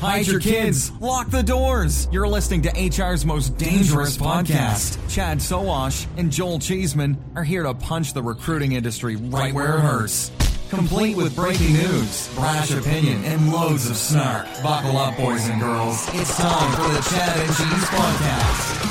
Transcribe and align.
Hide 0.00 0.26
your 0.26 0.40
kids. 0.40 0.90
Lock 1.00 1.30
the 1.30 1.42
doors. 1.42 2.08
You're 2.12 2.28
listening 2.28 2.62
to 2.62 2.70
HR's 2.90 3.24
most 3.24 3.56
dangerous 3.56 4.16
podcast. 4.18 4.98
Chad 5.10 5.38
Sowash 5.38 6.06
and 6.16 6.30
Joel 6.30 6.58
Cheeseman 6.58 7.16
are 7.36 7.44
here 7.44 7.62
to 7.62 7.72
punch 7.74 8.12
the 8.12 8.22
recruiting 8.22 8.72
industry 8.72 9.16
right 9.16 9.54
where 9.54 9.76
it 9.76 9.80
hurts. 9.80 10.30
Complete 10.68 11.16
with 11.16 11.34
breaking 11.36 11.72
news, 11.74 12.28
brash 12.34 12.70
opinion, 12.72 13.24
and 13.24 13.52
loads 13.52 13.88
of 13.88 13.96
snark. 13.96 14.46
Buckle 14.62 14.96
up, 14.98 15.16
boys 15.16 15.48
and 15.48 15.60
girls. 15.60 16.06
It's 16.14 16.36
time 16.36 16.72
for 16.72 16.88
the 16.92 17.00
Chad 17.10 17.38
and 17.38 17.48
Cheese 17.48 17.88
Podcast. 17.90 18.90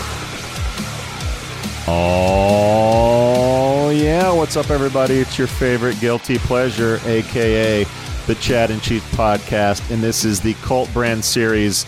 Oh, 1.86 3.90
yeah. 3.90 4.32
What's 4.32 4.56
up, 4.56 4.70
everybody? 4.70 5.16
It's 5.16 5.38
your 5.38 5.48
favorite 5.48 6.00
guilty 6.00 6.38
pleasure, 6.38 7.02
aka 7.06 7.86
the 8.28 8.36
Chad 8.36 8.72
and 8.72 8.82
Cheese 8.82 9.04
Podcast, 9.12 9.92
and 9.92 10.02
this 10.02 10.24
is 10.24 10.40
the 10.40 10.54
Cult 10.56 10.92
Brand 10.94 11.24
Series. 11.26 11.86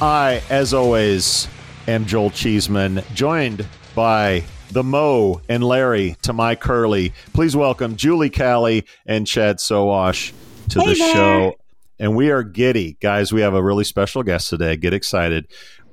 I, 0.00 0.42
as 0.50 0.74
always, 0.74 1.46
am 1.86 2.06
Joel 2.06 2.30
Cheeseman, 2.30 3.02
joined 3.14 3.66
by 3.94 4.42
the 4.72 4.82
Moe 4.82 5.40
and 5.48 5.62
Larry 5.62 6.16
to 6.22 6.32
my 6.32 6.56
Curly. 6.56 7.12
Please 7.32 7.56
welcome 7.56 7.94
Julie 7.94 8.30
Calli 8.30 8.84
and 9.06 9.26
Chad 9.26 9.58
Sowash 9.58 10.32
to 10.70 10.80
Hey 10.80 10.92
the 10.94 10.98
there. 10.98 11.14
show. 11.14 11.54
And 11.98 12.16
we 12.16 12.30
are 12.30 12.42
giddy. 12.42 12.96
Guys, 13.00 13.32
we 13.32 13.40
have 13.42 13.54
a 13.54 13.62
really 13.62 13.84
special 13.84 14.22
guest 14.22 14.50
today. 14.50 14.76
Get 14.76 14.92
excited. 14.92 15.46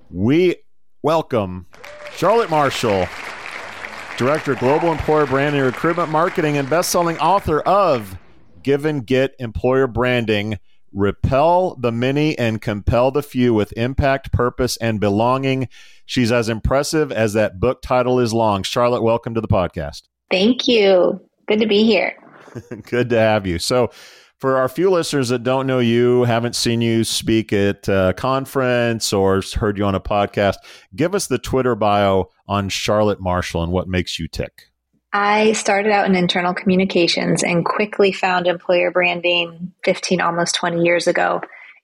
We 0.10 0.56
welcome 1.04 1.68
Charlotte 2.16 2.50
Marshall, 2.50 3.08
Director 4.18 4.54
of 4.54 4.60
Global 4.60 4.92
Employer 4.92 5.28
Branding, 5.28 5.62
Recruitment 5.62 6.10
Marketing, 6.10 6.58
and 6.58 6.70
best-selling 6.70 7.20
author 7.20 7.62
of 7.62 8.18
Give 8.64 8.86
and 8.86 9.06
Get 9.06 9.36
Employer 9.40 9.88
Branding, 9.88 10.58
Repel 10.94 11.76
the 11.76 11.92
Many 11.92 12.38
and 12.38 12.62
Compel 12.62 13.12
the 13.12 13.24
Few 13.24 13.54
with 13.54 13.74
Impact, 13.74 14.32
Purpose, 14.32 14.78
and 14.78 15.00
Belonging. 15.00 15.68
She's 16.06 16.32
as 16.32 16.50
impressive 16.50 17.12
as 17.12 17.34
that 17.34 17.60
book 17.60 17.82
title 17.82 18.20
is 18.20 18.34
long. 18.34 18.64
Charlotte, 18.64 19.02
welcome 19.02 19.34
to 19.34 19.42
the 19.42 19.48
podcast. 19.48 20.04
Thank 20.32 20.68
you. 20.68 21.20
Good 21.48 21.60
to 21.60 21.68
be 21.68 21.84
here. 21.84 22.16
Good 22.90 23.10
to 23.10 23.20
have 23.20 23.46
you. 23.46 23.60
So, 23.60 23.90
for 24.38 24.58
our 24.58 24.68
few 24.68 24.90
listeners 24.90 25.30
that 25.30 25.44
don't 25.44 25.68
know 25.68 25.80
you, 25.80 26.24
haven't 26.24 26.58
seen 26.58 26.82
you 26.82 27.06
speak 27.06 27.54
at 27.54 27.88
a 27.88 28.14
conference 28.18 29.14
or 29.14 29.42
heard 29.56 29.78
you 29.78 29.86
on 29.86 29.96
a 29.96 30.02
podcast, 30.02 30.58
give 30.94 31.16
us 31.16 31.28
the 31.28 31.38
Twitter 31.38 31.76
bio 31.76 32.30
on 32.46 32.68
Charlotte 32.68 33.22
Marshall 33.22 33.64
and 33.64 33.72
what 33.72 33.88
makes 33.88 34.20
you 34.20 34.28
tick. 34.28 34.73
I 35.14 35.54
started 35.54 35.92
out 35.92 36.08
in 36.08 36.16
internal 36.16 36.56
communications 36.56 37.44
and 37.44 37.64
quickly 37.64 38.12
found 38.12 38.48
employer 38.48 38.90
branding 38.90 39.72
15, 39.86 40.20
almost 40.20 40.56
20 40.56 40.82
years 40.82 41.06
ago. 41.06 41.42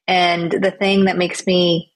And 0.08 0.52
the 0.52 0.72
thing 0.72 1.06
that 1.06 1.18
makes 1.18 1.46
me 1.46 1.94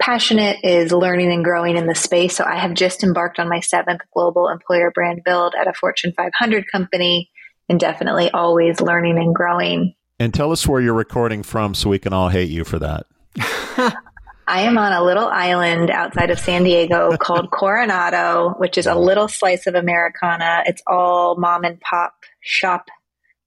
passionate 0.00 0.58
is 0.62 0.92
learning 0.92 1.32
and 1.32 1.44
growing 1.44 1.76
in 1.76 1.88
the 1.88 1.94
space. 1.96 2.36
So 2.36 2.44
I 2.44 2.54
have 2.54 2.74
just 2.74 3.02
embarked 3.02 3.40
on 3.40 3.48
my 3.48 3.58
seventh 3.58 4.02
global 4.12 4.48
employer 4.48 4.92
brand 4.92 5.22
build 5.24 5.54
at 5.58 5.66
a 5.66 5.72
Fortune 5.72 6.12
500 6.16 6.70
company 6.70 7.30
and 7.68 7.80
definitely 7.80 8.30
always 8.30 8.80
learning 8.80 9.18
and 9.18 9.34
growing. 9.34 9.94
And 10.20 10.32
tell 10.32 10.52
us 10.52 10.68
where 10.68 10.80
you're 10.80 10.94
recording 10.94 11.42
from 11.42 11.74
so 11.74 11.90
we 11.90 11.98
can 11.98 12.12
all 12.12 12.28
hate 12.28 12.50
you 12.50 12.62
for 12.62 12.78
that. 12.78 13.06
I 14.46 14.62
am 14.62 14.76
on 14.78 14.92
a 14.92 15.02
little 15.02 15.26
island 15.26 15.90
outside 15.90 16.30
of 16.30 16.38
San 16.38 16.64
Diego 16.64 17.16
called 17.20 17.50
Coronado, 17.50 18.50
which 18.58 18.76
is 18.78 18.86
a 18.86 18.94
little 18.94 19.28
slice 19.28 19.66
of 19.66 19.74
Americana. 19.74 20.62
It's 20.66 20.82
all 20.86 21.36
mom 21.36 21.64
and 21.64 21.80
pop 21.80 22.14
shop. 22.40 22.86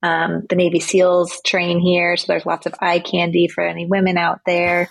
Um, 0.03 0.43
the 0.49 0.55
Navy 0.55 0.79
SEALs 0.79 1.41
train 1.43 1.79
here, 1.79 2.15
so 2.17 2.25
there's 2.27 2.45
lots 2.45 2.67
of 2.67 2.75
eye 2.79 2.99
candy 2.99 3.47
for 3.47 3.63
any 3.63 3.87
women 3.87 4.17
out 4.17 4.41
there. 4.45 4.89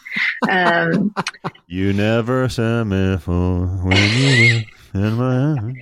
Um, 0.48 1.14
You 1.68 1.92
never 1.92 2.48
said 2.48 2.84
me 2.86 3.16
for 3.18 3.66
when 3.66 3.96
you 3.96 4.62
were 4.94 5.00
in 5.06 5.14
my 5.14 5.72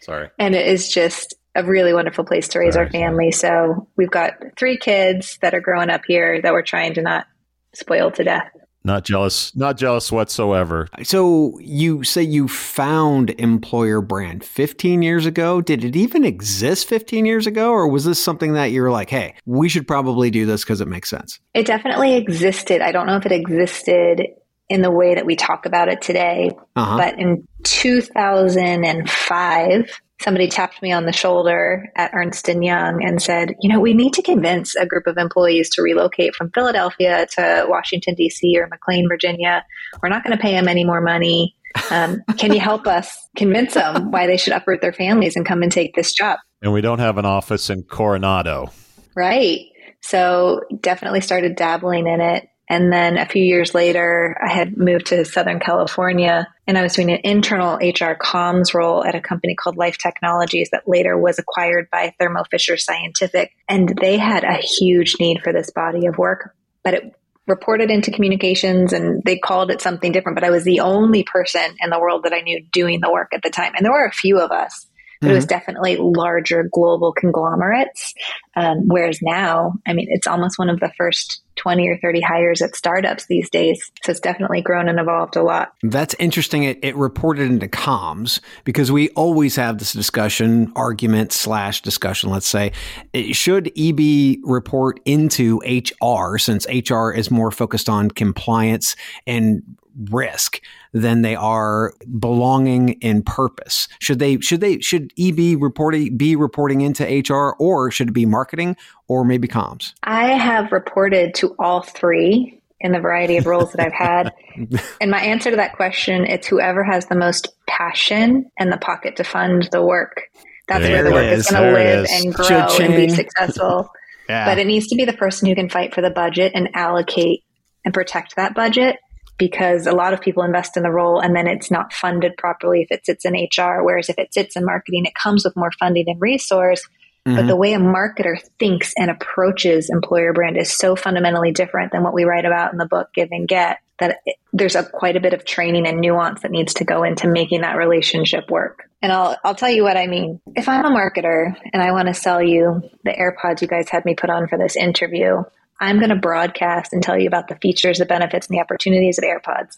Sorry. 0.00 0.30
and 0.38 0.54
it 0.54 0.66
is 0.66 0.88
just 0.88 1.34
a 1.54 1.64
really 1.64 1.92
wonderful 1.92 2.24
place 2.24 2.48
to 2.48 2.58
raise 2.60 2.76
our 2.76 2.84
Right. 2.84 2.92
family. 2.92 3.30
So 3.32 3.88
we've 3.96 4.10
got 4.10 4.34
three 4.56 4.76
kids 4.78 5.38
that 5.42 5.54
are 5.54 5.60
growing 5.60 5.90
up 5.90 6.02
here 6.06 6.40
that 6.42 6.52
we're 6.52 6.62
trying 6.62 6.94
to 6.94 7.02
not 7.02 7.26
spoil 7.74 8.10
to 8.12 8.24
death. 8.24 8.50
Not 8.84 9.04
jealous. 9.04 9.54
Not 9.56 9.76
jealous 9.76 10.10
whatsoever. 10.10 10.88
So 11.02 11.58
you 11.60 12.04
say 12.04 12.22
you 12.22 12.48
found 12.48 13.30
Employer 13.30 14.00
Brand 14.00 14.44
15 14.44 15.02
years 15.02 15.26
ago. 15.26 15.60
Did 15.60 15.84
it 15.84 15.96
even 15.96 16.24
exist 16.24 16.88
15 16.88 17.26
years 17.26 17.46
ago? 17.46 17.70
Or 17.70 17.88
was 17.88 18.04
this 18.04 18.22
something 18.22 18.54
that 18.54 18.66
you 18.66 18.82
were 18.82 18.90
like, 18.90 19.10
hey, 19.10 19.34
we 19.44 19.68
should 19.68 19.86
probably 19.86 20.30
do 20.30 20.46
this 20.46 20.64
because 20.64 20.80
it 20.80 20.88
makes 20.88 21.10
sense? 21.10 21.38
It 21.54 21.66
definitely 21.66 22.14
existed. 22.14 22.80
I 22.80 22.92
don't 22.92 23.06
know 23.06 23.16
if 23.16 23.26
it 23.26 23.32
existed 23.32 24.28
in 24.68 24.82
the 24.82 24.90
way 24.90 25.14
that 25.14 25.24
we 25.26 25.36
talk 25.36 25.64
about 25.66 25.88
it 25.88 26.02
today, 26.02 26.50
Uh-huh. 26.76 26.96
but 26.98 27.18
in 27.18 27.46
2005, 27.64 30.00
somebody 30.20 30.48
tapped 30.48 30.82
me 30.82 30.92
on 30.92 31.06
the 31.06 31.12
shoulder 31.12 31.90
at 31.96 32.10
Ernst 32.12 32.48
and 32.48 32.64
Young 32.64 33.02
and 33.04 33.22
said, 33.22 33.54
"You 33.60 33.68
know, 33.70 33.80
we 33.80 33.94
need 33.94 34.12
to 34.14 34.22
convince 34.22 34.74
a 34.76 34.86
group 34.86 35.06
of 35.06 35.16
employees 35.16 35.70
to 35.70 35.82
relocate 35.82 36.34
from 36.34 36.50
Philadelphia 36.50 37.26
to 37.36 37.66
Washington 37.68 38.14
D.C. 38.14 38.58
or 38.58 38.66
McLean, 38.68 39.08
Virginia. 39.08 39.64
We're 40.02 40.08
not 40.08 40.24
going 40.24 40.36
to 40.36 40.42
pay 40.42 40.52
them 40.52 40.68
any 40.68 40.84
more 40.84 41.00
money. 41.00 41.54
Um, 41.90 42.22
can 42.36 42.52
you 42.52 42.60
help 42.60 42.86
us 42.86 43.16
convince 43.36 43.74
them 43.74 44.10
why 44.10 44.26
they 44.26 44.36
should 44.36 44.52
uproot 44.52 44.80
their 44.80 44.92
families 44.92 45.36
and 45.36 45.46
come 45.46 45.62
and 45.62 45.70
take 45.72 45.94
this 45.94 46.12
job?" 46.12 46.38
And 46.62 46.72
we 46.72 46.80
don't 46.80 46.98
have 46.98 47.18
an 47.18 47.26
office 47.26 47.70
in 47.70 47.84
Coronado. 47.84 48.72
Right. 49.14 49.60
So 50.00 50.60
definitely 50.80 51.20
started 51.20 51.56
dabbling 51.56 52.06
in 52.06 52.20
it. 52.20 52.48
And 52.68 52.92
then 52.92 53.16
a 53.16 53.26
few 53.26 53.42
years 53.42 53.74
later, 53.74 54.36
I 54.42 54.52
had 54.52 54.76
moved 54.76 55.06
to 55.06 55.24
Southern 55.24 55.58
California 55.58 56.46
and 56.66 56.76
I 56.76 56.82
was 56.82 56.94
doing 56.94 57.10
an 57.10 57.20
internal 57.24 57.76
HR 57.76 58.14
comms 58.14 58.74
role 58.74 59.04
at 59.04 59.14
a 59.14 59.20
company 59.20 59.54
called 59.54 59.78
Life 59.78 59.96
Technologies 59.96 60.68
that 60.72 60.86
later 60.86 61.16
was 61.16 61.38
acquired 61.38 61.88
by 61.90 62.14
Thermo 62.18 62.44
Fisher 62.50 62.76
Scientific. 62.76 63.52
And 63.68 63.98
they 64.00 64.18
had 64.18 64.44
a 64.44 64.56
huge 64.56 65.16
need 65.18 65.40
for 65.42 65.52
this 65.52 65.70
body 65.70 66.06
of 66.06 66.18
work, 66.18 66.54
but 66.84 66.94
it 66.94 67.14
reported 67.46 67.90
into 67.90 68.10
communications 68.10 68.92
and 68.92 69.22
they 69.24 69.38
called 69.38 69.70
it 69.70 69.80
something 69.80 70.12
different. 70.12 70.36
But 70.36 70.44
I 70.44 70.50
was 70.50 70.64
the 70.64 70.80
only 70.80 71.24
person 71.24 71.74
in 71.80 71.88
the 71.88 71.98
world 71.98 72.24
that 72.24 72.34
I 72.34 72.42
knew 72.42 72.62
doing 72.70 73.00
the 73.00 73.10
work 73.10 73.28
at 73.32 73.42
the 73.42 73.50
time. 73.50 73.72
And 73.74 73.84
there 73.84 73.92
were 73.92 74.04
a 74.04 74.12
few 74.12 74.38
of 74.38 74.50
us. 74.50 74.87
But 75.20 75.30
it 75.30 75.34
was 75.34 75.46
definitely 75.46 75.96
larger 75.96 76.68
global 76.72 77.12
conglomerates. 77.12 78.14
Um, 78.54 78.86
whereas 78.86 79.20
now, 79.20 79.74
I 79.86 79.92
mean, 79.92 80.06
it's 80.10 80.26
almost 80.26 80.58
one 80.58 80.70
of 80.70 80.78
the 80.80 80.92
first 80.96 81.42
20 81.56 81.88
or 81.88 81.98
30 81.98 82.20
hires 82.20 82.62
at 82.62 82.76
startups 82.76 83.26
these 83.26 83.50
days. 83.50 83.90
So 84.04 84.12
it's 84.12 84.20
definitely 84.20 84.62
grown 84.62 84.88
and 84.88 84.98
evolved 85.00 85.36
a 85.36 85.42
lot. 85.42 85.72
That's 85.82 86.14
interesting. 86.20 86.62
It, 86.64 86.78
it 86.82 86.94
reported 86.96 87.50
into 87.50 87.66
comms 87.66 88.40
because 88.64 88.92
we 88.92 89.08
always 89.10 89.56
have 89.56 89.78
this 89.78 89.92
discussion, 89.92 90.72
argument 90.76 91.32
slash 91.32 91.82
discussion, 91.82 92.30
let's 92.30 92.46
say. 92.46 92.72
It- 93.12 93.34
Should 93.34 93.72
EB 93.76 94.38
report 94.44 95.00
into 95.04 95.60
HR 95.66 96.38
since 96.38 96.66
HR 96.68 97.10
is 97.10 97.30
more 97.30 97.50
focused 97.50 97.88
on 97.88 98.10
compliance 98.10 98.94
and 99.26 99.62
risk 100.10 100.60
than 100.92 101.22
they 101.22 101.34
are 101.34 101.94
belonging 102.18 102.98
and 103.02 103.24
purpose? 103.24 103.88
Should 104.00 104.18
they 104.18 104.40
should 104.40 104.60
they 104.60 104.80
should 104.80 105.12
EB 105.18 105.60
reporting 105.60 106.16
be 106.16 106.36
reporting 106.36 106.80
into 106.80 107.04
HR 107.04 107.54
or 107.58 107.90
should 107.90 108.08
it 108.08 108.14
be 108.14 108.26
marketing 108.26 108.76
or 109.08 109.24
maybe 109.24 109.48
comms? 109.48 109.92
I 110.02 110.28
have 110.36 110.72
reported 110.72 111.34
to 111.36 111.54
all 111.58 111.82
three 111.82 112.60
in 112.80 112.92
the 112.92 113.00
variety 113.00 113.36
of 113.36 113.46
roles 113.46 113.72
that 113.72 113.84
I've 113.84 113.92
had. 113.92 114.32
and 115.00 115.10
my 115.10 115.20
answer 115.20 115.50
to 115.50 115.56
that 115.56 115.74
question, 115.74 116.24
it's 116.24 116.46
whoever 116.46 116.84
has 116.84 117.06
the 117.06 117.16
most 117.16 117.48
passion 117.66 118.50
and 118.58 118.72
the 118.72 118.76
pocket 118.76 119.16
to 119.16 119.24
fund 119.24 119.68
the 119.72 119.82
work. 119.82 120.22
That's 120.68 120.82
There 120.82 121.02
where 121.02 121.04
the 121.04 121.10
work 121.10 121.24
is. 121.24 121.46
is 121.46 121.50
going 121.50 121.64
to 121.64 121.72
live 121.72 122.06
and 122.10 122.34
grow 122.34 122.68
and 122.80 122.94
be 122.94 123.08
successful. 123.08 123.90
Yeah. 124.28 124.44
But 124.44 124.58
it 124.58 124.66
needs 124.66 124.86
to 124.88 124.96
be 124.96 125.04
the 125.04 125.14
person 125.14 125.48
who 125.48 125.54
can 125.54 125.68
fight 125.70 125.94
for 125.94 126.02
the 126.02 126.10
budget 126.10 126.52
and 126.54 126.68
allocate 126.74 127.42
and 127.84 127.94
protect 127.94 128.36
that 128.36 128.54
budget 128.54 128.96
because 129.38 129.86
a 129.86 129.92
lot 129.92 130.12
of 130.12 130.20
people 130.20 130.42
invest 130.42 130.76
in 130.76 130.82
the 130.82 130.90
role 130.90 131.20
and 131.20 131.34
then 131.34 131.46
it's 131.46 131.70
not 131.70 131.92
funded 131.92 132.36
properly 132.36 132.82
if 132.82 132.90
it 132.90 133.06
sits 133.06 133.24
in 133.24 133.34
HR. 133.34 133.82
Whereas 133.82 134.08
if 134.08 134.18
it 134.18 134.34
sits 134.34 134.56
in 134.56 134.64
marketing, 134.64 135.06
it 135.06 135.14
comes 135.14 135.44
with 135.44 135.56
more 135.56 135.72
funding 135.78 136.08
and 136.08 136.20
resource. 136.20 136.86
But 137.24 137.34
the 137.34 137.42
mm-hmm. 137.42 137.58
way 137.58 137.72
a 137.74 137.78
marketer 137.78 138.40
thinks 138.58 138.94
and 138.96 139.10
approaches 139.10 139.90
employer 139.90 140.32
brand 140.32 140.56
is 140.56 140.74
so 140.74 140.96
fundamentally 140.96 141.52
different 141.52 141.92
than 141.92 142.02
what 142.02 142.14
we 142.14 142.24
write 142.24 142.46
about 142.46 142.72
in 142.72 142.78
the 142.78 142.86
book 142.86 143.08
Give 143.14 143.28
and 143.30 143.46
Get 143.46 143.78
that 143.98 144.20
it, 144.24 144.36
there's 144.52 144.76
a 144.76 144.84
quite 144.84 145.16
a 145.16 145.20
bit 145.20 145.34
of 145.34 145.44
training 145.44 145.86
and 145.86 146.00
nuance 146.00 146.42
that 146.42 146.50
needs 146.50 146.74
to 146.74 146.84
go 146.84 147.02
into 147.02 147.28
making 147.28 147.60
that 147.62 147.76
relationship 147.76 148.50
work. 148.50 148.88
And 149.02 149.12
I'll 149.12 149.36
I'll 149.44 149.54
tell 149.54 149.70
you 149.70 149.82
what 149.82 149.96
I 149.96 150.06
mean. 150.06 150.40
If 150.56 150.68
I'm 150.68 150.84
a 150.84 150.90
marketer 150.90 151.54
and 151.72 151.82
I 151.82 151.92
want 151.92 152.08
to 152.08 152.14
sell 152.14 152.42
you 152.42 152.82
the 153.04 153.10
AirPods 153.10 153.60
you 153.60 153.68
guys 153.68 153.88
had 153.90 154.04
me 154.04 154.14
put 154.14 154.30
on 154.30 154.48
for 154.48 154.56
this 154.56 154.76
interview, 154.76 155.42
I'm 155.80 155.98
going 155.98 156.10
to 156.10 156.16
broadcast 156.16 156.92
and 156.92 157.02
tell 157.02 157.18
you 157.18 157.28
about 157.28 157.48
the 157.48 157.56
features, 157.56 157.98
the 157.98 158.06
benefits, 158.06 158.46
and 158.46 158.56
the 158.56 158.60
opportunities 158.60 159.18
of 159.18 159.24
AirPods. 159.24 159.76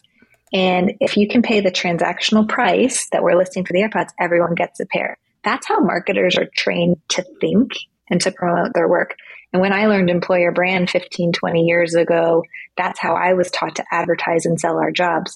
And 0.53 0.93
if 0.99 1.15
you 1.15 1.27
can 1.27 1.41
pay 1.41 1.61
the 1.61 1.71
transactional 1.71 2.47
price 2.47 3.07
that 3.11 3.23
we're 3.23 3.37
listing 3.37 3.65
for 3.65 3.73
the 3.73 3.81
AirPods, 3.81 4.09
everyone 4.19 4.55
gets 4.55 4.79
a 4.79 4.85
pair. 4.85 5.17
That's 5.43 5.67
how 5.67 5.79
marketers 5.79 6.37
are 6.37 6.49
trained 6.55 6.97
to 7.09 7.23
think 7.39 7.71
and 8.09 8.19
to 8.21 8.31
promote 8.31 8.73
their 8.73 8.87
work. 8.87 9.15
And 9.53 9.61
when 9.61 9.73
I 9.73 9.87
learned 9.87 10.09
employer 10.09 10.51
brand 10.51 10.89
15, 10.89 11.33
20 11.33 11.61
years 11.63 11.95
ago, 11.95 12.43
that's 12.77 12.99
how 12.99 13.15
I 13.15 13.33
was 13.33 13.49
taught 13.51 13.75
to 13.75 13.85
advertise 13.91 14.45
and 14.45 14.59
sell 14.59 14.77
our 14.77 14.91
jobs. 14.91 15.35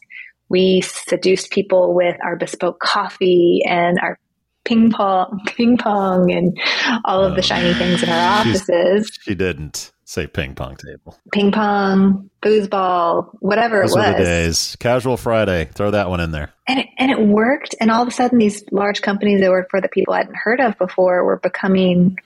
We 0.49 0.81
seduced 0.81 1.51
people 1.51 1.93
with 1.93 2.17
our 2.23 2.35
bespoke 2.35 2.79
coffee 2.79 3.61
and 3.67 3.97
our 3.99 4.19
ping 4.63 4.91
pong, 4.91 5.41
ping 5.47 5.77
pong, 5.77 6.31
and 6.31 6.57
all 7.03 7.23
of 7.23 7.33
the 7.33 7.39
oh. 7.39 7.41
shiny 7.41 7.73
things 7.73 8.03
in 8.03 8.09
our 8.09 8.39
offices. 8.39 9.17
She 9.21 9.35
didn't 9.35 9.91
say 10.05 10.27
ping 10.27 10.55
pong 10.55 10.77
table. 10.77 11.17
Ping 11.33 11.51
pong, 11.51 12.29
foosball, 12.41 13.29
whatever 13.39 13.81
Those 13.81 13.95
it 13.95 13.99
was. 13.99 14.07
were 14.07 14.17
the 14.17 14.23
days. 14.23 14.77
Casual 14.79 15.17
Friday. 15.17 15.65
Throw 15.73 15.91
that 15.91 16.09
one 16.09 16.19
in 16.21 16.31
there. 16.31 16.53
And 16.67 16.79
it, 16.79 16.87
and 16.97 17.11
it 17.11 17.19
worked. 17.19 17.75
And 17.81 17.91
all 17.91 18.01
of 18.01 18.07
a 18.07 18.11
sudden, 18.11 18.37
these 18.37 18.63
large 18.71 19.01
companies 19.01 19.41
I 19.43 19.49
worked 19.49 19.71
for 19.71 19.81
that 19.81 19.91
people 19.91 20.13
hadn't 20.13 20.35
heard 20.35 20.61
of 20.61 20.77
before 20.77 21.23
were 21.25 21.37
becoming 21.37 22.17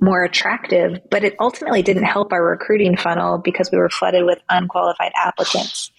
more 0.00 0.24
attractive. 0.24 1.00
But 1.10 1.24
it 1.24 1.36
ultimately 1.40 1.82
didn't 1.82 2.04
help 2.04 2.32
our 2.32 2.44
recruiting 2.44 2.96
funnel 2.96 3.38
because 3.38 3.70
we 3.72 3.78
were 3.78 3.88
flooded 3.88 4.24
with 4.24 4.40
unqualified 4.48 5.12
applicants. 5.16 5.90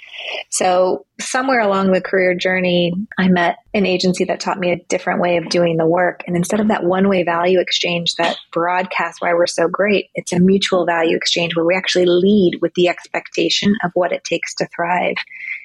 So, 0.50 1.06
somewhere 1.20 1.60
along 1.60 1.92
the 1.92 2.02
career 2.02 2.36
journey, 2.36 2.94
I 3.18 3.28
met 3.28 3.58
an 3.74 3.86
agency 3.86 4.24
that 4.26 4.40
taught 4.40 4.60
me 4.60 4.72
a 4.72 4.84
different 4.90 5.22
way 5.22 5.38
of 5.38 5.50
doing 5.50 5.78
the 5.78 5.86
work. 5.86 6.24
And 6.28 6.36
instead 6.36 6.60
of 6.60 6.70
that 6.70 6.84
one 6.84 7.08
way 7.08 7.24
value 7.24 7.60
exchange 7.60 8.16
that 8.16 8.38
broadcasts 8.52 9.22
why 9.22 9.34
we're 9.34 9.48
so 9.48 9.68
great, 9.68 10.08
it's 10.16 10.34
a 10.34 10.40
mutual 10.40 10.86
value 10.86 11.16
exchange 11.16 11.56
where 11.56 11.66
we 11.66 11.76
actually 11.76 12.06
lead 12.06 12.60
with 12.62 12.74
the 12.74 12.88
expectation 12.88 13.76
of 13.84 13.92
what 13.94 14.12
it 14.12 14.24
takes 14.24 14.56
to 14.56 14.68
thrive 14.76 15.16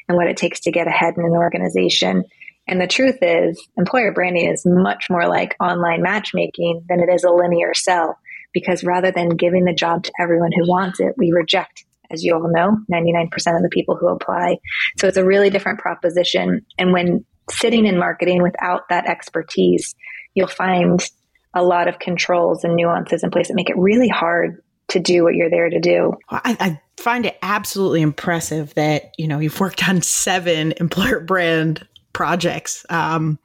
and 0.08 0.16
what 0.16 0.26
it 0.26 0.36
takes 0.36 0.60
to 0.60 0.72
get 0.72 0.86
ahead 0.86 1.14
in 1.16 1.24
an 1.24 1.32
organization. 1.32 2.24
And 2.66 2.80
the 2.80 2.86
truth 2.86 3.18
is, 3.20 3.60
employer 3.76 4.12
branding 4.12 4.50
is 4.50 4.64
much 4.64 5.06
more 5.10 5.26
like 5.26 5.56
online 5.60 6.02
matchmaking 6.02 6.84
than 6.88 7.00
it 7.00 7.12
is 7.12 7.24
a 7.24 7.30
linear 7.30 7.74
sell. 7.74 8.18
Because 8.52 8.84
rather 8.84 9.10
than 9.10 9.30
giving 9.30 9.64
the 9.64 9.74
job 9.74 10.04
to 10.04 10.12
everyone 10.20 10.52
who 10.52 10.68
wants 10.68 11.00
it, 11.00 11.14
we 11.18 11.32
reject 11.32 11.84
as 12.14 12.24
you 12.24 12.34
all 12.34 12.50
know, 12.50 12.78
99% 12.90 13.26
of 13.34 13.62
the 13.62 13.68
people 13.70 13.96
who 13.96 14.08
apply. 14.08 14.56
So 14.98 15.06
it's 15.06 15.16
a 15.16 15.24
really 15.24 15.50
different 15.50 15.78
proposition. 15.78 16.64
And 16.78 16.92
when 16.92 17.24
sitting 17.50 17.84
in 17.84 17.98
marketing 17.98 18.42
without 18.42 18.88
that 18.88 19.06
expertise, 19.06 19.94
you'll 20.34 20.48
find 20.48 21.06
a 21.52 21.62
lot 21.62 21.88
of 21.88 21.98
controls 21.98 22.64
and 22.64 22.74
nuances 22.74 23.22
in 23.22 23.30
place 23.30 23.48
that 23.48 23.54
make 23.54 23.70
it 23.70 23.76
really 23.76 24.08
hard 24.08 24.62
to 24.88 25.00
do 25.00 25.24
what 25.24 25.34
you're 25.34 25.50
there 25.50 25.70
to 25.70 25.80
do. 25.80 26.12
I, 26.30 26.56
I, 26.60 26.80
find 26.96 27.26
it 27.26 27.36
absolutely 27.42 28.02
impressive 28.02 28.72
that 28.74 29.14
you 29.18 29.26
know 29.26 29.38
you've 29.38 29.58
worked 29.58 29.86
on 29.88 30.00
seven 30.02 30.72
employer 30.78 31.20
brand 31.20 31.86
projects. 32.12 32.86
Um, 32.90 33.38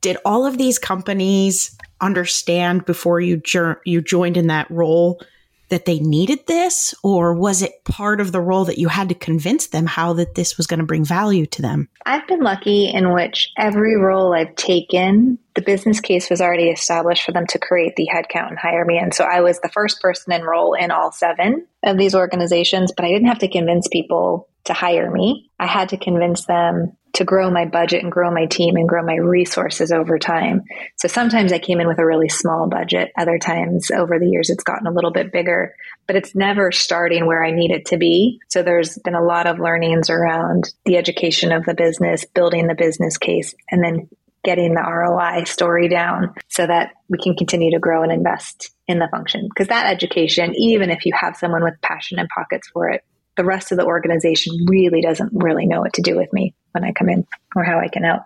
did 0.00 0.16
all 0.24 0.46
of 0.46 0.58
these 0.58 0.78
companies 0.78 1.76
understand 2.00 2.84
before 2.84 3.20
you 3.20 3.42
you 3.84 4.00
joined 4.00 4.36
in 4.36 4.46
that 4.48 4.70
role 4.70 5.20
that 5.68 5.84
they 5.84 5.98
needed 5.98 6.46
this? 6.46 6.94
Or 7.02 7.34
was 7.34 7.62
it 7.62 7.84
part 7.84 8.20
of 8.20 8.32
the 8.32 8.40
role 8.40 8.64
that 8.64 8.78
you 8.78 8.88
had 8.88 9.08
to 9.10 9.14
convince 9.14 9.68
them 9.68 9.86
how 9.86 10.12
that 10.14 10.34
this 10.34 10.56
was 10.56 10.66
going 10.66 10.80
to 10.80 10.86
bring 10.86 11.04
value 11.04 11.46
to 11.46 11.62
them? 11.62 11.88
I've 12.06 12.26
been 12.26 12.40
lucky 12.40 12.88
in 12.88 13.12
which 13.12 13.50
every 13.56 13.96
role 13.96 14.34
i've 14.34 14.54
taken 14.56 15.38
the 15.54 15.62
business 15.62 16.00
case 16.00 16.30
was 16.30 16.40
already 16.40 16.70
established 16.70 17.24
for 17.24 17.32
them 17.32 17.46
to 17.48 17.58
create 17.58 17.96
the 17.96 18.08
headcount 18.12 18.48
and 18.48 18.58
hire 18.58 18.84
me. 18.84 18.98
And 18.98 19.12
so 19.12 19.24
i 19.24 19.40
was 19.40 19.60
the 19.60 19.68
first 19.68 20.00
person 20.00 20.32
enroll 20.32 20.74
in 20.74 20.90
all 20.90 21.12
seven 21.12 21.66
of 21.84 21.98
these 21.98 22.14
organizations 22.14 22.92
but 22.96 23.04
i 23.04 23.08
didn't 23.08 23.28
have 23.28 23.38
to 23.40 23.48
convince 23.48 23.88
people 23.88 24.48
to 24.68 24.72
hire 24.72 25.10
me 25.10 25.50
i 25.58 25.66
had 25.66 25.88
to 25.88 25.96
convince 25.96 26.46
them 26.46 26.96
to 27.18 27.24
grow 27.24 27.50
my 27.50 27.64
budget 27.64 28.02
and 28.02 28.12
grow 28.12 28.30
my 28.30 28.46
team 28.46 28.76
and 28.76 28.88
grow 28.88 29.04
my 29.04 29.16
resources 29.16 29.90
over 29.90 30.20
time. 30.20 30.62
So 30.96 31.08
sometimes 31.08 31.52
I 31.52 31.58
came 31.58 31.80
in 31.80 31.88
with 31.88 31.98
a 31.98 32.06
really 32.06 32.28
small 32.28 32.68
budget. 32.68 33.10
Other 33.18 33.38
times 33.38 33.90
over 33.90 34.20
the 34.20 34.28
years, 34.28 34.50
it's 34.50 34.62
gotten 34.62 34.86
a 34.86 34.92
little 34.92 35.10
bit 35.10 35.32
bigger, 35.32 35.74
but 36.06 36.14
it's 36.14 36.36
never 36.36 36.70
starting 36.70 37.26
where 37.26 37.44
I 37.44 37.50
need 37.50 37.72
it 37.72 37.86
to 37.86 37.96
be. 37.96 38.40
So 38.48 38.62
there's 38.62 38.98
been 38.98 39.16
a 39.16 39.24
lot 39.24 39.48
of 39.48 39.58
learnings 39.58 40.10
around 40.10 40.72
the 40.84 40.96
education 40.96 41.50
of 41.50 41.64
the 41.64 41.74
business, 41.74 42.24
building 42.24 42.68
the 42.68 42.76
business 42.76 43.18
case, 43.18 43.52
and 43.68 43.82
then 43.82 44.08
getting 44.44 44.74
the 44.74 44.80
ROI 44.80 45.44
story 45.44 45.88
down 45.88 46.34
so 46.46 46.66
that 46.66 46.92
we 47.08 47.18
can 47.18 47.34
continue 47.34 47.72
to 47.72 47.80
grow 47.80 48.04
and 48.04 48.12
invest 48.12 48.70
in 48.86 49.00
the 49.00 49.08
function. 49.10 49.48
Because 49.48 49.68
that 49.68 49.86
education, 49.92 50.54
even 50.56 50.90
if 50.90 51.04
you 51.04 51.12
have 51.18 51.36
someone 51.36 51.64
with 51.64 51.74
passion 51.82 52.20
and 52.20 52.28
pockets 52.28 52.68
for 52.68 52.88
it, 52.88 53.02
the 53.38 53.44
rest 53.44 53.72
of 53.72 53.78
the 53.78 53.84
organization 53.86 54.66
really 54.68 55.00
doesn't 55.00 55.30
really 55.32 55.64
know 55.64 55.80
what 55.80 55.94
to 55.94 56.02
do 56.02 56.16
with 56.16 56.30
me 56.34 56.54
when 56.72 56.84
I 56.84 56.92
come 56.92 57.08
in 57.08 57.26
or 57.56 57.64
how 57.64 57.78
I 57.78 57.88
can 57.88 58.02
help. 58.02 58.22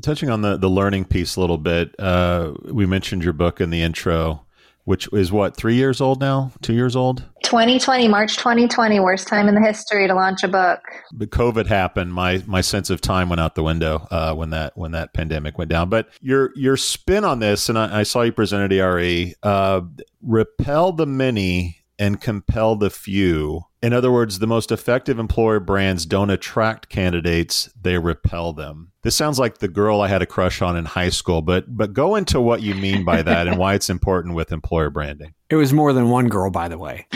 Touching 0.00 0.30
on 0.30 0.42
the, 0.42 0.56
the 0.56 0.70
learning 0.70 1.06
piece 1.06 1.36
a 1.36 1.40
little 1.40 1.58
bit, 1.58 1.94
uh, 1.98 2.52
we 2.64 2.86
mentioned 2.86 3.24
your 3.24 3.32
book 3.32 3.60
in 3.60 3.70
the 3.70 3.82
intro, 3.82 4.46
which 4.84 5.08
is 5.12 5.32
what, 5.32 5.56
three 5.56 5.74
years 5.74 6.00
old 6.00 6.20
now? 6.20 6.52
Two 6.62 6.74
years 6.74 6.94
old? 6.94 7.24
2020, 7.42 8.06
March 8.06 8.36
2020, 8.36 9.00
worst 9.00 9.26
time 9.26 9.48
in 9.48 9.54
the 9.54 9.60
history 9.60 10.06
to 10.06 10.14
launch 10.14 10.44
a 10.44 10.48
book. 10.48 10.80
But 11.12 11.30
COVID 11.30 11.66
happened. 11.66 12.12
My 12.12 12.42
my 12.46 12.60
sense 12.60 12.90
of 12.90 13.00
time 13.00 13.28
went 13.28 13.40
out 13.40 13.54
the 13.54 13.62
window 13.62 14.06
uh, 14.10 14.34
when 14.34 14.50
that 14.50 14.76
when 14.76 14.92
that 14.92 15.14
pandemic 15.14 15.56
went 15.56 15.70
down. 15.70 15.88
But 15.88 16.08
your 16.20 16.52
your 16.54 16.76
spin 16.76 17.24
on 17.24 17.38
this, 17.38 17.68
and 17.68 17.78
I, 17.78 18.00
I 18.00 18.02
saw 18.02 18.22
you 18.22 18.32
present 18.32 18.64
at 18.64 18.72
ERE, 18.72 19.32
uh, 19.42 19.80
repel 20.20 20.92
the 20.92 21.06
many 21.06 21.75
and 21.98 22.20
compel 22.20 22.76
the 22.76 22.90
few. 22.90 23.62
In 23.82 23.92
other 23.92 24.10
words, 24.10 24.38
the 24.38 24.46
most 24.46 24.72
effective 24.72 25.18
employer 25.18 25.60
brands 25.60 26.06
don't 26.06 26.30
attract 26.30 26.88
candidates, 26.88 27.70
they 27.80 27.98
repel 27.98 28.52
them. 28.52 28.92
This 29.02 29.14
sounds 29.14 29.38
like 29.38 29.58
the 29.58 29.68
girl 29.68 30.00
I 30.00 30.08
had 30.08 30.22
a 30.22 30.26
crush 30.26 30.60
on 30.60 30.76
in 30.76 30.84
high 30.84 31.10
school, 31.10 31.42
but 31.42 31.76
but 31.76 31.92
go 31.92 32.16
into 32.16 32.40
what 32.40 32.62
you 32.62 32.74
mean 32.74 33.04
by 33.04 33.22
that 33.22 33.46
and 33.46 33.58
why 33.58 33.74
it's 33.74 33.90
important 33.90 34.34
with 34.34 34.52
employer 34.52 34.90
branding. 34.90 35.34
It 35.48 35.56
was 35.56 35.72
more 35.72 35.92
than 35.92 36.10
one 36.10 36.28
girl, 36.28 36.50
by 36.50 36.68
the 36.68 36.78
way. 36.78 37.06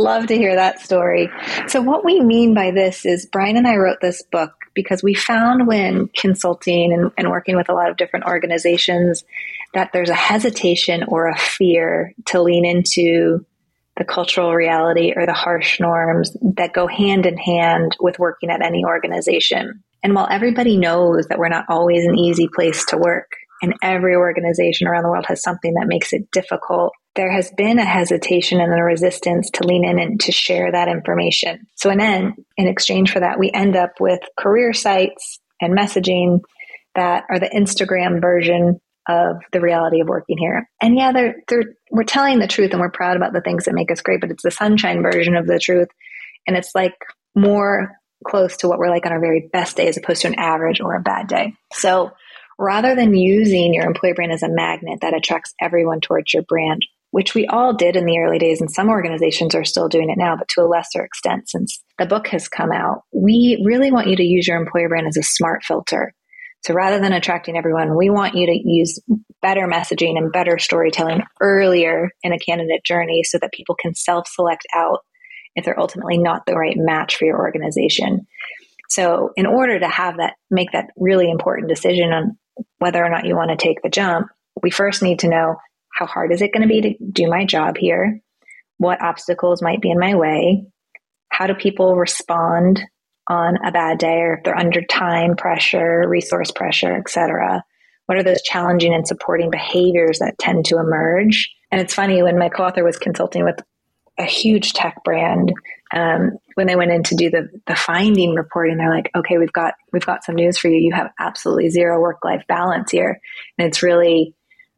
Love 0.00 0.28
to 0.28 0.36
hear 0.36 0.54
that 0.54 0.80
story. 0.80 1.30
So, 1.68 1.82
what 1.82 2.06
we 2.06 2.20
mean 2.20 2.54
by 2.54 2.70
this 2.70 3.04
is 3.04 3.26
Brian 3.26 3.58
and 3.58 3.66
I 3.66 3.76
wrote 3.76 3.98
this 4.00 4.22
book 4.22 4.54
because 4.72 5.02
we 5.02 5.14
found 5.14 5.66
when 5.66 6.08
consulting 6.16 6.92
and, 6.92 7.10
and 7.18 7.28
working 7.28 7.54
with 7.54 7.68
a 7.68 7.74
lot 7.74 7.90
of 7.90 7.98
different 7.98 8.24
organizations 8.24 9.24
that 9.74 9.90
there's 9.92 10.08
a 10.08 10.14
hesitation 10.14 11.04
or 11.06 11.28
a 11.28 11.36
fear 11.36 12.14
to 12.26 12.40
lean 12.40 12.64
into 12.64 13.44
the 13.98 14.04
cultural 14.04 14.54
reality 14.54 15.12
or 15.14 15.26
the 15.26 15.34
harsh 15.34 15.78
norms 15.80 16.34
that 16.40 16.72
go 16.72 16.86
hand 16.86 17.26
in 17.26 17.36
hand 17.36 17.94
with 18.00 18.18
working 18.18 18.48
at 18.48 18.62
any 18.62 18.82
organization. 18.82 19.84
And 20.02 20.14
while 20.14 20.28
everybody 20.30 20.78
knows 20.78 21.26
that 21.26 21.38
we're 21.38 21.48
not 21.50 21.66
always 21.68 22.06
an 22.06 22.16
easy 22.16 22.48
place 22.54 22.86
to 22.86 22.96
work, 22.96 23.32
and 23.62 23.74
every 23.82 24.16
organization 24.16 24.88
around 24.88 25.02
the 25.02 25.10
world 25.10 25.26
has 25.28 25.42
something 25.42 25.74
that 25.74 25.86
makes 25.86 26.14
it 26.14 26.30
difficult, 26.30 26.94
there 27.16 27.32
has 27.32 27.50
been 27.56 27.78
a 27.78 27.84
hesitation 27.84 28.60
and 28.60 28.72
a 28.72 28.82
resistance 28.82 29.50
to 29.50 29.66
lean 29.66 29.84
in 29.84 29.98
and 29.98 30.20
to 30.20 30.32
share 30.32 30.70
that 30.70 30.88
information. 30.88 31.66
So, 31.76 31.90
and 31.90 32.00
then 32.00 32.34
in 32.56 32.68
exchange 32.68 33.12
for 33.12 33.20
that, 33.20 33.38
we 33.38 33.50
end 33.52 33.76
up 33.76 33.92
with 34.00 34.20
career 34.38 34.72
sites 34.72 35.40
and 35.60 35.76
messaging 35.76 36.40
that 36.94 37.24
are 37.28 37.38
the 37.38 37.50
Instagram 37.50 38.20
version 38.20 38.80
of 39.08 39.36
the 39.52 39.60
reality 39.60 40.00
of 40.00 40.08
working 40.08 40.38
here. 40.38 40.68
And 40.80 40.96
yeah, 40.96 41.12
they're, 41.12 41.36
they're, 41.48 41.74
we're 41.90 42.04
telling 42.04 42.38
the 42.38 42.46
truth 42.46 42.70
and 42.72 42.80
we're 42.80 42.90
proud 42.90 43.16
about 43.16 43.32
the 43.32 43.40
things 43.40 43.64
that 43.64 43.74
make 43.74 43.90
us 43.90 44.02
great, 44.02 44.20
but 44.20 44.30
it's 44.30 44.42
the 44.42 44.50
sunshine 44.50 45.02
version 45.02 45.36
of 45.36 45.46
the 45.46 45.58
truth. 45.58 45.88
And 46.46 46.56
it's 46.56 46.74
like 46.74 46.94
more 47.34 47.96
close 48.26 48.56
to 48.58 48.68
what 48.68 48.78
we're 48.78 48.90
like 48.90 49.06
on 49.06 49.12
our 49.12 49.20
very 49.20 49.48
best 49.52 49.76
day 49.76 49.88
as 49.88 49.96
opposed 49.96 50.22
to 50.22 50.28
an 50.28 50.38
average 50.38 50.80
or 50.80 50.94
a 50.94 51.00
bad 51.00 51.26
day. 51.26 51.54
So 51.72 52.12
rather 52.58 52.94
than 52.94 53.16
using 53.16 53.72
your 53.74 53.86
employer 53.86 54.14
brand 54.14 54.32
as 54.32 54.42
a 54.42 54.48
magnet 54.48 55.00
that 55.00 55.14
attracts 55.14 55.54
everyone 55.60 56.00
towards 56.00 56.32
your 56.34 56.42
brand, 56.42 56.84
which 57.10 57.34
we 57.34 57.46
all 57.46 57.74
did 57.74 57.96
in 57.96 58.06
the 58.06 58.18
early 58.18 58.38
days, 58.38 58.60
and 58.60 58.70
some 58.70 58.88
organizations 58.88 59.54
are 59.54 59.64
still 59.64 59.88
doing 59.88 60.10
it 60.10 60.18
now, 60.18 60.36
but 60.36 60.48
to 60.48 60.62
a 60.62 60.68
lesser 60.68 61.04
extent 61.04 61.48
since 61.48 61.82
the 61.98 62.06
book 62.06 62.28
has 62.28 62.48
come 62.48 62.72
out, 62.72 63.02
we 63.12 63.62
really 63.64 63.90
want 63.90 64.06
you 64.08 64.16
to 64.16 64.22
use 64.22 64.46
your 64.46 64.56
employer 64.56 64.88
brand 64.88 65.06
as 65.06 65.16
a 65.16 65.22
smart 65.22 65.64
filter. 65.64 66.14
So 66.62 66.74
rather 66.74 67.00
than 67.00 67.12
attracting 67.12 67.56
everyone, 67.56 67.96
we 67.96 68.10
want 68.10 68.34
you 68.34 68.46
to 68.46 68.60
use 68.62 68.98
better 69.40 69.66
messaging 69.66 70.18
and 70.18 70.30
better 70.30 70.58
storytelling 70.58 71.22
earlier 71.40 72.10
in 72.22 72.32
a 72.32 72.38
candidate 72.38 72.84
journey 72.84 73.22
so 73.24 73.38
that 73.38 73.52
people 73.52 73.74
can 73.80 73.94
self 73.94 74.28
select 74.28 74.66
out 74.74 75.00
if 75.56 75.64
they're 75.64 75.80
ultimately 75.80 76.18
not 76.18 76.46
the 76.46 76.54
right 76.54 76.76
match 76.76 77.16
for 77.16 77.24
your 77.24 77.38
organization. 77.38 78.26
So, 78.88 79.30
in 79.36 79.46
order 79.46 79.78
to 79.78 79.88
have 79.88 80.18
that, 80.18 80.34
make 80.50 80.72
that 80.72 80.90
really 80.96 81.30
important 81.30 81.68
decision 81.68 82.12
on 82.12 82.36
whether 82.78 83.02
or 83.02 83.08
not 83.08 83.24
you 83.24 83.36
want 83.36 83.50
to 83.50 83.56
take 83.56 83.82
the 83.82 83.88
jump, 83.88 84.28
we 84.62 84.70
first 84.70 85.02
need 85.02 85.20
to 85.20 85.28
know 85.28 85.56
how 85.92 86.06
hard 86.06 86.32
is 86.32 86.42
it 86.42 86.52
going 86.52 86.62
to 86.62 86.68
be 86.68 86.80
to 86.80 86.94
do 87.12 87.28
my 87.28 87.44
job 87.44 87.76
here? 87.76 88.20
What 88.78 89.02
obstacles 89.02 89.62
might 89.62 89.80
be 89.80 89.90
in 89.90 89.98
my 89.98 90.14
way? 90.14 90.66
How 91.28 91.46
do 91.46 91.54
people 91.54 91.96
respond 91.96 92.80
on 93.28 93.56
a 93.64 93.70
bad 93.70 93.98
day 93.98 94.18
or 94.20 94.34
if 94.38 94.44
they're 94.44 94.58
under 94.58 94.82
time 94.82 95.36
pressure, 95.36 96.04
resource 96.08 96.50
pressure, 96.50 96.96
etc. 96.96 97.62
What 98.06 98.18
are 98.18 98.24
those 98.24 98.42
challenging 98.42 98.92
and 98.92 99.06
supporting 99.06 99.50
behaviors 99.50 100.18
that 100.18 100.38
tend 100.38 100.64
to 100.66 100.78
emerge? 100.78 101.48
And 101.70 101.80
it's 101.80 101.94
funny 101.94 102.22
when 102.22 102.38
my 102.38 102.48
co-author 102.48 102.82
was 102.82 102.98
consulting 102.98 103.44
with 103.44 103.60
a 104.18 104.24
huge 104.24 104.72
tech 104.72 105.02
brand, 105.04 105.52
um, 105.92 106.38
when 106.54 106.66
they 106.66 106.76
went 106.76 106.92
in 106.92 107.02
to 107.04 107.14
do 107.14 107.30
the 107.30 107.48
the 107.66 107.74
finding 107.74 108.34
reporting, 108.34 108.76
they're 108.76 108.94
like, 108.94 109.10
"Okay, 109.16 109.38
we've 109.38 109.52
got 109.52 109.74
we've 109.92 110.04
got 110.04 110.24
some 110.24 110.34
news 110.34 110.58
for 110.58 110.68
you. 110.68 110.76
You 110.76 110.92
have 110.94 111.10
absolutely 111.18 111.70
zero 111.70 112.00
work 112.00 112.18
life 112.22 112.44
balance 112.46 112.90
here, 112.90 113.18
and 113.58 113.66
it's 113.66 113.82
really 113.82 114.34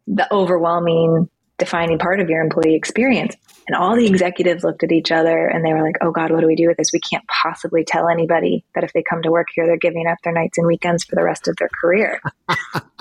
the 0.06 0.32
overwhelming 0.32 1.28
defining 1.58 1.98
part 1.98 2.18
of 2.18 2.28
your 2.28 2.42
employee 2.42 2.74
experience. 2.74 3.36
And 3.68 3.76
all 3.76 3.94
the 3.94 4.06
executives 4.06 4.64
looked 4.64 4.82
at 4.82 4.90
each 4.90 5.12
other 5.12 5.46
and 5.46 5.64
they 5.64 5.72
were 5.72 5.82
like, 5.82 5.96
oh 6.02 6.10
God, 6.10 6.32
what 6.32 6.40
do 6.40 6.46
we 6.48 6.56
do 6.56 6.66
with 6.66 6.76
this? 6.76 6.90
We 6.92 6.98
can't 6.98 7.24
possibly 7.28 7.84
tell 7.84 8.08
anybody 8.08 8.64
that 8.74 8.82
if 8.82 8.92
they 8.92 9.04
come 9.08 9.22
to 9.22 9.30
work 9.30 9.46
here, 9.54 9.66
they're 9.66 9.76
giving 9.76 10.06
up 10.08 10.18
their 10.24 10.32
nights 10.32 10.58
and 10.58 10.66
weekends 10.66 11.04
for 11.04 11.14
the 11.14 11.22
rest 11.22 11.46
of 11.46 11.54
their 11.56 11.68
career. 11.80 12.20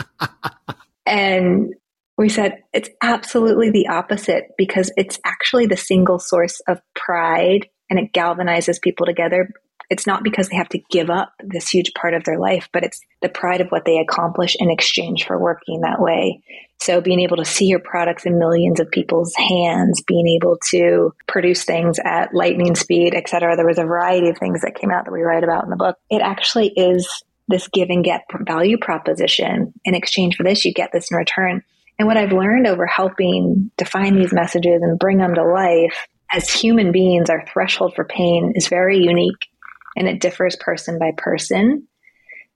and 1.07 1.73
we 2.17 2.29
said 2.29 2.61
it's 2.71 2.89
absolutely 3.01 3.71
the 3.71 3.87
opposite 3.87 4.51
because 4.57 4.91
it's 4.95 5.19
actually 5.25 5.65
the 5.65 5.77
single 5.77 6.19
source 6.19 6.59
of 6.67 6.79
pride 6.93 7.67
and 7.89 7.97
it 7.97 8.13
galvanizes 8.13 8.79
people 8.79 9.07
together 9.07 9.49
it's 9.91 10.07
not 10.07 10.23
because 10.23 10.47
they 10.47 10.55
have 10.55 10.69
to 10.69 10.81
give 10.89 11.09
up 11.09 11.33
this 11.43 11.69
huge 11.69 11.93
part 11.93 12.13
of 12.13 12.23
their 12.23 12.39
life, 12.39 12.69
but 12.71 12.85
it's 12.85 13.01
the 13.21 13.27
pride 13.27 13.59
of 13.59 13.67
what 13.67 13.83
they 13.83 13.97
accomplish 13.97 14.55
in 14.57 14.71
exchange 14.71 15.25
for 15.25 15.37
working 15.37 15.81
that 15.81 16.01
way. 16.01 16.41
So 16.79 17.01
being 17.01 17.19
able 17.19 17.35
to 17.35 17.45
see 17.45 17.65
your 17.65 17.81
products 17.81 18.25
in 18.25 18.39
millions 18.39 18.79
of 18.79 18.89
people's 18.89 19.35
hands, 19.35 20.01
being 20.07 20.27
able 20.29 20.57
to 20.71 21.13
produce 21.27 21.65
things 21.65 21.99
at 22.05 22.33
lightning 22.33 22.73
speed, 22.75 23.13
et 23.13 23.27
cetera. 23.27 23.57
There 23.57 23.67
was 23.67 23.77
a 23.77 23.83
variety 23.83 24.29
of 24.29 24.37
things 24.37 24.61
that 24.61 24.75
came 24.75 24.91
out 24.91 25.03
that 25.03 25.11
we 25.11 25.23
write 25.23 25.43
about 25.43 25.65
in 25.65 25.69
the 25.69 25.75
book. 25.75 25.97
It 26.09 26.21
actually 26.21 26.69
is 26.69 27.23
this 27.49 27.67
give 27.67 27.89
and 27.89 28.03
get 28.03 28.23
value 28.47 28.77
proposition. 28.77 29.73
In 29.83 29.93
exchange 29.93 30.37
for 30.37 30.43
this, 30.43 30.63
you 30.63 30.73
get 30.73 30.93
this 30.93 31.11
in 31.11 31.17
return. 31.17 31.63
And 31.99 32.07
what 32.07 32.15
I've 32.15 32.31
learned 32.31 32.65
over 32.65 32.85
helping 32.85 33.71
define 33.77 34.15
these 34.15 34.31
messages 34.31 34.81
and 34.81 34.97
bring 34.97 35.17
them 35.17 35.35
to 35.35 35.43
life 35.43 36.07
as 36.31 36.49
human 36.49 36.93
beings, 36.93 37.29
our 37.29 37.45
threshold 37.45 37.93
for 37.93 38.05
pain 38.05 38.53
is 38.55 38.69
very 38.69 38.97
unique 38.97 39.50
and 39.95 40.07
it 40.07 40.21
differs 40.21 40.55
person 40.55 40.99
by 40.99 41.11
person. 41.17 41.87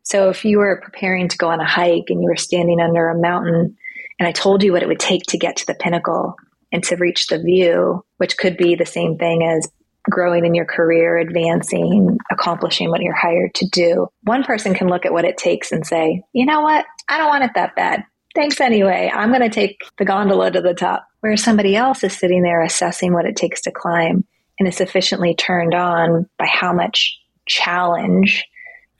So 0.03 0.29
if 0.29 0.45
you 0.45 0.59
were 0.59 0.81
preparing 0.83 1.27
to 1.27 1.37
go 1.37 1.49
on 1.49 1.59
a 1.59 1.67
hike 1.67 2.05
and 2.09 2.21
you 2.21 2.29
were 2.29 2.35
standing 2.35 2.79
under 2.79 3.09
a 3.09 3.19
mountain 3.19 3.75
and 4.19 4.27
I 4.27 4.31
told 4.31 4.63
you 4.63 4.71
what 4.71 4.83
it 4.83 4.87
would 4.87 4.99
take 4.99 5.23
to 5.27 5.37
get 5.37 5.57
to 5.57 5.65
the 5.65 5.73
pinnacle 5.73 6.35
and 6.71 6.83
to 6.85 6.95
reach 6.95 7.27
the 7.27 7.39
view, 7.39 8.03
which 8.17 8.37
could 8.37 8.57
be 8.57 8.75
the 8.75 8.85
same 8.85 9.17
thing 9.17 9.43
as 9.43 9.67
growing 10.09 10.45
in 10.45 10.53
your 10.53 10.65
career, 10.65 11.17
advancing, 11.17 12.17
accomplishing 12.31 12.89
what 12.89 13.01
you're 13.01 13.15
hired 13.15 13.53
to 13.55 13.67
do. 13.69 14.07
One 14.23 14.43
person 14.43 14.73
can 14.73 14.87
look 14.87 15.05
at 15.05 15.13
what 15.13 15.25
it 15.25 15.37
takes 15.37 15.71
and 15.71 15.85
say, 15.85 16.21
you 16.33 16.45
know 16.45 16.61
what? 16.61 16.85
I 17.09 17.17
don't 17.17 17.29
want 17.29 17.43
it 17.43 17.51
that 17.55 17.75
bad. 17.75 18.03
Thanks 18.35 18.59
anyway. 18.59 19.09
I'm 19.13 19.29
going 19.29 19.41
to 19.41 19.49
take 19.49 19.81
the 19.97 20.05
gondola 20.05 20.51
to 20.51 20.61
the 20.61 20.73
top. 20.73 21.07
Whereas 21.21 21.43
somebody 21.43 21.75
else 21.75 22.03
is 22.03 22.15
sitting 22.15 22.43
there 22.43 22.61
assessing 22.61 23.13
what 23.13 23.25
it 23.25 23.35
takes 23.35 23.61
to 23.61 23.71
climb 23.71 24.25
and 24.59 24.67
is 24.67 24.77
sufficiently 24.77 25.33
turned 25.33 25.73
on 25.73 26.29
by 26.37 26.45
how 26.45 26.71
much 26.71 27.17
challenge 27.45 28.45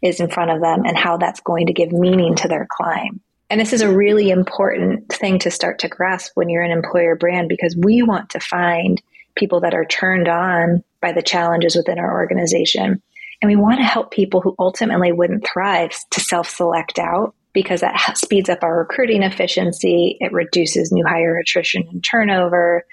is 0.02 0.20
in 0.20 0.30
front 0.30 0.52
of 0.52 0.62
them 0.62 0.84
and 0.86 0.98
how 0.98 1.18
that's 1.18 1.40
going 1.42 1.68
to 1.68 1.74
give 1.74 1.92
meaning 1.92 2.36
to 2.36 2.48
their 2.48 2.68
climb. 2.70 3.22
And 3.50 3.62
this 3.62 3.74
is 3.74 3.82
a 3.82 3.94
really 3.94 4.30
important 4.32 5.10
thing 5.10 5.40
to 5.40 5.52
start 5.52 5.80
to 5.80 5.88
grasp 5.88 6.32
when 6.36 6.50
you're 6.50 6.64
an 6.64 6.72
employer 6.72 7.16
brand 7.16 7.50
because 7.50 7.75
we 7.78 8.02
want 8.02 8.32
to 8.32 8.40
find 8.40 9.02
people 9.36 9.62
that 9.62 9.74
are 9.74 9.86
turned 9.86 10.28
on 10.28 10.84
by 11.02 11.12
the 11.12 11.22
challenges 11.22 11.75
within 11.75 12.00
our 12.00 12.14
organization. 12.14 13.02
And 13.42 13.50
we 13.50 13.56
want 13.56 13.80
to 13.80 13.86
help 13.86 14.12
people 14.12 14.42
who 14.42 14.56
ultimately 14.58 15.12
wouldn't 15.12 15.46
thrive 15.46 15.92
to 16.12 16.20
self 16.20 16.50
select 16.50 16.98
out 16.98 17.36
because 17.54 17.82
that 17.82 18.18
speeds 18.18 18.50
up 18.50 18.64
our 18.64 18.80
recruiting 18.80 19.24
efficiency. 19.24 20.18
It 20.20 20.32
reduces 20.32 20.92
new 20.92 21.06
hire 21.06 21.38
attrition 21.38 21.88
and 21.92 22.04
turnover. 22.04 22.86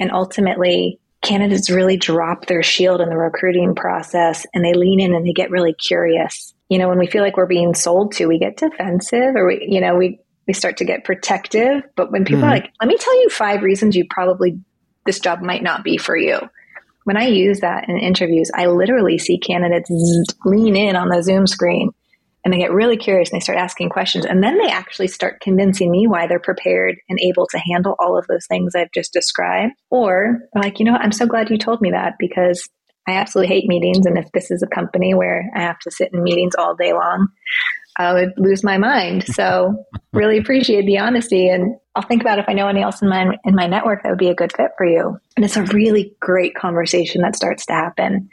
And 0.00 0.10
ultimately, 0.10 0.98
candidates 1.22 1.70
really 1.70 1.96
drop 1.96 2.46
their 2.46 2.62
shield 2.62 3.00
in 3.00 3.08
the 3.08 3.16
recruiting 3.16 3.74
process 3.74 4.46
and 4.52 4.64
they 4.64 4.74
lean 4.74 5.00
in 5.00 5.14
and 5.14 5.26
they 5.26 5.32
get 5.32 5.50
really 5.50 5.72
curious. 5.72 6.52
You 6.68 6.78
know, 6.78 6.88
when 6.88 6.98
we 6.98 7.06
feel 7.06 7.22
like 7.22 7.36
we're 7.36 7.46
being 7.46 7.74
sold 7.74 8.12
to, 8.12 8.26
we 8.26 8.38
get 8.38 8.56
defensive 8.56 9.36
or 9.36 9.46
we, 9.46 9.66
you 9.68 9.80
know, 9.80 9.96
we, 9.96 10.20
we 10.46 10.54
start 10.54 10.78
to 10.78 10.84
get 10.84 11.04
protective. 11.04 11.82
But 11.96 12.10
when 12.10 12.24
people 12.24 12.42
mm-hmm. 12.42 12.50
are 12.50 12.54
like, 12.54 12.72
let 12.80 12.88
me 12.88 12.96
tell 12.98 13.22
you 13.22 13.28
five 13.28 13.62
reasons 13.62 13.94
you 13.94 14.06
probably, 14.10 14.60
this 15.06 15.20
job 15.20 15.40
might 15.40 15.62
not 15.62 15.84
be 15.84 15.96
for 15.96 16.16
you. 16.16 16.40
When 17.04 17.16
I 17.16 17.26
use 17.26 17.60
that 17.60 17.88
in 17.88 17.98
interviews, 17.98 18.50
I 18.54 18.66
literally 18.66 19.18
see 19.18 19.38
candidates 19.38 19.90
lean 20.44 20.76
in 20.76 20.96
on 20.96 21.08
the 21.08 21.22
Zoom 21.22 21.46
screen 21.46 21.90
and 22.44 22.52
they 22.52 22.58
get 22.58 22.72
really 22.72 22.96
curious 22.96 23.30
and 23.30 23.40
they 23.40 23.42
start 23.42 23.58
asking 23.58 23.90
questions. 23.90 24.24
And 24.24 24.42
then 24.42 24.58
they 24.58 24.68
actually 24.68 25.08
start 25.08 25.40
convincing 25.40 25.90
me 25.90 26.06
why 26.06 26.26
they're 26.26 26.40
prepared 26.40 26.96
and 27.08 27.18
able 27.20 27.46
to 27.48 27.58
handle 27.58 27.94
all 27.98 28.18
of 28.18 28.26
those 28.26 28.46
things 28.46 28.74
I've 28.74 28.92
just 28.92 29.12
described. 29.12 29.74
Or 29.90 30.40
like, 30.54 30.78
you 30.78 30.84
know? 30.84 30.96
I'm 30.96 31.12
so 31.12 31.26
glad 31.26 31.50
you 31.50 31.58
told 31.58 31.80
me 31.80 31.92
that 31.92 32.14
because 32.18 32.68
I 33.08 33.12
absolutely 33.12 33.54
hate 33.54 33.68
meetings. 33.68 34.06
And 34.06 34.18
if 34.18 34.30
this 34.32 34.50
is 34.50 34.62
a 34.62 34.74
company 34.74 35.14
where 35.14 35.48
I 35.54 35.60
have 35.62 35.78
to 35.80 35.90
sit 35.90 36.10
in 36.12 36.22
meetings 36.22 36.54
all 36.56 36.74
day 36.74 36.92
long, 36.92 37.28
I 37.96 38.12
would 38.12 38.32
lose 38.36 38.64
my 38.64 38.78
mind. 38.78 39.24
So 39.32 39.84
really 40.12 40.38
appreciate 40.38 40.84
the 40.84 40.98
honesty 40.98 41.48
and 41.48 41.74
I'll 41.94 42.02
think 42.02 42.22
about 42.22 42.38
if 42.38 42.44
I 42.48 42.52
know 42.52 42.68
anyone 42.68 42.84
else 42.84 43.02
in 43.02 43.08
my 43.08 43.38
in 43.44 43.54
my 43.54 43.66
network 43.66 44.02
that 44.02 44.10
would 44.10 44.18
be 44.18 44.28
a 44.28 44.34
good 44.34 44.52
fit 44.54 44.70
for 44.76 44.86
you. 44.86 45.18
And 45.36 45.44
it's 45.44 45.56
a 45.56 45.62
really 45.64 46.14
great 46.20 46.54
conversation 46.54 47.22
that 47.22 47.34
starts 47.34 47.66
to 47.66 47.72
happen. 47.72 48.28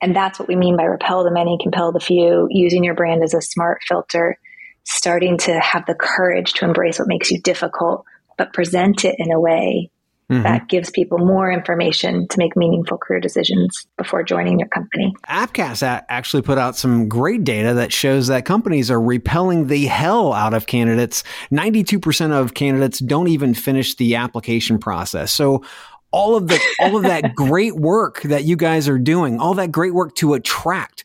And 0.00 0.14
that's 0.14 0.38
what 0.38 0.48
we 0.48 0.56
mean 0.56 0.76
by 0.76 0.84
repel 0.84 1.24
the 1.24 1.30
many, 1.30 1.58
compel 1.60 1.92
the 1.92 2.00
few, 2.00 2.48
using 2.50 2.84
your 2.84 2.94
brand 2.94 3.22
as 3.22 3.34
a 3.34 3.40
smart 3.40 3.80
filter, 3.86 4.38
starting 4.84 5.38
to 5.38 5.58
have 5.60 5.86
the 5.86 5.94
courage 5.94 6.52
to 6.54 6.64
embrace 6.64 6.98
what 6.98 7.08
makes 7.08 7.30
you 7.30 7.40
difficult, 7.40 8.04
but 8.36 8.52
present 8.52 9.04
it 9.04 9.16
in 9.18 9.32
a 9.32 9.40
way 9.40 9.90
Mm-hmm. 10.28 10.42
that 10.42 10.66
gives 10.66 10.90
people 10.90 11.18
more 11.18 11.52
information 11.52 12.26
to 12.26 12.38
make 12.38 12.56
meaningful 12.56 12.98
career 12.98 13.20
decisions 13.20 13.86
before 13.96 14.24
joining 14.24 14.58
your 14.58 14.66
company. 14.66 15.14
Appcast 15.28 15.84
actually 16.08 16.42
put 16.42 16.58
out 16.58 16.74
some 16.74 17.08
great 17.08 17.44
data 17.44 17.74
that 17.74 17.92
shows 17.92 18.26
that 18.26 18.44
companies 18.44 18.90
are 18.90 19.00
repelling 19.00 19.68
the 19.68 19.86
hell 19.86 20.32
out 20.32 20.52
of 20.52 20.66
candidates. 20.66 21.22
92% 21.52 22.32
of 22.32 22.54
candidates 22.54 22.98
don't 22.98 23.28
even 23.28 23.54
finish 23.54 23.94
the 23.94 24.16
application 24.16 24.80
process. 24.80 25.32
So 25.32 25.62
all 26.10 26.36
of 26.36 26.48
the 26.48 26.60
all 26.80 26.96
of 26.96 27.02
that 27.02 27.34
great 27.36 27.76
work 27.76 28.22
that 28.22 28.44
you 28.44 28.56
guys 28.56 28.88
are 28.88 28.98
doing, 28.98 29.40
all 29.40 29.54
that 29.54 29.72
great 29.72 29.94
work 29.94 30.14
to 30.16 30.34
attract 30.34 31.04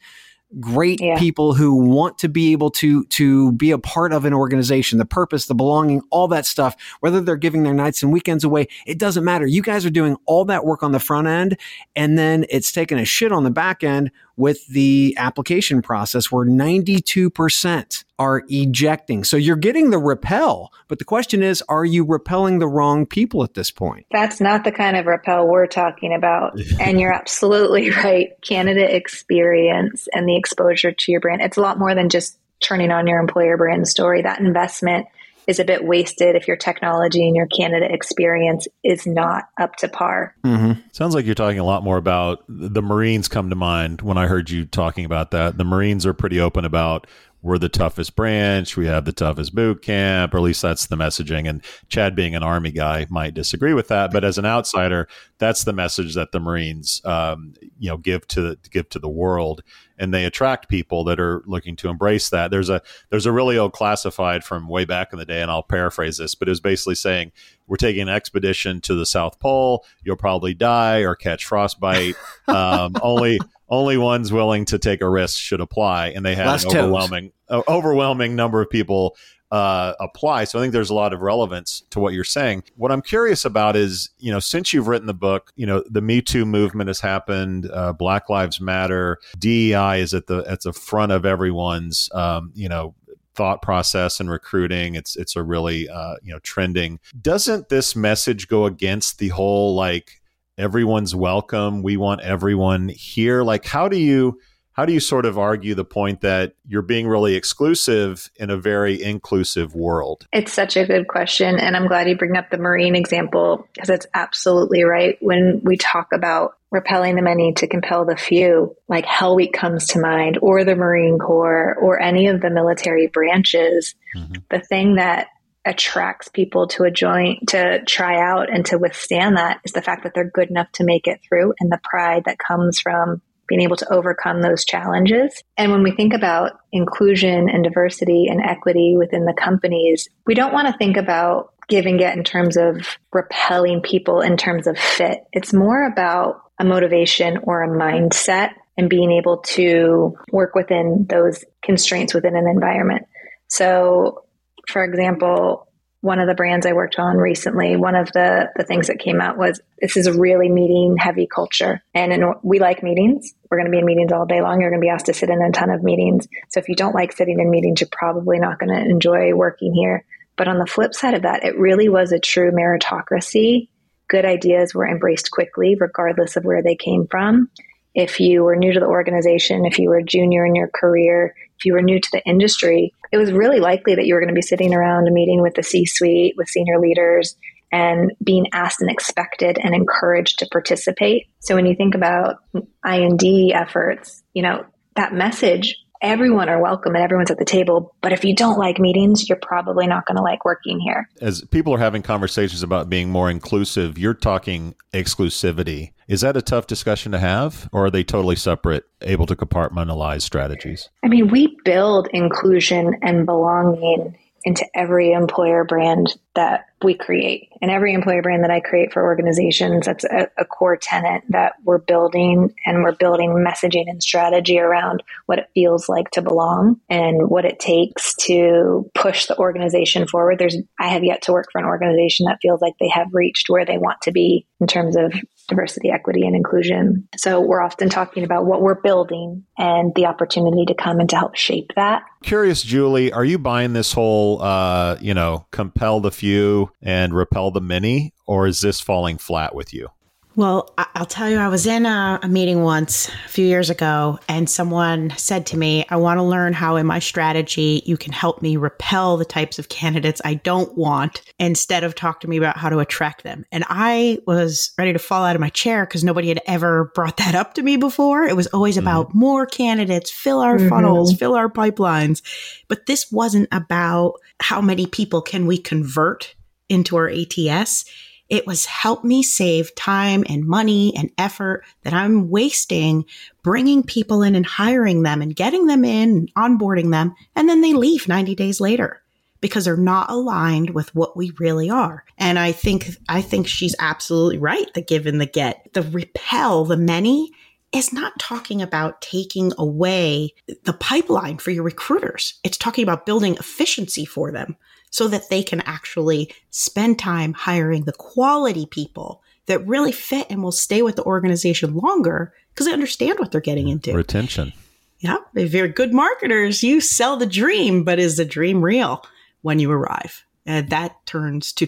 great 0.59 0.99
yeah. 0.99 1.17
people 1.17 1.53
who 1.53 1.75
want 1.75 2.17
to 2.17 2.27
be 2.27 2.51
able 2.51 2.69
to 2.69 3.05
to 3.05 3.53
be 3.53 3.71
a 3.71 3.77
part 3.77 4.11
of 4.11 4.25
an 4.25 4.33
organization 4.33 4.97
the 4.97 5.05
purpose 5.05 5.45
the 5.45 5.55
belonging 5.55 6.01
all 6.09 6.27
that 6.27 6.45
stuff 6.45 6.75
whether 6.99 7.21
they're 7.21 7.37
giving 7.37 7.63
their 7.63 7.73
nights 7.73 8.03
and 8.03 8.11
weekends 8.11 8.43
away 8.43 8.67
it 8.85 8.97
doesn't 8.97 9.23
matter 9.23 9.45
you 9.45 9.61
guys 9.61 9.85
are 9.85 9.89
doing 9.89 10.17
all 10.25 10.43
that 10.43 10.65
work 10.65 10.83
on 10.83 10.91
the 10.91 10.99
front 10.99 11.25
end 11.25 11.57
and 11.95 12.17
then 12.17 12.45
it's 12.49 12.71
taking 12.71 12.99
a 12.99 13.05
shit 13.05 13.31
on 13.31 13.45
the 13.45 13.51
back 13.51 13.81
end 13.81 14.11
with 14.37 14.65
the 14.67 15.15
application 15.17 15.81
process 15.81 16.31
where 16.31 16.45
92% 16.45 18.03
are 18.19 18.43
ejecting. 18.49 19.23
So 19.23 19.35
you're 19.37 19.55
getting 19.55 19.89
the 19.89 19.97
repel, 19.97 20.71
but 20.87 20.99
the 20.99 21.05
question 21.05 21.41
is, 21.41 21.63
are 21.69 21.85
you 21.85 22.03
repelling 22.03 22.59
the 22.59 22.67
wrong 22.67 23.05
people 23.05 23.43
at 23.43 23.55
this 23.55 23.71
point? 23.71 24.05
That's 24.11 24.39
not 24.39 24.63
the 24.63 24.71
kind 24.71 24.95
of 24.95 25.07
repel 25.07 25.47
we're 25.47 25.67
talking 25.67 26.13
about. 26.13 26.59
and 26.79 26.99
you're 26.99 27.13
absolutely 27.13 27.89
right. 27.89 28.39
Candidate 28.41 28.93
experience 28.93 30.07
and 30.13 30.27
the 30.27 30.37
exposure 30.37 30.91
to 30.91 31.11
your 31.11 31.21
brand. 31.21 31.41
It's 31.41 31.57
a 31.57 31.61
lot 31.61 31.79
more 31.79 31.95
than 31.95 32.09
just 32.09 32.37
turning 32.61 32.91
on 32.91 33.07
your 33.07 33.19
employer 33.19 33.57
brand 33.57 33.87
story. 33.87 34.21
That 34.21 34.39
investment 34.39 35.07
is 35.47 35.59
a 35.59 35.65
bit 35.65 35.83
wasted 35.83 36.35
if 36.35 36.47
your 36.47 36.57
technology 36.57 37.27
and 37.27 37.35
your 37.35 37.47
candidate 37.47 37.91
experience 37.91 38.67
is 38.83 39.05
not 39.05 39.45
up 39.59 39.75
to 39.77 39.87
par. 39.87 40.35
Mm-hmm. 40.43 40.81
Sounds 40.91 41.15
like 41.15 41.25
you're 41.25 41.35
talking 41.35 41.59
a 41.59 41.65
lot 41.65 41.83
more 41.83 41.97
about 41.97 42.43
the 42.47 42.81
Marines 42.81 43.27
come 43.27 43.49
to 43.49 43.55
mind 43.55 44.01
when 44.01 44.17
I 44.17 44.27
heard 44.27 44.49
you 44.49 44.65
talking 44.65 45.05
about 45.05 45.31
that. 45.31 45.57
The 45.57 45.63
Marines 45.63 46.05
are 46.05 46.13
pretty 46.13 46.39
open 46.39 46.65
about 46.65 47.07
we're 47.41 47.57
the 47.57 47.69
toughest 47.69 48.15
branch, 48.15 48.77
we 48.77 48.85
have 48.85 49.05
the 49.05 49.11
toughest 49.11 49.55
boot 49.55 49.81
camp, 49.81 50.33
or 50.33 50.37
at 50.37 50.43
least 50.43 50.61
that's 50.61 50.85
the 50.87 50.95
messaging. 50.95 51.49
And 51.49 51.63
Chad, 51.89 52.15
being 52.15 52.35
an 52.35 52.43
Army 52.43 52.71
guy, 52.71 53.07
might 53.09 53.33
disagree 53.33 53.73
with 53.73 53.87
that, 53.87 54.11
but 54.11 54.23
as 54.23 54.37
an 54.37 54.45
outsider, 54.45 55.07
that's 55.39 55.63
the 55.63 55.73
message 55.73 56.13
that 56.13 56.31
the 56.31 56.39
Marines, 56.39 57.01
um, 57.03 57.53
you 57.79 57.89
know, 57.89 57.97
give 57.97 58.27
to 58.27 58.57
give 58.69 58.89
to 58.89 58.99
the 58.99 59.09
world, 59.09 59.63
and 59.97 60.13
they 60.13 60.25
attract 60.25 60.69
people 60.69 61.03
that 61.05 61.19
are 61.19 61.41
looking 61.45 61.75
to 61.77 61.89
embrace 61.89 62.29
that. 62.29 62.51
There's 62.51 62.69
a 62.69 62.81
there's 63.09 63.25
a 63.25 63.31
really 63.31 63.57
old 63.57 63.73
classified 63.73 64.43
from 64.43 64.67
way 64.67 64.85
back 64.85 65.11
in 65.11 65.17
the 65.17 65.25
day, 65.25 65.41
and 65.41 65.49
I'll 65.49 65.63
paraphrase 65.63 66.17
this, 66.17 66.35
but 66.35 66.47
it 66.47 66.51
was 66.51 66.59
basically 66.59 66.95
saying 66.95 67.31
we're 67.65 67.77
taking 67.77 68.03
an 68.03 68.09
expedition 68.09 68.81
to 68.81 68.93
the 68.93 69.05
South 69.05 69.39
Pole, 69.39 69.85
you'll 70.03 70.15
probably 70.15 70.53
die 70.53 70.99
or 70.99 71.15
catch 71.15 71.45
frostbite. 71.45 72.15
um, 72.47 72.95
only 73.01 73.39
only 73.71 73.97
ones 73.97 74.31
willing 74.31 74.65
to 74.65 74.77
take 74.77 75.01
a 75.01 75.09
risk 75.09 75.39
should 75.39 75.61
apply, 75.61 76.09
and 76.09 76.25
they 76.25 76.35
had 76.35 76.47
Last 76.47 76.65
an 76.65 76.77
overwhelming 76.77 77.31
uh, 77.49 77.61
overwhelming 77.67 78.35
number 78.35 78.61
of 78.61 78.69
people 78.69 79.15
uh, 79.49 79.93
apply. 79.99 80.43
So 80.43 80.59
I 80.59 80.61
think 80.61 80.73
there's 80.73 80.89
a 80.89 80.93
lot 80.93 81.13
of 81.13 81.21
relevance 81.21 81.83
to 81.89 81.99
what 81.99 82.13
you're 82.13 82.23
saying. 82.23 82.63
What 82.75 82.91
I'm 82.91 83.01
curious 83.01 83.43
about 83.43 83.75
is, 83.75 84.09
you 84.17 84.31
know, 84.31 84.39
since 84.39 84.73
you've 84.73 84.87
written 84.87 85.07
the 85.07 85.13
book, 85.13 85.51
you 85.55 85.65
know, 85.65 85.83
the 85.89 86.01
Me 86.01 86.21
Too 86.21 86.45
movement 86.45 86.87
has 86.87 86.99
happened. 86.99 87.69
Uh, 87.71 87.93
Black 87.93 88.29
Lives 88.29 88.61
Matter, 88.61 89.17
DEI 89.39 89.99
is 90.01 90.13
at 90.13 90.27
the 90.27 90.43
at 90.47 90.61
the 90.61 90.73
front 90.73 91.11
of 91.11 91.25
everyone's, 91.25 92.09
um, 92.13 92.51
you 92.53 92.69
know, 92.69 92.93
thought 93.35 93.61
process 93.61 94.19
and 94.19 94.29
recruiting. 94.29 94.95
It's 94.95 95.15
it's 95.15 95.35
a 95.35 95.43
really 95.43 95.89
uh, 95.89 96.15
you 96.21 96.33
know 96.33 96.39
trending. 96.39 96.99
Doesn't 97.21 97.69
this 97.69 97.95
message 97.95 98.47
go 98.47 98.65
against 98.65 99.19
the 99.19 99.29
whole 99.29 99.75
like 99.75 100.20
everyone's 100.57 101.15
welcome. 101.15 101.83
We 101.83 101.97
want 101.97 102.21
everyone 102.21 102.89
here. 102.89 103.43
Like, 103.43 103.65
how 103.65 103.87
do 103.87 103.97
you 103.97 104.39
how 104.73 104.85
do 104.85 104.93
you 104.93 104.99
sort 104.99 105.25
of 105.25 105.37
argue 105.37 105.75
the 105.75 105.85
point 105.85 106.21
that 106.21 106.53
you're 106.65 106.81
being 106.81 107.07
really 107.07 107.35
exclusive 107.35 108.29
in 108.37 108.49
a 108.49 108.57
very 108.57 109.01
inclusive 109.01 109.75
world? 109.75 110.27
It's 110.31 110.53
such 110.53 110.77
a 110.77 110.85
good 110.85 111.07
question. 111.07 111.59
And 111.59 111.75
I'm 111.75 111.87
glad 111.87 112.07
you 112.07 112.15
bring 112.15 112.37
up 112.37 112.49
the 112.49 112.57
Marine 112.57 112.95
example 112.95 113.67
because 113.73 113.89
it's 113.89 114.07
absolutely 114.13 114.83
right. 114.83 115.17
When 115.19 115.61
we 115.63 115.75
talk 115.75 116.13
about 116.13 116.57
repelling 116.71 117.15
the 117.15 117.21
many 117.21 117.53
to 117.53 117.67
compel 117.67 118.05
the 118.05 118.15
few, 118.15 118.75
like 118.87 119.05
Hell 119.05 119.35
Week 119.35 119.51
comes 119.51 119.87
to 119.87 119.99
mind, 119.99 120.39
or 120.41 120.63
the 120.63 120.75
Marine 120.75 121.19
Corps, 121.19 121.75
or 121.79 122.01
any 122.01 122.27
of 122.27 122.39
the 122.39 122.49
military 122.49 123.07
branches, 123.07 123.93
mm-hmm. 124.15 124.35
the 124.49 124.61
thing 124.61 124.95
that 124.95 125.27
attracts 125.65 126.27
people 126.27 126.67
to 126.67 126.83
a 126.83 126.91
joint 126.91 127.49
to 127.49 127.83
try 127.85 128.19
out 128.19 128.53
and 128.53 128.65
to 128.65 128.77
withstand 128.77 129.37
that 129.37 129.59
is 129.63 129.73
the 129.73 129.81
fact 129.81 130.03
that 130.03 130.13
they're 130.13 130.29
good 130.29 130.49
enough 130.49 130.71
to 130.71 130.83
make 130.83 131.07
it 131.07 131.19
through 131.27 131.53
and 131.59 131.71
the 131.71 131.79
pride 131.83 132.23
that 132.25 132.39
comes 132.39 132.79
from 132.79 133.21
being 133.47 133.61
able 133.61 133.75
to 133.75 133.93
overcome 133.93 134.41
those 134.41 134.63
challenges. 134.63 135.43
And 135.57 135.71
when 135.71 135.83
we 135.83 135.91
think 135.91 136.13
about 136.13 136.53
inclusion 136.71 137.49
and 137.49 137.63
diversity 137.63 138.27
and 138.29 138.41
equity 138.41 138.95
within 138.97 139.25
the 139.25 139.33
companies, 139.33 140.07
we 140.25 140.35
don't 140.35 140.53
want 140.53 140.67
to 140.67 140.77
think 140.77 140.95
about 140.95 141.53
give 141.67 141.85
and 141.85 141.99
get 141.99 142.17
in 142.17 142.23
terms 142.23 142.57
of 142.57 142.97
repelling 143.11 143.81
people 143.81 144.21
in 144.21 144.37
terms 144.37 144.67
of 144.67 144.77
fit. 144.77 145.25
It's 145.31 145.53
more 145.53 145.85
about 145.85 146.41
a 146.59 146.63
motivation 146.63 147.39
or 147.43 147.63
a 147.63 147.67
mindset 147.67 148.51
and 148.77 148.89
being 148.89 149.11
able 149.11 149.37
to 149.37 150.17
work 150.31 150.55
within 150.55 151.05
those 151.09 151.43
constraints 151.61 152.13
within 152.13 152.35
an 152.35 152.47
environment. 152.47 153.05
So, 153.47 154.23
for 154.71 154.83
example, 154.83 155.67
one 156.01 156.19
of 156.19 156.27
the 156.27 156.33
brands 156.33 156.65
I 156.65 156.73
worked 156.73 156.97
on 156.97 157.17
recently, 157.17 157.75
one 157.75 157.95
of 157.95 158.11
the, 158.11 158.49
the 158.55 158.63
things 158.63 158.87
that 158.87 158.99
came 158.99 159.21
out 159.21 159.37
was 159.37 159.61
this 159.79 159.95
is 159.95 160.07
a 160.07 160.19
really 160.19 160.49
meeting 160.49 160.97
heavy 160.97 161.27
culture. 161.27 161.83
And 161.93 162.11
in, 162.11 162.33
we 162.41 162.59
like 162.59 162.81
meetings. 162.81 163.33
We're 163.49 163.59
going 163.59 163.67
to 163.67 163.71
be 163.71 163.77
in 163.77 163.85
meetings 163.85 164.11
all 164.11 164.25
day 164.25 164.41
long. 164.41 164.59
You're 164.59 164.71
going 164.71 164.81
to 164.81 164.85
be 164.85 164.89
asked 164.89 165.05
to 165.05 165.13
sit 165.13 165.29
in 165.29 165.41
a 165.41 165.51
ton 165.51 165.69
of 165.69 165.83
meetings. 165.83 166.27
So 166.49 166.59
if 166.59 166.69
you 166.69 166.75
don't 166.75 166.95
like 166.95 167.11
sitting 167.11 167.39
in 167.39 167.51
meetings, 167.51 167.81
you're 167.81 167.89
probably 167.91 168.39
not 168.39 168.57
going 168.57 168.73
to 168.73 168.89
enjoy 168.89 169.33
working 169.35 169.75
here. 169.75 170.03
But 170.37 170.47
on 170.47 170.57
the 170.57 170.65
flip 170.65 170.95
side 170.95 171.13
of 171.13 171.21
that, 171.21 171.43
it 171.43 171.59
really 171.59 171.87
was 171.87 172.11
a 172.11 172.19
true 172.19 172.51
meritocracy. 172.51 173.69
Good 174.07 174.25
ideas 174.25 174.73
were 174.73 174.87
embraced 174.87 175.29
quickly, 175.29 175.77
regardless 175.79 176.35
of 176.35 176.45
where 176.45 176.63
they 176.63 176.75
came 176.75 177.05
from. 177.07 177.51
If 177.93 178.19
you 178.19 178.43
were 178.43 178.55
new 178.55 178.73
to 178.73 178.79
the 178.79 178.87
organization, 178.87 179.65
if 179.65 179.77
you 179.77 179.89
were 179.89 179.97
a 179.97 180.03
junior 180.03 180.45
in 180.45 180.55
your 180.55 180.69
career, 180.69 181.35
if 181.61 181.65
you 181.65 181.73
were 181.73 181.81
new 181.83 181.99
to 181.99 182.09
the 182.11 182.25
industry, 182.25 182.91
it 183.11 183.17
was 183.17 183.31
really 183.31 183.59
likely 183.59 183.93
that 183.93 184.07
you 184.07 184.15
were 184.15 184.19
going 184.19 184.33
to 184.33 184.35
be 184.35 184.41
sitting 184.41 184.73
around 184.73 185.07
a 185.07 185.11
meeting 185.11 185.43
with 185.43 185.53
the 185.53 185.61
C 185.61 185.85
suite, 185.85 186.33
with 186.35 186.49
senior 186.49 186.79
leaders, 186.79 187.35
and 187.71 188.11
being 188.23 188.47
asked 188.51 188.81
and 188.81 188.89
expected 188.89 189.59
and 189.61 189.75
encouraged 189.75 190.39
to 190.39 190.47
participate. 190.51 191.27
So 191.39 191.53
when 191.53 191.67
you 191.67 191.75
think 191.75 191.93
about 191.93 192.37
I&D 192.83 193.53
efforts, 193.53 194.23
you 194.33 194.41
know, 194.41 194.65
that 194.95 195.13
message 195.13 195.77
everyone 196.01 196.49
are 196.49 196.61
welcome 196.61 196.95
and 196.95 197.03
everyone's 197.03 197.31
at 197.31 197.37
the 197.37 197.45
table. 197.45 197.95
But 198.01 198.11
if 198.11 198.25
you 198.25 198.35
don't 198.35 198.57
like 198.57 198.79
meetings, 198.79 199.29
you're 199.29 199.37
probably 199.41 199.87
not 199.87 200.05
going 200.05 200.17
to 200.17 200.23
like 200.23 200.43
working 200.43 200.79
here. 200.79 201.07
As 201.21 201.43
people 201.45 201.73
are 201.73 201.79
having 201.79 202.01
conversations 202.01 202.63
about 202.63 202.89
being 202.89 203.09
more 203.09 203.29
inclusive, 203.29 203.97
you're 203.97 204.13
talking 204.13 204.75
exclusivity. 204.93 205.91
Is 206.07 206.21
that 206.21 206.35
a 206.35 206.41
tough 206.41 206.67
discussion 206.67 207.11
to 207.13 207.19
have, 207.19 207.69
or 207.71 207.85
are 207.85 207.91
they 207.91 208.03
totally 208.03 208.35
separate, 208.35 208.83
able 209.01 209.25
to 209.27 209.35
compartmentalize 209.35 210.23
strategies? 210.23 210.89
I 211.03 211.07
mean, 211.07 211.29
we 211.29 211.57
build 211.63 212.07
inclusion 212.11 212.95
and 213.01 213.25
belonging 213.25 214.17
into 214.43 214.65
every 214.75 215.11
employer 215.11 215.63
brand 215.63 216.15
that 216.35 216.65
we 216.83 216.95
create. 216.95 217.49
And 217.61 217.69
every 217.69 217.93
employer 217.93 218.21
brand 218.21 218.43
that 218.43 218.51
I 218.51 218.59
create 218.59 218.91
for 218.91 219.03
organizations, 219.03 219.85
that's 219.85 220.03
a, 220.05 220.29
a, 220.37 220.45
core 220.45 220.77
tenet 220.77 221.23
that 221.29 221.53
we're 221.63 221.77
building 221.77 222.53
and 222.65 222.83
we're 222.83 222.95
building 222.95 223.31
messaging 223.31 223.85
and 223.87 224.01
strategy 224.01 224.57
around 224.57 225.03
what 225.25 225.39
it 225.39 225.49
feels 225.53 225.89
like 225.89 226.09
to 226.11 226.21
belong 226.21 226.79
and 226.89 227.29
what 227.29 227.45
it 227.45 227.59
takes 227.59 228.15
to 228.21 228.89
push 228.95 229.25
the 229.27 229.37
organization 229.37 230.07
forward. 230.07 230.39
There's, 230.39 230.57
I 230.79 230.87
have 230.87 231.03
yet 231.03 231.21
to 231.23 231.33
work 231.33 231.47
for 231.51 231.59
an 231.59 231.65
organization 231.65 232.25
that 232.25 232.39
feels 232.41 232.61
like 232.61 232.73
they 232.79 232.89
have 232.89 233.07
reached 233.13 233.49
where 233.49 233.65
they 233.65 233.77
want 233.77 234.01
to 234.03 234.11
be 234.11 234.47
in 234.59 234.67
terms 234.67 234.95
of 234.95 235.13
diversity, 235.51 235.91
equity, 235.91 236.25
and 236.25 236.35
inclusion. 236.35 237.07
So 237.15 237.39
we're 237.39 237.61
often 237.61 237.89
talking 237.89 238.23
about 238.23 238.45
what 238.45 238.61
we're 238.61 238.81
building 238.81 239.43
and 239.57 239.93
the 239.95 240.07
opportunity 240.07 240.65
to 240.65 240.73
come 240.73 240.99
and 240.99 241.09
to 241.11 241.17
help 241.17 241.35
shape 241.35 241.71
that. 241.75 242.03
Curious, 242.23 242.63
Julie, 242.63 243.11
are 243.11 243.25
you 243.25 243.37
buying 243.37 243.73
this 243.73 243.93
whole, 243.93 244.41
uh, 244.41 244.97
you 244.99 245.13
know, 245.13 245.45
compel 245.51 245.99
the 245.99 246.11
few 246.11 246.71
and 246.81 247.13
repel 247.13 247.51
the 247.51 247.61
many, 247.61 248.13
or 248.25 248.47
is 248.47 248.61
this 248.61 248.79
falling 248.79 249.17
flat 249.17 249.53
with 249.53 249.73
you? 249.73 249.89
Well, 250.37 250.73
I'll 250.77 251.05
tell 251.05 251.29
you, 251.29 251.37
I 251.37 251.49
was 251.49 251.67
in 251.67 251.85
a, 251.85 252.17
a, 252.23 252.27
meeting 252.29 252.63
once 252.63 253.09
a 253.09 253.27
few 253.27 253.45
years 253.45 253.69
ago, 253.69 254.17
and 254.29 254.49
someone 254.49 255.11
said 255.17 255.45
to 255.47 255.57
me, 255.57 255.85
I 255.89 255.97
want 255.97 256.19
to 256.19 256.23
learn 256.23 256.53
how 256.53 256.77
in 256.77 256.85
my 256.85 256.99
strategy 256.99 257.83
you 257.85 257.97
can 257.97 258.13
help 258.13 258.41
me 258.41 258.55
repel 258.55 259.17
the 259.17 259.25
types 259.25 259.59
of 259.59 259.67
candidates 259.67 260.21
I 260.23 260.35
don't 260.35 260.77
want 260.77 261.21
instead 261.37 261.83
of 261.83 261.95
talk 261.95 262.21
to 262.21 262.29
me 262.29 262.37
about 262.37 262.55
how 262.55 262.69
to 262.69 262.79
attract 262.79 263.23
them. 263.23 263.45
And 263.51 263.65
I 263.67 264.19
was 264.25 264.71
ready 264.77 264.93
to 264.93 264.99
fall 264.99 265.25
out 265.25 265.35
of 265.35 265.41
my 265.41 265.49
chair 265.49 265.85
because 265.85 266.03
nobody 266.03 266.29
had 266.29 266.39
ever 266.47 266.91
brought 266.95 267.17
that 267.17 267.35
up 267.35 267.53
to 267.55 267.61
me 267.61 267.75
before. 267.75 268.23
It 268.23 268.37
was 268.37 268.47
always 268.47 268.77
mm-hmm. 268.77 268.87
about 268.87 269.13
more 269.13 269.45
candidates, 269.45 270.11
fill 270.11 270.39
our 270.39 270.57
mm-hmm. 270.57 270.69
funnels, 270.69 271.13
fill 271.13 271.35
our 271.35 271.49
pipelines. 271.49 272.21
But 272.69 272.85
this 272.85 273.11
wasn't 273.11 273.49
about 273.51 274.13
how 274.39 274.61
many 274.61 274.87
people 274.87 275.21
can 275.21 275.45
we 275.45 275.57
convert 275.57 276.35
into 276.69 276.95
our 276.95 277.09
ATS 277.09 277.83
it 278.31 278.47
was 278.47 278.65
help 278.65 279.03
me 279.03 279.21
save 279.21 279.75
time 279.75 280.23
and 280.29 280.47
money 280.47 280.93
and 280.95 281.11
effort 281.17 281.65
that 281.83 281.93
I'm 281.93 282.29
wasting 282.29 283.03
bringing 283.43 283.83
people 283.83 284.23
in 284.23 284.35
and 284.35 284.45
hiring 284.45 285.03
them 285.03 285.21
and 285.21 285.35
getting 285.35 285.67
them 285.67 285.83
in, 285.83 286.27
onboarding 286.37 286.91
them, 286.91 287.13
and 287.35 287.49
then 287.49 287.59
they 287.59 287.73
leave 287.73 288.07
90 288.07 288.33
days 288.35 288.61
later 288.61 289.03
because 289.41 289.65
they're 289.65 289.75
not 289.75 290.09
aligned 290.09 290.69
with 290.69 290.95
what 290.95 291.17
we 291.17 291.33
really 291.39 291.69
are. 291.69 292.05
And 292.17 292.39
I 292.39 292.53
think 292.53 292.91
I 293.09 293.21
think 293.21 293.47
she's 293.47 293.75
absolutely 293.79 294.37
right. 294.37 294.73
The 294.73 294.81
give 294.81 295.07
and 295.07 295.19
the 295.19 295.25
get, 295.25 295.73
the 295.73 295.81
repel 295.81 296.63
the 296.63 296.77
many 296.77 297.31
is 297.73 297.91
not 297.91 298.17
talking 298.17 298.61
about 298.61 299.01
taking 299.01 299.51
away 299.57 300.33
the 300.63 300.73
pipeline 300.73 301.37
for 301.37 301.51
your 301.51 301.63
recruiters. 301.63 302.39
It's 302.43 302.57
talking 302.57 302.83
about 302.83 303.05
building 303.05 303.35
efficiency 303.35 304.05
for 304.05 304.31
them 304.31 304.55
so 304.91 305.07
that 305.07 305.29
they 305.29 305.41
can 305.41 305.61
actually 305.61 306.31
spend 306.51 306.99
time 306.99 307.33
hiring 307.33 307.83
the 307.83 307.93
quality 307.93 308.65
people 308.65 309.23
that 309.47 309.65
really 309.65 309.91
fit 309.91 310.27
and 310.29 310.43
will 310.43 310.51
stay 310.51 310.81
with 310.81 310.97
the 310.97 311.03
organization 311.03 311.73
longer 311.75 312.33
because 312.53 312.67
they 312.67 312.73
understand 312.73 313.17
what 313.17 313.31
they're 313.31 313.41
getting 313.41 313.69
into. 313.69 313.93
Retention. 313.93 314.53
Yeah. 314.99 315.17
If 315.33 315.53
you're 315.53 315.67
good 315.67 315.93
marketers, 315.93 316.61
you 316.61 316.79
sell 316.79 317.17
the 317.17 317.25
dream, 317.25 317.83
but 317.83 317.97
is 317.97 318.17
the 318.17 318.25
dream 318.25 318.63
real 318.63 319.03
when 319.41 319.57
you 319.57 319.71
arrive? 319.71 320.23
And 320.45 320.69
that 320.69 321.05
turns 321.05 321.51
to, 321.53 321.67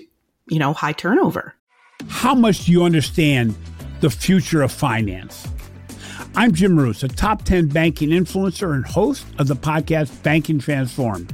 you 0.50 0.60
know, 0.60 0.74
high 0.74 0.92
turnover. 0.92 1.56
How 2.10 2.36
much 2.36 2.66
do 2.66 2.72
you 2.72 2.84
understand 2.84 3.56
the 4.02 4.10
future 4.10 4.62
of 4.62 4.72
finance? 4.72 5.48
I'm 6.36 6.52
Jim 6.52 6.74
Marous, 6.74 7.04
a 7.04 7.08
top 7.08 7.44
10 7.44 7.68
banking 7.68 8.10
influencer 8.10 8.74
and 8.74 8.86
host 8.86 9.26
of 9.40 9.48
the 9.48 9.56
podcast 9.56 10.24
Banking 10.24 10.60
Transformed 10.60 11.34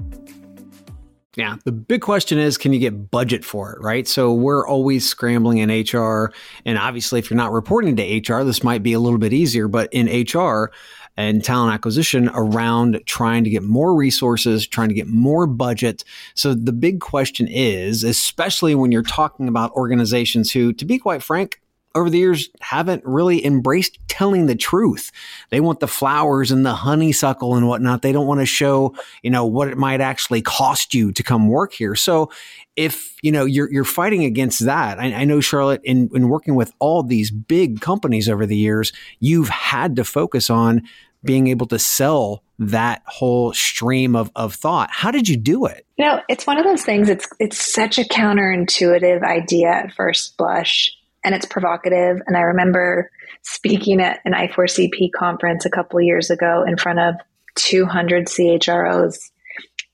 Yeah. 1.37 1.55
The 1.63 1.71
big 1.71 2.01
question 2.01 2.39
is 2.39 2.57
can 2.57 2.73
you 2.73 2.79
get 2.79 3.09
budget 3.09 3.45
for 3.45 3.71
it, 3.71 3.81
right? 3.81 4.05
So 4.07 4.33
we're 4.33 4.67
always 4.67 5.07
scrambling 5.07 5.59
in 5.59 5.69
HR. 5.69 6.33
And 6.65 6.77
obviously, 6.77 7.19
if 7.19 7.29
you're 7.29 7.37
not 7.37 7.53
reporting 7.53 7.95
to 7.95 8.03
HR, 8.03 8.43
this 8.43 8.63
might 8.63 8.83
be 8.83 8.93
a 8.93 8.99
little 8.99 9.19
bit 9.19 9.31
easier. 9.31 9.69
But 9.69 9.87
in 9.93 10.07
HR 10.07 10.71
and 11.17 11.43
talent 11.43 11.73
acquisition 11.73 12.29
around 12.33 13.01
trying 13.05 13.43
to 13.43 13.49
get 13.49 13.63
more 13.63 13.95
resources, 13.95 14.67
trying 14.67 14.89
to 14.89 14.95
get 14.95 15.07
more 15.07 15.47
budget. 15.47 16.03
So 16.35 16.53
the 16.53 16.73
big 16.73 16.99
question 16.99 17.47
is, 17.47 18.03
especially 18.03 18.75
when 18.75 18.91
you're 18.91 19.03
talking 19.03 19.47
about 19.47 19.71
organizations 19.71 20.51
who, 20.51 20.73
to 20.73 20.85
be 20.85 20.97
quite 20.97 21.23
frank, 21.23 21.61
over 21.95 22.09
the 22.09 22.17
years 22.17 22.49
haven't 22.59 23.03
really 23.05 23.45
embraced 23.45 23.97
telling 24.07 24.45
the 24.45 24.55
truth. 24.55 25.11
They 25.49 25.59
want 25.59 25.79
the 25.79 25.87
flowers 25.87 26.51
and 26.51 26.65
the 26.65 26.73
honeysuckle 26.73 27.55
and 27.55 27.67
whatnot. 27.67 28.01
They 28.01 28.11
don't 28.11 28.27
want 28.27 28.39
to 28.39 28.45
show, 28.45 28.95
you 29.23 29.29
know, 29.29 29.45
what 29.45 29.67
it 29.67 29.77
might 29.77 30.01
actually 30.01 30.41
cost 30.41 30.93
you 30.93 31.11
to 31.11 31.23
come 31.23 31.49
work 31.49 31.73
here. 31.73 31.95
So 31.95 32.31
if, 32.75 33.15
you 33.21 33.31
know, 33.31 33.45
you're, 33.45 33.71
you're 33.71 33.83
fighting 33.83 34.23
against 34.23 34.65
that, 34.65 34.99
I, 34.99 35.13
I 35.13 35.25
know 35.25 35.41
Charlotte 35.41 35.81
in, 35.83 36.09
in 36.13 36.29
working 36.29 36.55
with 36.55 36.71
all 36.79 37.03
these 37.03 37.31
big 37.31 37.81
companies 37.81 38.29
over 38.29 38.45
the 38.45 38.57
years, 38.57 38.93
you've 39.19 39.49
had 39.49 39.95
to 39.97 40.03
focus 40.03 40.49
on 40.49 40.83
being 41.23 41.47
able 41.47 41.67
to 41.67 41.79
sell 41.79 42.43
that 42.57 43.01
whole 43.05 43.53
stream 43.53 44.15
of, 44.15 44.31
of 44.35 44.53
thought. 44.53 44.89
How 44.91 45.11
did 45.11 45.27
you 45.27 45.37
do 45.37 45.65
it? 45.65 45.85
You 45.97 46.05
know, 46.05 46.21
it's 46.29 46.47
one 46.47 46.57
of 46.57 46.63
those 46.63 46.83
things, 46.83 47.09
it's 47.09 47.27
it's 47.39 47.73
such 47.73 47.99
a 47.99 48.03
counterintuitive 48.03 49.23
idea 49.23 49.69
at 49.69 49.93
first 49.93 50.37
blush 50.37 50.91
and 51.23 51.35
it's 51.35 51.45
provocative. 51.45 52.21
And 52.25 52.35
I 52.35 52.41
remember 52.41 53.09
speaking 53.43 54.01
at 54.01 54.19
an 54.25 54.33
I4CP 54.33 55.11
conference 55.15 55.65
a 55.65 55.69
couple 55.69 56.01
years 56.01 56.29
ago 56.29 56.63
in 56.67 56.77
front 56.77 56.99
of 56.99 57.15
200 57.55 58.27
CHROs. 58.27 59.31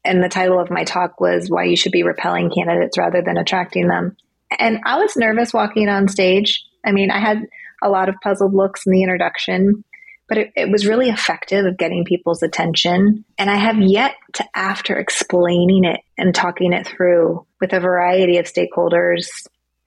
And 0.05 0.23
the 0.23 0.29
title 0.29 0.59
of 0.59 0.71
my 0.71 0.83
talk 0.83 1.19
was 1.19 1.49
Why 1.49 1.65
You 1.65 1.75
Should 1.75 1.91
Be 1.91 2.03
Repelling 2.03 2.49
Candidates 2.49 2.97
Rather 2.97 3.21
Than 3.21 3.37
Attracting 3.37 3.87
Them. 3.87 4.15
And 4.57 4.79
I 4.85 4.97
was 4.99 5.17
nervous 5.17 5.53
walking 5.53 5.89
on 5.89 6.07
stage. 6.07 6.63
I 6.85 6.91
mean, 6.91 7.11
I 7.11 7.19
had 7.19 7.41
a 7.83 7.89
lot 7.89 8.09
of 8.09 8.15
puzzled 8.23 8.53
looks 8.53 8.85
in 8.85 8.93
the 8.93 9.03
introduction, 9.03 9.83
but 10.29 10.37
it, 10.37 10.51
it, 10.55 10.71
was 10.71 10.87
really 10.87 11.09
effective 11.09 11.65
of 11.65 11.77
getting 11.77 12.05
people's 12.05 12.41
attention. 12.41 13.25
And 13.37 13.49
I 13.49 13.55
have 13.55 13.79
yet 13.79 14.15
to, 14.33 14.45
after 14.55 14.97
explaining 14.97 15.83
it 15.83 15.99
and 16.17 16.33
talking 16.33 16.73
it 16.73 16.87
through 16.87 17.45
with 17.59 17.73
a 17.73 17.79
variety 17.79 18.37
of 18.37 18.45
stakeholders, 18.45 19.27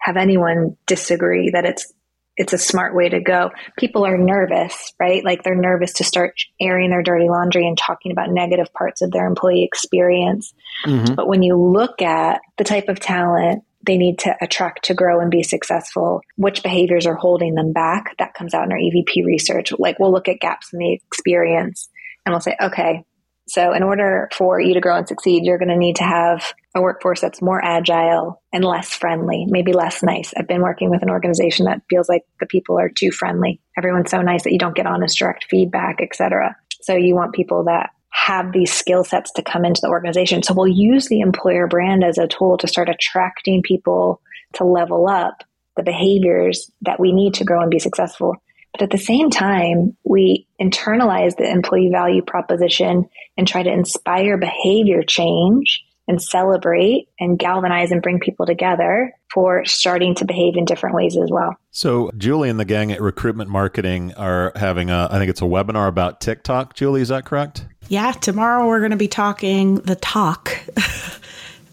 have 0.00 0.16
anyone 0.16 0.76
disagree 0.86 1.50
that 1.50 1.64
it's 1.64 1.92
it's 2.36 2.52
a 2.54 2.58
smart 2.58 2.94
way 2.94 3.08
to 3.08 3.20
go. 3.20 3.50
People 3.76 4.06
are 4.06 4.16
nervous, 4.16 4.94
right? 4.98 5.22
Like 5.22 5.42
they're 5.42 5.54
nervous 5.54 5.94
to 5.94 6.04
start 6.04 6.40
airing 6.58 6.88
their 6.88 7.02
dirty 7.02 7.28
laundry 7.28 7.66
and 7.66 7.76
talking 7.76 8.12
about 8.12 8.30
negative 8.30 8.72
parts 8.72 9.02
of 9.02 9.10
their 9.10 9.26
employee 9.26 9.64
experience. 9.64 10.54
Mm-hmm. 10.86 11.14
But 11.16 11.28
when 11.28 11.42
you 11.42 11.56
look 11.56 12.00
at 12.00 12.40
the 12.56 12.64
type 12.64 12.88
of 12.88 12.98
talent 12.98 13.64
they 13.82 13.96
need 13.96 14.18
to 14.20 14.36
attract 14.42 14.84
to 14.84 14.94
grow 14.94 15.20
and 15.20 15.30
be 15.30 15.42
successful, 15.42 16.20
which 16.36 16.62
behaviors 16.62 17.06
are 17.06 17.14
holding 17.14 17.54
them 17.54 17.72
back. 17.72 18.16
That 18.18 18.34
comes 18.34 18.52
out 18.52 18.64
in 18.64 18.72
our 18.72 18.78
EVP 18.78 19.24
research. 19.24 19.72
Like 19.78 19.98
we'll 19.98 20.12
look 20.12 20.28
at 20.28 20.40
gaps 20.40 20.72
in 20.72 20.78
the 20.78 20.92
experience 20.92 21.88
and 22.24 22.32
we'll 22.32 22.40
say, 22.40 22.56
okay, 22.60 23.04
so 23.50 23.72
in 23.72 23.82
order 23.82 24.28
for 24.32 24.60
you 24.60 24.74
to 24.74 24.80
grow 24.80 24.96
and 24.96 25.08
succeed, 25.08 25.44
you're 25.44 25.58
going 25.58 25.70
to 25.70 25.76
need 25.76 25.96
to 25.96 26.04
have 26.04 26.52
a 26.74 26.80
workforce 26.80 27.20
that's 27.20 27.42
more 27.42 27.60
agile 27.62 28.40
and 28.52 28.64
less 28.64 28.94
friendly, 28.94 29.44
maybe 29.48 29.72
less 29.72 30.04
nice. 30.04 30.32
I've 30.36 30.46
been 30.46 30.62
working 30.62 30.88
with 30.88 31.02
an 31.02 31.10
organization 31.10 31.64
that 31.64 31.82
feels 31.90 32.08
like 32.08 32.22
the 32.38 32.46
people 32.46 32.78
are 32.78 32.88
too 32.88 33.10
friendly. 33.10 33.60
Everyone's 33.76 34.10
so 34.10 34.22
nice 34.22 34.44
that 34.44 34.52
you 34.52 34.58
don't 34.58 34.76
get 34.76 34.86
honest 34.86 35.18
direct 35.18 35.46
feedback, 35.50 36.00
etc. 36.00 36.54
So 36.82 36.94
you 36.94 37.16
want 37.16 37.34
people 37.34 37.64
that 37.64 37.90
have 38.10 38.52
these 38.52 38.72
skill 38.72 39.02
sets 39.02 39.32
to 39.32 39.42
come 39.42 39.64
into 39.64 39.80
the 39.82 39.88
organization. 39.88 40.44
So 40.44 40.54
we'll 40.54 40.68
use 40.68 41.08
the 41.08 41.20
employer 41.20 41.66
brand 41.66 42.04
as 42.04 42.18
a 42.18 42.28
tool 42.28 42.56
to 42.58 42.68
start 42.68 42.88
attracting 42.88 43.62
people 43.62 44.20
to 44.54 44.64
level 44.64 45.08
up 45.08 45.42
the 45.76 45.82
behaviors 45.82 46.70
that 46.82 47.00
we 47.00 47.12
need 47.12 47.34
to 47.34 47.44
grow 47.44 47.62
and 47.62 47.70
be 47.70 47.78
successful. 47.80 48.36
But 48.72 48.83
at 48.83 48.90
the 48.90 48.98
same 48.98 49.30
time, 49.30 49.96
we 50.04 50.46
internalize 50.61 51.37
the 51.37 51.50
employee 51.50 51.90
value 51.90 52.22
proposition 52.22 53.09
and 53.37 53.48
try 53.48 53.62
to 53.62 53.72
inspire 53.72 54.37
behavior 54.37 55.02
change 55.02 55.85
and 56.06 56.20
celebrate 56.20 57.09
and 57.20 57.38
galvanize 57.38 57.92
and 57.92 58.02
bring 58.02 58.18
people 58.18 58.44
together 58.44 59.12
for 59.33 59.64
starting 59.64 60.14
to 60.16 60.24
behave 60.24 60.56
in 60.56 60.64
different 60.64 60.96
ways 60.96 61.16
as 61.16 61.30
well. 61.30 61.54
So, 61.70 62.11
Julie 62.18 62.48
and 62.48 62.59
the 62.59 62.64
gang 62.64 62.90
at 62.90 63.00
Recruitment 63.00 63.48
Marketing 63.48 64.12
are 64.14 64.52
having 64.56 64.90
a, 64.90 65.09
I 65.11 65.18
think 65.18 65.30
it's 65.30 65.40
a 65.40 65.44
webinar 65.44 65.87
about 65.87 66.20
TikTok. 66.20 66.74
Julie, 66.74 67.00
is 67.00 67.09
that 67.09 67.24
correct? 67.24 67.64
Yeah, 67.88 68.11
tomorrow 68.12 68.66
we're 68.66 68.80
going 68.80 68.90
to 68.90 68.96
be 68.96 69.09
talking 69.09 69.76
the 69.76 69.96
talk. 69.96 70.59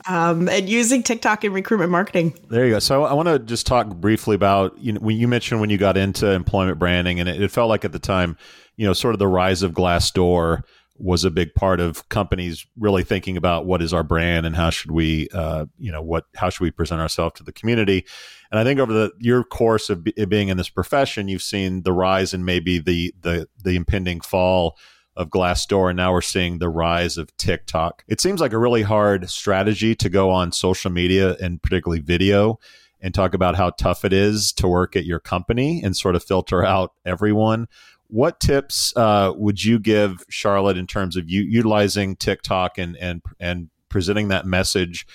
Um, 0.08 0.48
and 0.48 0.70
using 0.70 1.04
TikTok 1.04 1.44
in 1.44 1.52
recruitment 1.52 1.92
marketing. 1.92 2.38
There 2.50 2.66
you 2.66 2.74
go. 2.74 2.80
So 2.80 3.04
I 3.04 3.14
want 3.14 3.28
to 3.28 3.40
just 3.40 3.68
talk 3.68 3.88
briefly 3.88 4.36
about 4.36 4.78
you 4.78 4.94
know 4.94 5.00
when 5.00 5.18
you 5.18 5.28
mentioned 5.28 5.60
when 5.60 5.70
you 5.70 5.78
got 5.78 5.98
into 5.98 6.32
employment 6.32 6.80
branding, 6.80 7.20
and 7.20 7.28
it, 7.28 7.42
it, 7.42 7.52
felt 7.52 7.70
like 7.70 7.84
at 7.84 7.92
the 7.92 8.00
time, 8.00 8.38
you 8.78 8.86
know, 8.86 8.94
sort 8.94 9.16
of 9.16 9.20
the 9.20 9.28
rise 9.28 9.64
of 9.64 9.74
Glassdoor 9.74 10.64
was 11.00 11.24
a 11.24 11.30
big 11.30 11.54
part 11.54 11.80
of 11.80 12.08
companies 12.10 12.66
really 12.78 13.04
thinking 13.04 13.38
about 13.38 13.66
what 13.66 13.82
is 13.82 13.94
our 13.94 14.04
brand 14.04 14.46
and 14.46 14.56
how 14.56 14.70
should 14.70 14.92
we, 14.92 15.28
uh, 15.34 15.66
you 15.78 15.92
know, 15.92 16.02
what 16.02 16.26
how 16.36 16.50
should 16.50 16.64
we 16.64 16.72
present 16.72 17.02
ourselves 17.02 17.36
to 17.36 17.44
the 17.44 17.52
community. 17.52 18.06
And 18.52 18.60
I 18.60 18.64
think 18.64 18.80
over 18.80 18.94
the 18.94 19.12
your 19.20 19.44
course 19.44 19.90
of 19.90 20.04
being 20.04 20.48
in 20.48 20.58
this 20.58 20.70
profession, 20.70 21.28
you've 21.28 21.44
seen 21.44 21.84
the 21.84 21.94
rise 21.94 22.34
and 22.34 22.46
maybe 22.46 22.80
the 22.80 23.14
the 23.22 23.48
the 23.64 23.76
impending 23.76 24.22
fall 24.22 24.78
of 25.18 25.30
Glassdoor, 25.30 25.90
and 25.90 25.98
now 25.98 26.14
we're 26.14 26.22
seeing 26.22 26.60
the 26.60 26.70
rise 26.70 27.18
of 27.18 27.36
TikTok. 27.38 28.04
It 28.08 28.22
seems 28.22 28.40
like 28.40 28.54
a 28.54 28.58
really 28.58 28.84
hard 28.84 29.30
strategy 29.30 29.96
to 29.96 30.10
go 30.10 30.30
on 30.30 30.52
social 30.52 30.92
media 30.92 31.36
and 31.42 31.62
particularly 31.62 32.02
video 32.02 32.60
and 33.02 33.14
talk 33.14 33.34
about 33.34 33.56
how 33.56 33.72
tough 33.72 34.06
it 34.06 34.14
is 34.14 34.52
to 34.54 34.68
work 34.68 34.96
at 34.96 35.06
your 35.06 35.20
company 35.20 35.82
and 35.84 35.98
sort 35.98 36.16
of 36.16 36.24
filter 36.24 36.64
out 36.64 36.94
everyone. 37.06 37.68
What 38.08 38.40
tips 38.40 38.96
uh, 38.96 39.34
would 39.36 39.64
you 39.64 39.80
give 39.80 40.24
Charlotte 40.30 40.78
in 40.78 40.88
terms 40.88 41.18
of 41.18 41.30
u- 41.30 41.42
utilizing 41.42 42.16
TikTok 42.16 42.78
and 42.78 42.96
and 42.98 43.22
and 43.40 43.70
presenting 43.90 44.30
that 44.30 44.46
message 44.46 45.06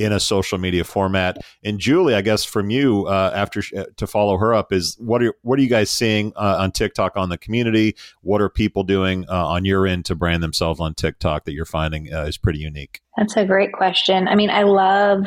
in 0.00 0.12
a 0.12 0.18
social 0.20 0.56
media 0.56 0.82
format. 0.82 1.36
And 1.62 1.78
Julie, 1.78 2.14
I 2.14 2.22
guess 2.22 2.42
from 2.42 2.70
you, 2.70 3.06
uh, 3.06 3.32
after 3.34 3.60
sh- 3.60 3.74
uh, 3.74 3.84
to 3.98 4.06
follow 4.06 4.38
her 4.38 4.54
up, 4.54 4.72
is 4.72 4.96
what 4.98 5.22
are 5.22 5.34
what 5.42 5.58
are 5.58 5.62
you 5.62 5.68
guys 5.68 5.90
seeing 5.90 6.32
uh, 6.36 6.56
on 6.58 6.72
TikTok 6.72 7.16
on 7.16 7.28
the 7.28 7.36
community? 7.36 7.94
What 8.22 8.40
are 8.40 8.48
people 8.48 8.82
doing 8.82 9.26
uh, 9.28 9.46
on 9.46 9.66
your 9.66 9.86
end 9.86 10.06
to 10.06 10.14
brand 10.14 10.42
themselves 10.42 10.80
on 10.80 10.94
TikTok 10.94 11.44
that 11.44 11.52
you're 11.52 11.66
finding 11.66 12.12
uh, 12.12 12.22
is 12.22 12.38
pretty 12.38 12.60
unique? 12.60 13.00
That's 13.18 13.36
a 13.36 13.44
great 13.44 13.72
question. 13.72 14.26
I 14.26 14.34
mean, 14.34 14.48
I 14.48 14.62
love 14.62 15.26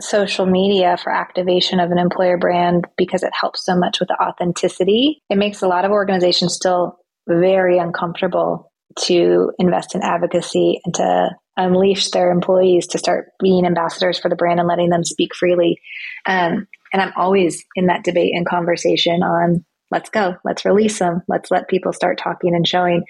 social 0.00 0.46
media 0.46 0.96
for 1.02 1.12
activation 1.12 1.80
of 1.80 1.90
an 1.90 1.98
employer 1.98 2.38
brand 2.38 2.84
because 2.96 3.22
it 3.22 3.32
helps 3.38 3.64
so 3.64 3.76
much 3.76 3.98
with 3.98 4.08
the 4.08 4.20
authenticity. 4.22 5.22
It 5.28 5.38
makes 5.38 5.60
a 5.60 5.68
lot 5.68 5.84
of 5.84 5.90
organizations 5.90 6.54
still 6.54 6.98
very 7.28 7.78
uncomfortable 7.78 8.70
to 9.06 9.50
invest 9.58 9.94
in 9.94 10.02
advocacy 10.02 10.80
and 10.84 10.94
to 10.94 11.30
unleash 11.56 12.10
their 12.10 12.30
employees 12.30 12.86
to 12.88 12.98
start 12.98 13.30
being 13.40 13.66
ambassadors 13.66 14.18
for 14.18 14.28
the 14.28 14.36
brand 14.36 14.58
and 14.58 14.68
letting 14.68 14.90
them 14.90 15.04
speak 15.04 15.34
freely. 15.34 15.80
Um, 16.26 16.66
and 16.92 17.02
I'm 17.02 17.12
always 17.16 17.64
in 17.74 17.86
that 17.86 18.04
debate 18.04 18.32
and 18.34 18.46
conversation 18.46 19.22
on 19.22 19.64
let's 19.90 20.10
go, 20.10 20.36
let's 20.44 20.64
release 20.64 20.98
them, 20.98 21.22
let's 21.28 21.50
let 21.50 21.68
people 21.68 21.92
start 21.92 22.18
talking 22.18 22.54
and 22.54 22.66
showing. 22.66 23.04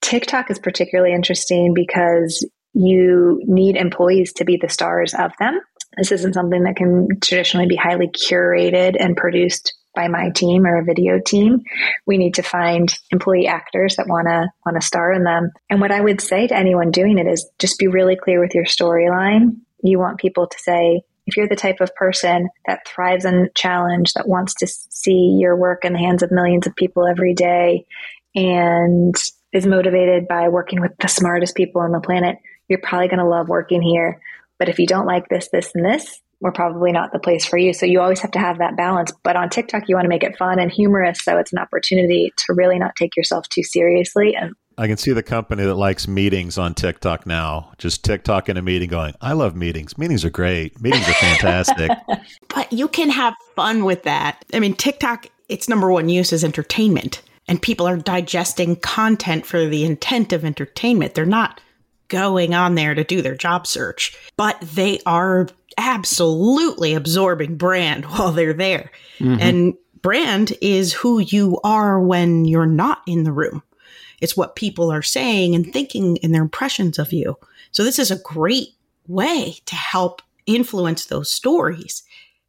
TikTok 0.00 0.50
is 0.50 0.58
particularly 0.58 1.14
interesting 1.14 1.74
because 1.74 2.46
you 2.74 3.40
need 3.44 3.76
employees 3.76 4.32
to 4.34 4.44
be 4.44 4.58
the 4.60 4.68
stars 4.68 5.14
of 5.14 5.32
them. 5.38 5.60
This 5.96 6.12
isn't 6.12 6.34
something 6.34 6.64
that 6.64 6.76
can 6.76 7.08
traditionally 7.22 7.66
be 7.66 7.76
highly 7.76 8.08
curated 8.08 8.96
and 8.98 9.16
produced 9.16 9.74
by 9.94 10.08
my 10.08 10.30
team 10.30 10.66
or 10.66 10.78
a 10.78 10.84
video 10.84 11.20
team. 11.24 11.62
We 12.06 12.18
need 12.18 12.34
to 12.34 12.42
find 12.42 12.92
employee 13.10 13.46
actors 13.46 13.96
that 13.96 14.08
want 14.08 14.26
to 14.28 14.48
want 14.64 14.80
to 14.80 14.86
star 14.86 15.12
in 15.12 15.24
them. 15.24 15.50
And 15.70 15.80
what 15.80 15.92
I 15.92 16.00
would 16.00 16.20
say 16.20 16.46
to 16.46 16.56
anyone 16.56 16.90
doing 16.90 17.18
it 17.18 17.26
is 17.26 17.48
just 17.58 17.78
be 17.78 17.86
really 17.86 18.16
clear 18.16 18.40
with 18.40 18.54
your 18.54 18.64
storyline. 18.64 19.58
You 19.82 19.98
want 19.98 20.18
people 20.18 20.46
to 20.46 20.58
say, 20.58 21.02
if 21.26 21.36
you're 21.36 21.48
the 21.48 21.56
type 21.56 21.80
of 21.80 21.94
person 21.94 22.48
that 22.66 22.86
thrives 22.86 23.24
on 23.24 23.48
challenge, 23.54 24.12
that 24.14 24.28
wants 24.28 24.54
to 24.56 24.66
see 24.66 25.38
your 25.40 25.56
work 25.56 25.84
in 25.84 25.92
the 25.92 25.98
hands 25.98 26.22
of 26.22 26.30
millions 26.30 26.66
of 26.66 26.76
people 26.76 27.06
every 27.06 27.34
day 27.34 27.86
and 28.34 29.14
is 29.52 29.66
motivated 29.66 30.26
by 30.28 30.48
working 30.48 30.80
with 30.80 30.92
the 30.98 31.08
smartest 31.08 31.54
people 31.54 31.80
on 31.80 31.92
the 31.92 32.00
planet, 32.00 32.36
you're 32.68 32.80
probably 32.80 33.08
going 33.08 33.20
to 33.20 33.28
love 33.28 33.48
working 33.48 33.80
here. 33.80 34.20
But 34.58 34.68
if 34.68 34.78
you 34.78 34.86
don't 34.86 35.06
like 35.06 35.28
this, 35.28 35.48
this, 35.48 35.70
and 35.74 35.84
this, 35.84 36.20
we're 36.44 36.52
probably 36.52 36.92
not 36.92 37.10
the 37.10 37.18
place 37.18 37.46
for 37.46 37.56
you. 37.56 37.72
So 37.72 37.86
you 37.86 38.02
always 38.02 38.20
have 38.20 38.30
to 38.32 38.38
have 38.38 38.58
that 38.58 38.76
balance. 38.76 39.10
But 39.22 39.34
on 39.34 39.48
TikTok, 39.48 39.88
you 39.88 39.96
want 39.96 40.04
to 40.04 40.10
make 40.10 40.22
it 40.22 40.36
fun 40.36 40.58
and 40.58 40.70
humorous. 40.70 41.24
So 41.24 41.38
it's 41.38 41.54
an 41.54 41.58
opportunity 41.58 42.34
to 42.36 42.52
really 42.52 42.78
not 42.78 42.94
take 42.96 43.16
yourself 43.16 43.48
too 43.48 43.62
seriously. 43.62 44.36
And 44.36 44.54
I 44.76 44.86
can 44.86 44.98
see 44.98 45.14
the 45.14 45.22
company 45.22 45.64
that 45.64 45.76
likes 45.76 46.06
meetings 46.06 46.58
on 46.58 46.74
TikTok 46.74 47.26
now. 47.26 47.72
Just 47.78 48.04
TikTok 48.04 48.50
in 48.50 48.58
a 48.58 48.62
meeting 48.62 48.90
going, 48.90 49.14
I 49.22 49.32
love 49.32 49.56
meetings. 49.56 49.96
Meetings 49.96 50.22
are 50.22 50.30
great. 50.30 50.78
Meetings 50.82 51.08
are 51.08 51.14
fantastic. 51.14 51.90
but 52.54 52.70
you 52.70 52.88
can 52.88 53.08
have 53.08 53.32
fun 53.56 53.86
with 53.86 54.02
that. 54.02 54.44
I 54.52 54.60
mean, 54.60 54.74
TikTok, 54.74 55.28
its 55.48 55.66
number 55.66 55.90
one 55.90 56.10
use 56.10 56.30
is 56.30 56.44
entertainment. 56.44 57.22
And 57.48 57.62
people 57.62 57.88
are 57.88 57.96
digesting 57.96 58.76
content 58.76 59.46
for 59.46 59.64
the 59.64 59.86
intent 59.86 60.34
of 60.34 60.44
entertainment. 60.44 61.14
They're 61.14 61.24
not 61.24 61.62
going 62.08 62.54
on 62.54 62.74
there 62.74 62.94
to 62.94 63.04
do 63.04 63.22
their 63.22 63.34
job 63.34 63.66
search, 63.66 64.16
but 64.36 64.60
they 64.60 65.00
are 65.06 65.48
absolutely 65.78 66.94
absorbing 66.94 67.56
brand 67.56 68.04
while 68.06 68.32
they're 68.32 68.52
there. 68.52 68.90
Mm-hmm. 69.18 69.40
And 69.40 69.74
brand 70.02 70.52
is 70.60 70.92
who 70.92 71.18
you 71.20 71.58
are 71.64 72.00
when 72.00 72.44
you're 72.44 72.66
not 72.66 73.02
in 73.06 73.24
the 73.24 73.32
room. 73.32 73.62
It's 74.20 74.36
what 74.36 74.56
people 74.56 74.90
are 74.92 75.02
saying 75.02 75.54
and 75.54 75.72
thinking 75.72 76.16
in 76.16 76.32
their 76.32 76.42
impressions 76.42 76.98
of 76.98 77.12
you. 77.12 77.36
So 77.72 77.84
this 77.84 77.98
is 77.98 78.10
a 78.10 78.20
great 78.20 78.68
way 79.08 79.56
to 79.66 79.74
help 79.74 80.22
influence 80.46 81.06
those 81.06 81.30
stories. 81.30 82.02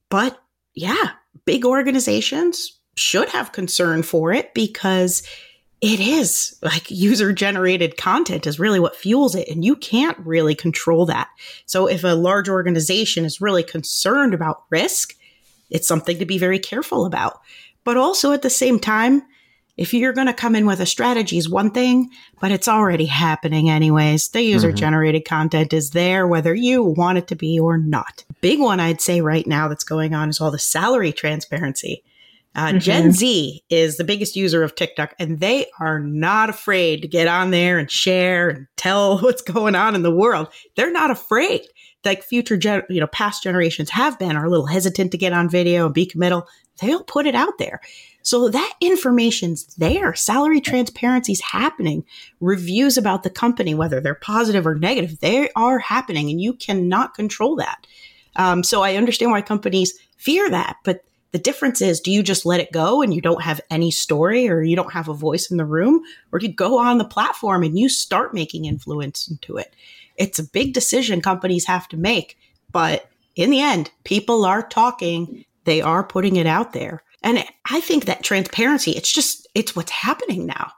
But 0.09 0.39
yeah, 0.73 1.11
big 1.45 1.65
organizations 1.65 2.77
should 2.95 3.29
have 3.29 3.51
concern 3.51 4.03
for 4.03 4.31
it 4.31 4.53
because 4.53 5.23
it 5.85 5.99
is 5.99 6.57
like 6.63 6.89
user 6.89 7.31
generated 7.31 7.95
content 7.95 8.47
is 8.47 8.59
really 8.59 8.79
what 8.79 8.95
fuels 8.95 9.35
it 9.35 9.47
and 9.47 9.63
you 9.63 9.75
can't 9.75 10.17
really 10.19 10.55
control 10.55 11.05
that 11.05 11.29
so 11.65 11.85
if 11.85 12.03
a 12.03 12.15
large 12.15 12.49
organization 12.49 13.23
is 13.23 13.39
really 13.39 13.63
concerned 13.63 14.33
about 14.33 14.63
risk 14.71 15.15
it's 15.69 15.87
something 15.87 16.17
to 16.17 16.25
be 16.25 16.39
very 16.39 16.57
careful 16.57 17.05
about 17.05 17.39
but 17.83 17.97
also 17.97 18.31
at 18.31 18.41
the 18.41 18.49
same 18.49 18.79
time 18.79 19.21
if 19.77 19.93
you're 19.93 20.13
going 20.13 20.27
to 20.27 20.33
come 20.33 20.55
in 20.55 20.65
with 20.65 20.79
a 20.79 20.85
strategy 20.85 21.37
is 21.37 21.49
one 21.49 21.69
thing, 21.69 22.09
but 22.39 22.49
it's 22.49 22.69
already 22.69 23.07
happening 23.07 23.69
anyways. 23.69 24.29
The 24.29 24.39
mm-hmm. 24.39 24.53
user 24.53 24.71
generated 24.71 25.25
content 25.25 25.73
is 25.73 25.89
there, 25.89 26.25
whether 26.25 26.55
you 26.55 26.81
want 26.81 27.17
it 27.17 27.27
to 27.27 27.35
be 27.35 27.59
or 27.59 27.77
not. 27.77 28.23
Big 28.39 28.59
one 28.61 28.79
I'd 28.79 29.01
say 29.01 29.19
right 29.19 29.45
now 29.45 29.67
that's 29.67 29.83
going 29.83 30.13
on 30.13 30.29
is 30.29 30.39
all 30.39 30.49
the 30.49 30.59
salary 30.59 31.11
transparency. 31.11 32.03
Uh, 32.55 32.67
mm-hmm. 32.67 32.77
Gen 32.77 33.11
Z 33.11 33.63
is 33.69 33.97
the 33.97 34.03
biggest 34.03 34.35
user 34.35 34.63
of 34.63 34.75
TikTok, 34.75 35.13
and 35.19 35.39
they 35.39 35.67
are 35.79 35.99
not 35.99 36.49
afraid 36.49 37.01
to 37.01 37.07
get 37.07 37.27
on 37.27 37.51
there 37.51 37.77
and 37.77 37.91
share 37.91 38.49
and 38.49 38.67
tell 38.77 39.19
what's 39.21 39.41
going 39.41 39.75
on 39.75 39.95
in 39.95 40.03
the 40.03 40.15
world. 40.15 40.47
They're 40.75 40.91
not 40.91 41.11
afraid. 41.11 41.61
Like 42.03 42.23
future, 42.23 42.55
gen- 42.55 42.83
you 42.89 42.99
know, 42.99 43.07
past 43.07 43.43
generations 43.43 43.89
have 43.89 44.17
been, 44.19 44.35
are 44.35 44.45
a 44.45 44.49
little 44.49 44.67
hesitant 44.67 45.11
to 45.11 45.17
get 45.17 45.33
on 45.33 45.49
video 45.49 45.85
and 45.85 45.93
be 45.93 46.05
committal. 46.05 46.47
They'll 46.79 47.03
put 47.03 47.25
it 47.25 47.35
out 47.35 47.57
there. 47.57 47.81
So 48.21 48.49
that 48.49 48.73
information's 48.81 49.65
there. 49.75 50.13
Salary 50.15 50.59
transparency 50.59 51.31
is 51.31 51.41
happening. 51.41 52.03
Reviews 52.39 52.97
about 52.97 53.23
the 53.23 53.29
company, 53.29 53.75
whether 53.75 54.01
they're 54.01 54.15
positive 54.15 54.65
or 54.65 54.75
negative, 54.75 55.19
they 55.19 55.49
are 55.55 55.77
happening 55.79 56.29
and 56.29 56.41
you 56.41 56.53
cannot 56.53 57.13
control 57.13 57.55
that. 57.57 57.85
Um, 58.35 58.63
so 58.63 58.81
I 58.81 58.95
understand 58.95 59.31
why 59.31 59.41
companies 59.41 59.97
fear 60.17 60.49
that, 60.49 60.77
but 60.83 61.03
the 61.35 61.39
difference 61.39 61.81
is 61.81 61.99
do 61.99 62.11
you 62.11 62.23
just 62.23 62.45
let 62.45 62.61
it 62.61 62.71
go 62.71 63.01
and 63.01 63.13
you 63.13 63.19
don't 63.19 63.41
have 63.41 63.59
any 63.69 63.91
story 63.91 64.47
or 64.47 64.61
you 64.61 64.73
don't 64.73 64.93
have 64.93 65.09
a 65.09 65.13
voice 65.13 65.51
in 65.51 65.57
the 65.57 65.65
room 65.65 66.01
or 66.31 66.39
do 66.39 66.47
you 66.47 66.53
go 66.53 66.79
on 66.79 66.97
the 66.97 67.03
platform 67.03 67.61
and 67.61 67.77
you 67.77 67.89
start 67.89 68.33
making 68.33 68.63
influence 68.63 69.27
into 69.27 69.57
it? 69.57 69.75
It's 70.15 70.39
a 70.39 70.49
big 70.49 70.73
decision 70.73 71.19
companies 71.19 71.65
have 71.65 71.89
to 71.89 71.97
make, 71.97 72.37
but 72.71 73.09
in 73.35 73.49
the 73.49 73.59
end, 73.59 73.91
people 74.05 74.45
are 74.45 74.65
talking, 74.65 75.43
they 75.65 75.81
are 75.81 76.05
putting 76.05 76.37
it 76.37 76.47
out 76.47 76.71
there. 76.71 77.03
And 77.21 77.43
I 77.69 77.81
think 77.81 78.05
that 78.05 78.23
transparency, 78.23 78.91
it's 78.91 79.11
just, 79.11 79.45
it's 79.53 79.75
what's 79.75 79.91
happening 79.91 80.45
now. 80.45 80.71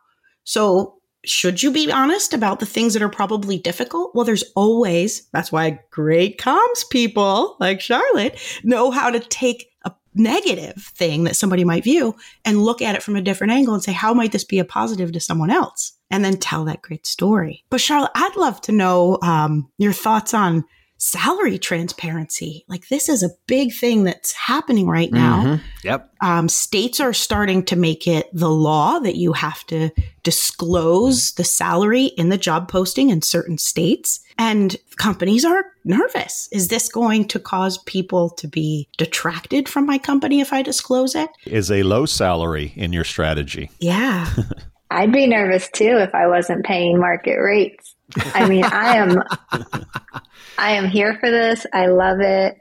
So 0.44 0.98
should 1.24 1.62
you 1.62 1.72
be 1.72 1.92
honest 1.92 2.34
about 2.34 2.60
the 2.60 2.66
things 2.66 2.96
that 2.96 3.04
are 3.04 3.10
probably 3.10 3.60
difficult? 3.60 4.16
Well, 4.16 4.26
there's 4.26 4.46
always, 4.56 5.28
that's 5.34 5.52
why 5.52 5.82
great 5.92 6.40
comms 6.40 6.90
people 6.90 7.58
like 7.60 7.80
Charlotte 7.80 8.40
know 8.64 8.90
how 8.90 9.12
to 9.12 9.20
take 9.20 9.70
negative 10.20 10.92
thing 10.96 11.24
that 11.24 11.36
somebody 11.36 11.64
might 11.64 11.84
view 11.84 12.16
and 12.46 12.62
look 12.62 12.82
at 12.82 12.96
it 12.96 13.04
from 13.04 13.16
a 13.16 13.22
different 13.22 13.54
angle 13.54 13.74
and 13.74 13.84
say, 13.84 13.92
how 13.92 14.14
might 14.14 14.32
this 14.32 14.44
be 14.44 14.60
a 14.60 14.66
positive 14.66 15.12
to 15.12 15.20
someone 15.20 15.50
else? 15.50 15.94
And 16.10 16.24
then 16.24 16.38
tell 16.38 16.66
that 16.66 16.82
great 16.82 17.06
story. 17.06 17.66
But 17.70 17.82
Charlotte, 17.82 18.12
I'd 18.16 18.36
love 18.38 18.62
to 18.62 18.72
know 18.72 19.20
um, 19.22 19.70
your 19.78 19.94
thoughts 19.94 20.34
on 20.34 20.64
salary 20.98 21.58
transparency. 21.58 22.66
Like 22.68 22.88
this 22.90 23.08
is 23.10 23.24
a 23.24 23.30
big 23.46 23.74
thing 23.74 24.04
that's 24.04 24.32
happening 24.34 24.88
right 24.88 25.12
now. 25.12 25.44
Mm-hmm. 25.44 25.64
Yep. 25.84 26.14
Um, 26.22 26.50
states 26.50 27.00
are 27.00 27.14
starting 27.14 27.64
to 27.66 27.76
make 27.76 28.08
it 28.08 28.30
the 28.34 28.50
law 28.50 29.00
that 29.00 29.16
you 29.16 29.34
have 29.34 29.64
to 29.68 29.92
disclose 30.24 31.34
the 31.34 31.44
salary 31.44 32.06
in 32.06 32.30
the 32.30 32.38
job 32.38 32.68
posting 32.68 33.10
in 33.10 33.22
certain 33.22 33.58
states. 33.58 34.20
And 34.40 34.76
companies 34.98 35.46
are 35.46 35.66
nervous. 35.86 36.50
Is 36.52 36.68
this 36.68 36.90
going 36.90 37.28
to 37.30 37.40
cause 37.40 37.78
people 37.80 38.30
to 38.32 38.48
be 38.48 38.88
detracted 38.98 39.70
from 39.70 39.86
my 39.86 39.98
company 39.98 40.42
if 40.42 40.52
I 40.52 40.62
disclose 40.62 41.16
it? 41.16 41.30
Is 41.46 41.72
a 41.72 41.84
low 41.84 42.06
salary 42.06 42.74
in 42.76 42.92
your 42.94 43.04
strategy? 43.04 43.70
Yeah. 43.80 44.30
I'd 44.92 45.12
be 45.12 45.28
nervous 45.28 45.70
too 45.70 45.98
if 45.98 46.16
I 46.16 46.28
wasn't 46.28 46.66
paying 46.66 47.00
market 47.00 47.36
rates. 47.36 47.96
I 48.34 48.48
mean, 48.48 48.64
I 48.64 48.98
am 48.98 49.22
I 50.58 50.72
am 50.72 50.88
here 50.88 51.18
for 51.20 51.30
this. 51.30 51.66
I 51.74 51.88
love 51.88 52.20
it. 52.20 52.58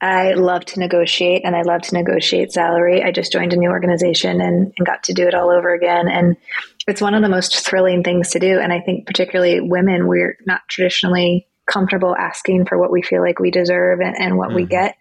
I 0.00 0.34
love 0.34 0.64
to 0.66 0.80
negotiate 0.80 1.42
and 1.44 1.56
I 1.56 1.62
love 1.62 1.82
to 1.82 1.94
negotiate 1.94 2.52
salary. 2.52 3.02
I 3.02 3.12
just 3.12 3.32
joined 3.32 3.52
a 3.54 3.56
new 3.56 3.70
organization 3.70 4.40
and, 4.40 4.72
and 4.76 4.86
got 4.86 5.04
to 5.04 5.14
do 5.14 5.26
it 5.26 5.34
all 5.34 5.50
over 5.50 5.72
again. 5.72 6.08
And 6.08 6.36
it's 6.86 7.00
one 7.00 7.14
of 7.14 7.22
the 7.22 7.30
most 7.30 7.64
thrilling 7.66 8.02
things 8.02 8.30
to 8.30 8.38
do. 8.38 8.58
And 8.58 8.72
I 8.72 8.80
think 8.80 9.06
particularly 9.06 9.60
women, 9.60 10.06
we're 10.06 10.36
not 10.46 10.60
traditionally 10.68 11.46
comfortable 11.66 12.14
asking 12.14 12.66
for 12.66 12.78
what 12.78 12.92
we 12.92 13.02
feel 13.02 13.22
like 13.22 13.38
we 13.38 13.50
deserve 13.50 14.00
and, 14.00 14.14
and 14.18 14.36
what 14.36 14.48
mm-hmm. 14.48 14.56
we 14.56 14.66
get. 14.66 14.96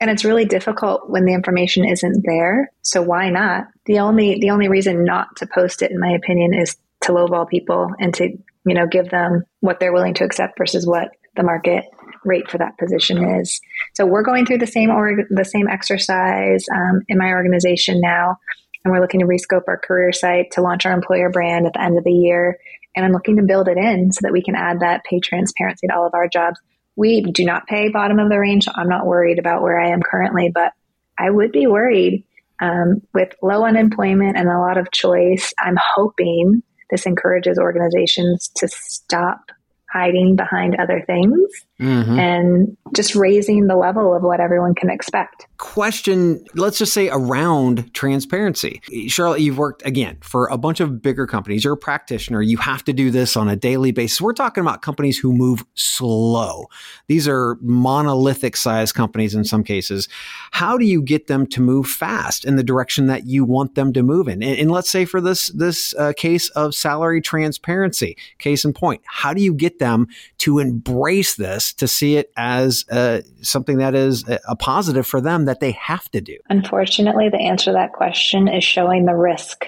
And 0.00 0.10
it's 0.10 0.24
really 0.24 0.44
difficult 0.44 1.08
when 1.08 1.24
the 1.24 1.32
information 1.32 1.84
isn't 1.84 2.24
there. 2.24 2.70
So 2.82 3.02
why 3.02 3.30
not? 3.30 3.66
The 3.86 4.00
only 4.00 4.38
the 4.40 4.50
only 4.50 4.68
reason 4.68 5.04
not 5.04 5.36
to 5.36 5.46
post 5.46 5.80
it, 5.80 5.90
in 5.90 5.98
my 5.98 6.10
opinion, 6.10 6.52
is 6.52 6.76
to 7.02 7.12
lowball 7.12 7.48
people 7.48 7.90
and 7.98 8.12
to 8.14 8.28
you 8.66 8.74
know 8.74 8.86
give 8.86 9.08
them 9.08 9.44
what 9.60 9.80
they're 9.80 9.94
willing 9.94 10.12
to 10.14 10.24
accept 10.24 10.58
versus 10.58 10.86
what 10.86 11.12
the 11.36 11.42
market 11.42 11.84
rate 12.24 12.50
for 12.50 12.58
that 12.58 12.76
position 12.78 13.24
is. 13.40 13.60
So 13.94 14.04
we're 14.04 14.22
going 14.22 14.46
through 14.46 14.58
the 14.58 14.66
same 14.66 14.90
org- 14.90 15.28
the 15.30 15.44
same 15.44 15.68
exercise 15.68 16.66
um, 16.74 17.02
in 17.08 17.18
my 17.18 17.30
organization 17.30 18.00
now, 18.00 18.36
and 18.84 18.92
we're 18.92 19.00
looking 19.00 19.20
to 19.20 19.26
rescope 19.26 19.64
our 19.68 19.78
career 19.78 20.12
site 20.12 20.50
to 20.52 20.62
launch 20.62 20.86
our 20.86 20.92
employer 20.92 21.30
brand 21.30 21.66
at 21.66 21.74
the 21.74 21.82
end 21.82 21.98
of 21.98 22.04
the 22.04 22.12
year. 22.12 22.58
And 22.94 23.04
I'm 23.04 23.12
looking 23.12 23.36
to 23.36 23.42
build 23.42 23.68
it 23.68 23.76
in 23.76 24.10
so 24.10 24.20
that 24.22 24.32
we 24.32 24.42
can 24.42 24.54
add 24.54 24.80
that 24.80 25.04
pay 25.04 25.20
transparency 25.20 25.86
to 25.86 25.94
all 25.94 26.06
of 26.06 26.14
our 26.14 26.28
jobs. 26.28 26.58
We 26.96 27.20
do 27.20 27.44
not 27.44 27.66
pay 27.66 27.90
bottom 27.90 28.18
of 28.18 28.30
the 28.30 28.38
range. 28.38 28.66
I'm 28.74 28.88
not 28.88 29.06
worried 29.06 29.38
about 29.38 29.62
where 29.62 29.78
I 29.78 29.90
am 29.90 30.00
currently, 30.02 30.50
but 30.52 30.72
I 31.18 31.30
would 31.30 31.52
be 31.52 31.66
worried 31.66 32.24
um, 32.60 33.02
with 33.12 33.34
low 33.42 33.64
unemployment 33.64 34.36
and 34.36 34.48
a 34.48 34.58
lot 34.58 34.78
of 34.78 34.90
choice. 34.92 35.52
I'm 35.58 35.76
hoping 35.94 36.62
this 36.90 37.04
encourages 37.04 37.58
organizations 37.58 38.50
to 38.56 38.68
stop 38.68 39.50
hiding 39.92 40.36
behind 40.36 40.76
other 40.76 41.02
things 41.06 41.38
mm-hmm. 41.80 42.18
and 42.18 42.76
just 42.94 43.14
raising 43.14 43.66
the 43.66 43.76
level 43.76 44.14
of 44.14 44.22
what 44.22 44.40
everyone 44.40 44.74
can 44.74 44.90
expect. 44.90 45.46
Question, 45.58 46.44
let's 46.54 46.78
just 46.78 46.92
say 46.92 47.08
around 47.08 47.92
transparency. 47.94 48.80
Charlotte, 49.08 49.40
you've 49.40 49.58
worked 49.58 49.84
again 49.86 50.18
for 50.20 50.48
a 50.48 50.58
bunch 50.58 50.80
of 50.80 51.00
bigger 51.00 51.26
companies. 51.26 51.64
You're 51.64 51.74
a 51.74 51.78
practitioner. 51.78 52.42
You 52.42 52.58
have 52.58 52.84
to 52.84 52.92
do 52.92 53.10
this 53.10 53.36
on 53.36 53.48
a 53.48 53.56
daily 53.56 53.92
basis. 53.92 54.20
We're 54.20 54.32
talking 54.32 54.60
about 54.60 54.82
companies 54.82 55.18
who 55.18 55.32
move 55.32 55.64
slow. 55.74 56.66
These 57.06 57.28
are 57.28 57.56
monolithic 57.60 58.56
size 58.56 58.92
companies 58.92 59.34
in 59.34 59.44
some 59.44 59.62
cases. 59.62 60.08
How 60.50 60.76
do 60.76 60.84
you 60.84 61.00
get 61.00 61.26
them 61.26 61.46
to 61.48 61.60
move 61.60 61.86
fast 61.86 62.44
in 62.44 62.56
the 62.56 62.64
direction 62.64 63.06
that 63.06 63.26
you 63.26 63.44
want 63.44 63.76
them 63.76 63.92
to 63.92 64.02
move 64.02 64.28
in? 64.28 64.42
And, 64.42 64.58
and 64.58 64.70
let's 64.70 64.90
say 64.90 65.04
for 65.04 65.20
this, 65.20 65.48
this 65.48 65.94
uh, 65.94 66.12
case 66.16 66.48
of 66.50 66.74
salary 66.74 67.20
transparency, 67.20 68.16
case 68.38 68.64
in 68.64 68.72
point, 68.72 69.02
how 69.06 69.32
do 69.32 69.42
you 69.42 69.54
get 69.54 69.75
them 69.78 70.08
to 70.38 70.58
embrace 70.58 71.36
this 71.36 71.72
to 71.74 71.88
see 71.88 72.16
it 72.16 72.30
as 72.36 72.84
uh, 72.90 73.22
something 73.42 73.78
that 73.78 73.94
is 73.94 74.24
a 74.48 74.56
positive 74.56 75.06
for 75.06 75.20
them 75.20 75.44
that 75.46 75.60
they 75.60 75.72
have 75.72 76.08
to 76.10 76.20
do? 76.20 76.36
Unfortunately, 76.48 77.28
the 77.28 77.38
answer 77.38 77.66
to 77.66 77.72
that 77.72 77.92
question 77.92 78.48
is 78.48 78.64
showing 78.64 79.06
the 79.06 79.14
risk. 79.14 79.66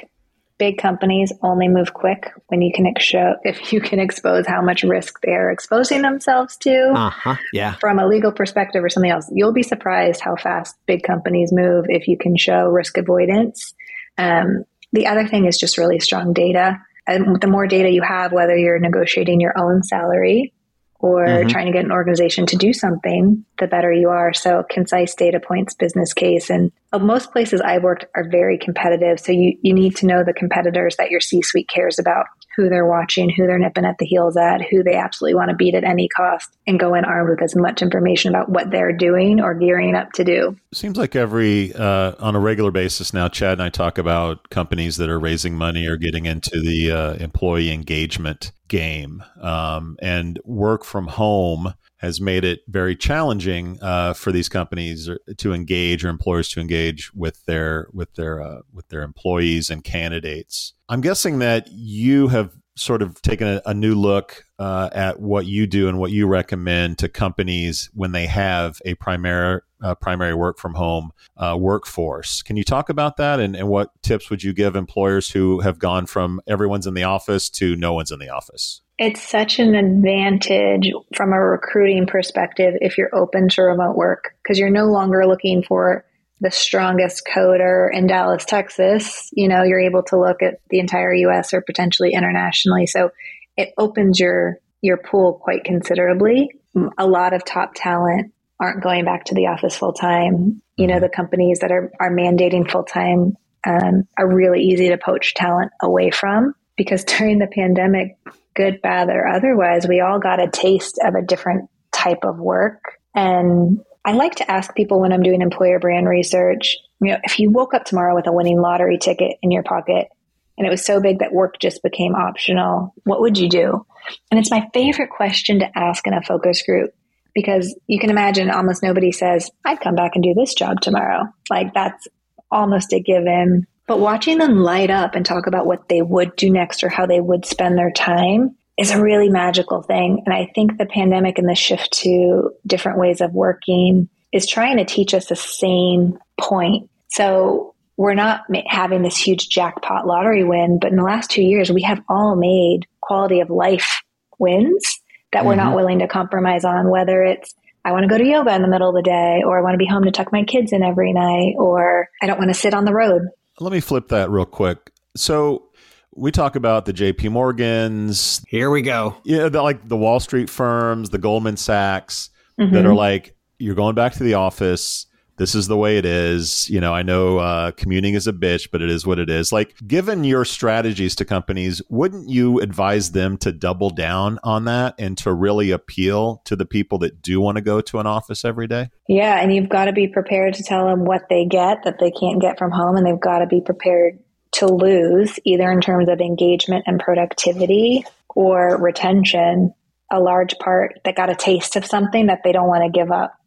Big 0.59 0.79
companies 0.79 1.33
only 1.42 1.68
move 1.68 1.94
quick 1.94 2.33
when 2.49 2.62
you 2.62 2.73
can 2.75 2.92
show 2.99 3.37
if 3.44 3.73
you 3.73 3.81
can 3.81 4.01
expose 4.01 4.44
how 4.44 4.61
much 4.61 4.83
risk 4.83 5.21
they 5.23 5.31
are 5.31 5.53
exposing 5.53 6.03
themselves 6.03 6.57
to. 6.57 6.90
Uh-huh. 6.97 7.37
Yeah. 7.53 7.75
From 7.75 8.01
a 8.01 8.09
legal 8.09 8.33
perspective 8.33 8.83
or 8.83 8.88
something 8.88 9.11
else, 9.11 9.31
you'll 9.33 9.53
be 9.53 9.62
surprised 9.62 10.21
how 10.21 10.35
fast 10.35 10.75
big 10.87 11.05
companies 11.05 11.53
move 11.53 11.87
if 11.88 12.09
you 12.09 12.18
can 12.18 12.37
show 12.37 12.66
risk 12.66 12.99
avoidance. 12.99 13.73
Um, 14.16 14.64
the 14.92 15.07
other 15.07 15.29
thing 15.29 15.47
is 15.47 15.59
just 15.59 15.79
really 15.79 16.01
strong 16.01 16.33
data. 16.33 16.81
And 17.09 17.40
the 17.40 17.47
more 17.47 17.66
data 17.66 17.90
you 17.90 18.03
have, 18.03 18.33
whether 18.33 18.57
you're 18.57 18.79
negotiating 18.79 19.40
your 19.40 19.59
own 19.59 19.83
salary 19.83 20.53
or 21.01 21.27
mm-hmm. 21.27 21.49
trying 21.49 21.66
to 21.66 21.73
get 21.73 21.85
an 21.85 21.92
organization 21.92 22.44
to 22.47 22.57
do 22.57 22.73
something, 22.73 23.44
the 23.59 23.66
better 23.66 23.92
you 23.92 24.11
are. 24.11 24.33
So 24.35 24.64
concise 24.68 25.14
data 25.14 25.40
points, 25.40 25.75
business 25.75 26.12
case. 26.12 26.51
And 26.51 26.73
uh, 26.92 26.99
most 26.99 27.33
places 27.33 27.61
I've 27.61 27.83
worked 27.83 28.05
are 28.14 28.29
very 28.29 28.59
competitive. 28.59 29.21
So 29.21 29.33
you, 29.33 29.57
you 29.62 29.73
need 29.73 29.97
to 29.97 30.07
know 30.07 30.25
the 30.25 30.33
competitors 30.33 30.97
that 30.97 31.11
your 31.11 31.21
C 31.21 31.40
suite 31.40 31.68
cares 31.68 31.99
about, 31.99 32.27
who 32.59 32.68
they're 32.68 32.85
watching, 32.85 33.31
who 33.31 33.47
they're 33.47 33.59
nipping 33.59 33.85
at 33.85 33.99
the 33.99 34.05
heels 34.05 34.37
at, 34.37 34.61
who 34.68 34.83
they 34.83 34.97
absolutely 34.97 35.37
want 35.37 35.49
to 35.49 35.55
beat 35.55 35.77
at 35.77 35.85
any 35.85 36.09
cost, 36.09 36.51
and 36.66 36.81
go 36.81 36.92
in 36.94 37.05
armed 37.05 37.31
with 37.31 37.40
as 37.40 37.55
much 37.55 37.83
information 37.83 38.35
about 38.35 38.49
what 38.49 38.73
they're 38.73 38.92
doing 38.92 39.40
or 39.40 39.55
gearing 39.55 39.94
up 39.94 40.11
to 40.11 40.25
do. 40.25 40.57
Seems 40.75 40.99
like 40.99 41.14
every, 41.14 41.73
uh, 41.75 42.14
on 42.18 42.35
a 42.35 42.40
regular 42.40 42.73
basis 42.73 43.14
now, 43.14 43.29
Chad 43.29 43.53
and 43.53 43.62
I 43.62 43.68
talk 43.68 43.97
about 43.97 44.51
companies 44.51 44.97
that 44.97 45.09
are 45.09 45.21
raising 45.21 45.55
money 45.55 45.87
or 45.87 45.97
getting 45.97 46.27
into 46.27 46.61
the 46.61 46.90
uh, 46.90 47.14
employee 47.14 47.71
engagement 47.71 48.51
game. 48.66 49.23
Um, 49.40 49.97
and 50.03 50.40
work 50.44 50.85
from 50.85 51.07
home 51.07 51.75
has 51.99 52.21
made 52.21 52.45
it 52.45 52.61
very 52.69 52.97
challenging 52.97 53.79
uh, 53.83 54.15
for 54.15 54.33
these 54.33 54.49
companies 54.49 55.09
to 55.37 55.53
engage 55.53 56.05
or 56.05 56.09
employers 56.09 56.49
to 56.49 56.61
engage 56.61 57.13
with 57.15 57.45
their 57.45 57.89
with 57.93 58.15
their 58.15 58.41
uh, 58.41 58.61
with 58.73 58.89
their 58.89 59.03
employees 59.03 59.71
and 59.71 59.85
candidates. 59.85 60.75
I'm 60.89 61.01
guessing 61.01 61.41
that 61.41 61.69
you 61.71 62.29
have 62.29 62.53
sort 62.77 63.03
of 63.03 63.21
taken 63.23 63.47
a, 63.49 63.63
a 63.67 63.75
new 63.75 63.95
look 63.95 64.45
uh, 64.59 64.89
at 64.93 65.21
what 65.21 65.47
you 65.47 65.67
do 65.67 65.89
and 65.89 65.99
what 65.99 66.11
you 66.11 66.27
recommend 66.27 66.99
to 66.99 67.09
companies 67.09 67.91
when 67.93 68.13
they 68.13 68.27
have 68.27 68.81
a 68.85 68.95
primary 68.95 69.61
uh, 69.81 69.95
primary 69.95 70.35
work 70.35 70.59
from 70.59 70.75
home 70.75 71.13
uh, 71.37 71.57
workforce. 71.59 72.43
Can 72.43 72.57
you 72.57 72.65
talk 72.65 72.89
about 72.89 73.17
that 73.17 73.39
and, 73.39 73.55
and 73.55 73.69
what 73.69 73.91
tips 74.03 74.29
would 74.31 74.43
you 74.43 74.53
give 74.53 74.75
employers 74.75 75.31
who 75.31 75.61
have 75.61 75.79
gone 75.79 76.07
from 76.07 76.41
everyone's 76.49 76.87
in 76.87 76.95
the 76.95 77.05
office 77.05 77.49
to 77.51 77.77
no 77.77 77.93
one's 77.93 78.11
in 78.11 78.19
the 78.19 78.29
office? 78.29 78.83
It's 78.99 79.23
such 79.23 79.61
an 79.61 79.75
advantage 79.75 80.91
from 81.15 81.33
a 81.33 81.41
recruiting 81.41 82.07
perspective 82.07 82.75
if 82.81 82.99
you're 82.99 83.15
open 83.15 83.49
to 83.51 83.63
remote 83.63 83.97
work 83.97 84.35
because 84.43 84.59
you're 84.59 84.71
no 84.71 84.87
longer 84.87 85.27
looking 85.27 85.63
for 85.63 86.05
the 86.41 86.51
strongest 86.51 87.23
coder 87.27 87.89
in 87.93 88.07
Dallas, 88.07 88.45
Texas, 88.45 89.31
you 89.33 89.49
know, 89.49 89.63
you're 89.63 89.81
able 89.81 90.03
to 90.05 90.19
look 90.19 90.43
at 90.43 90.61
the 90.71 90.79
entire 90.79 91.13
US 91.13 91.53
or 91.53 91.63
potentially 91.63 92.13
internationally. 92.13 92.87
So 92.87 93.11
it 93.57 93.73
opens 93.77 94.21
your 94.21 94.59
your 94.81 94.97
pool 94.97 95.41
quite 95.43 95.65
considerably. 95.65 96.51
A 96.97 97.07
lot 97.07 97.33
of 97.33 97.45
top 97.45 97.73
talent 97.75 98.33
aren't 98.61 98.83
going 98.83 99.05
back 99.05 99.25
to 99.27 99.35
the 99.35 99.47
office 99.47 99.77
full 99.77 99.93
time. 99.93 100.63
You 100.77 100.87
know, 100.87 101.01
the 101.01 101.09
companies 101.09 101.61
that 101.61 101.73
are, 101.73 101.91
are 101.99 102.13
mandating 102.13 102.71
full 102.71 102.85
time 102.85 103.37
um, 103.67 104.07
are 104.17 104.33
really 104.33 104.61
easy 104.61 104.89
to 104.89 104.99
poach 104.99 105.35
talent 105.35 105.73
away 105.83 106.11
from 106.11 106.55
because 106.77 107.05
during 107.19 107.39
the 107.39 107.49
pandemic, 107.49 108.17
good, 108.59 108.83
bad, 108.83 109.09
or 109.09 109.27
otherwise, 109.27 109.87
we 109.87 110.01
all 110.01 110.18
got 110.18 110.42
a 110.42 110.51
taste 110.51 110.99
of 111.03 111.14
a 111.14 111.23
different 111.23 111.71
type 111.92 112.25
of 112.25 112.38
work. 112.38 112.99
And 113.14 113.79
I 114.05 114.12
like 114.12 114.35
to 114.37 114.51
ask 114.51 114.75
people 114.75 115.01
when 115.01 115.12
I'm 115.12 115.23
doing 115.23 115.40
employer 115.40 115.79
brand 115.79 116.09
research, 116.09 116.77
you 117.01 117.12
know, 117.12 117.18
if 117.23 117.38
you 117.38 117.51
woke 117.51 117.73
up 117.73 117.85
tomorrow 117.85 118.16
with 118.16 118.27
a 118.27 118.33
winning 118.33 118.61
lottery 118.61 118.99
ticket 118.99 119.37
in 119.42 119.53
your 119.53 119.62
pocket 119.62 120.09
and 120.57 120.66
it 120.66 120.71
was 120.71 120.85
so 120.85 121.01
big 121.01 121.21
that 121.21 121.33
work 121.33 121.61
just 121.61 121.83
became 121.85 122.16
optional, 122.16 122.94
what 123.05 123.21
would 123.21 123.38
you 123.38 123.49
do? 123.49 123.87
And 124.31 124.40
it's 124.40 124.51
my 124.51 124.68
favorite 124.75 125.11
question 125.11 125.61
to 125.61 125.79
ask 125.79 126.05
in 126.07 126.14
a 126.14 126.23
focus 126.23 126.62
group 126.62 126.90
because 127.35 127.79
you 127.87 128.01
can 128.01 128.11
imagine 128.11 128.51
almost 128.51 128.83
nobody 128.83 129.12
says, 129.12 129.51
I'd 129.64 129.81
come 129.81 129.94
back 129.94 130.12
and 130.16 130.25
do 130.25 130.35
this 130.35 130.55
job 130.55 130.81
tomorrow. 130.81 131.25
Like 131.49 131.73
that's 131.75 132.09
almost 132.51 132.92
a 132.92 133.01
given. 133.01 133.68
But 133.88 134.01
watching 134.01 134.37
them 134.37 134.59
light 134.59 134.90
up 134.90 135.14
and 135.14 135.24
talk 135.24 135.46
about 135.46 135.66
what 135.66 135.88
they 135.88 136.03
would 136.03 136.37
do 136.37 136.51
next 136.51 136.85
or 136.85 136.90
how 136.90 137.07
they 137.07 137.20
would 137.20 137.46
spend 137.46 137.77
their 137.77 137.90
time 137.90 138.55
is 138.77 138.90
a 138.90 139.03
really 139.03 139.31
magical 139.31 139.83
thing. 139.83 140.22
And 140.24 140.35
I 140.35 140.53
think 140.55 140.77
the 140.77 140.87
pandemic 140.87 141.38
and 141.38 141.48
the 141.48 141.55
shift 141.55 141.92
to 142.03 142.53
different 142.66 142.98
ways 142.98 143.22
of 143.22 143.33
working 143.33 144.09
is 144.31 144.46
trying 144.46 144.77
to 144.77 144.85
teach 144.85 145.14
us 145.14 145.27
the 145.27 145.37
same 145.37 146.18
point. 146.38 146.90
So 147.09 147.74
we're 147.96 148.14
not 148.14 148.42
having 148.66 149.03
this 149.03 149.16
huge 149.16 149.48
jackpot 149.48 150.07
lottery 150.07 150.44
win, 150.44 150.79
but 150.79 150.90
in 150.90 150.96
the 150.96 151.03
last 151.03 151.31
two 151.31 151.42
years, 151.42 151.72
we 151.72 151.83
have 151.83 152.03
all 152.09 152.37
made 152.37 152.87
quality 153.01 153.40
of 153.40 153.51
life 153.51 154.03
wins 154.38 155.01
that 155.33 155.44
we're 155.44 155.53
mm-hmm. 155.53 155.64
not 155.64 155.74
willing 155.74 155.98
to 156.01 156.09
compromise 156.09 156.64
on, 156.64 156.90
whether 156.90 157.22
it's 157.22 157.55
I 157.85 157.92
want 157.92 158.03
to 158.03 158.09
go 158.09 158.18
to 158.18 158.24
yoga 158.24 158.55
in 158.55 158.62
the 158.62 158.68
middle 158.68 158.90
of 158.90 158.94
the 158.94 159.03
day, 159.03 159.42
or 159.46 159.59
I 159.59 159.62
want 159.62 159.74
to 159.74 159.79
be 159.79 159.87
home 159.87 160.05
to 160.05 160.11
tuck 160.11 160.31
my 160.31 160.44
kids 160.44 160.72
in 160.72 160.83
every 160.83 161.12
night, 161.12 161.55
or 161.57 162.09
I 162.20 162.27
don't 162.27 162.38
want 162.38 162.51
to 162.51 162.55
sit 162.55 162.74
on 162.74 162.85
the 162.85 162.92
road. 162.92 163.22
Let 163.61 163.73
me 163.73 163.81
flip 163.81 164.09
that 164.09 164.31
real 164.31 164.44
quick. 164.44 164.92
So 165.16 165.68
we 166.14 166.31
talk 166.31 166.57
about 166.57 166.85
the 166.85 166.92
JP 166.92 167.31
Morgans. 167.31 168.44
Here 168.49 168.71
we 168.71 168.83
go. 168.83 169.16
Yeah, 169.25 169.49
the, 169.49 169.62
like 169.62 169.88
the 169.88 169.97
Wall 169.97 170.21
Street 170.21 170.49
firms, 170.51 171.11
the 171.11 171.18
Goldman 171.18 171.57
Sachs 171.57 172.31
mm-hmm. 172.59 172.75
that 172.75 172.87
are 172.87 172.94
like, 172.94 173.35
you're 173.59 173.75
going 173.75 173.94
back 173.94 174.12
to 174.14 174.23
the 174.23 174.35
office 174.35 175.07
this 175.38 175.55
is 175.55 175.68
the 175.68 175.77
way 175.77 175.96
it 175.96 176.05
is. 176.05 176.68
You 176.68 176.81
know, 176.81 176.92
I 176.92 177.03
know 177.03 177.38
uh, 177.38 177.70
commuting 177.72 178.14
is 178.14 178.27
a 178.27 178.33
bitch, 178.33 178.68
but 178.70 178.83
it 178.83 178.90
is 178.90 179.07
what 179.07 179.18
it 179.18 179.31
is. 179.31 179.53
Like, 179.53 179.74
given 179.87 180.24
your 180.24 180.44
strategies 180.44 181.14
to 181.16 181.24
companies, 181.24 181.81
wouldn't 181.88 182.29
you 182.29 182.61
advise 182.61 183.12
them 183.12 183.38
to 183.38 183.53
double 183.53 183.90
down 183.90 184.38
on 184.44 184.64
that 184.66 184.94
and 184.98 185.16
to 185.18 185.33
really 185.33 185.70
appeal 185.70 186.42
to 186.44 186.57
the 186.57 186.66
people 186.66 186.98
that 186.98 187.22
do 187.22 187.40
want 187.40 187.57
to 187.57 187.62
go 187.62 187.81
to 187.81 187.98
an 187.98 188.07
office 188.07 188.44
every 188.44 188.66
day? 188.66 188.90
Yeah, 189.09 189.40
and 189.40 189.55
you've 189.55 189.68
got 189.68 189.87
to 189.87 189.92
be 189.92 190.09
prepared 190.09 190.55
to 190.55 190.62
tell 190.62 190.87
them 190.87 191.05
what 191.05 191.29
they 191.31 191.46
get 191.46 191.85
that 191.85 191.98
they 191.98 192.11
can't 192.11 192.40
get 192.40 192.59
from 192.59 192.70
home, 192.70 192.96
and 192.96 193.07
they've 193.07 193.20
got 193.20 193.38
to 193.38 193.46
be 193.46 193.61
prepared 193.61 194.18
to 194.51 194.66
lose 194.66 195.38
either 195.44 195.70
in 195.70 195.81
terms 195.81 196.09
of 196.09 196.20
engagement 196.20 196.85
and 196.87 197.01
productivity 197.01 198.05
or 198.35 198.77
retention 198.79 199.74
a 200.11 200.20
large 200.20 200.59
part 200.59 201.01
that 201.05 201.16
got 201.16 201.31
a 201.31 201.35
taste 201.35 201.77
of 201.77 201.85
something 201.85 202.27
that 202.27 202.42
they 202.42 202.53
don't 202.53 202.68
want 202.68 202.83
to 202.83 202.90
give 202.90 203.11
up. 203.11 203.38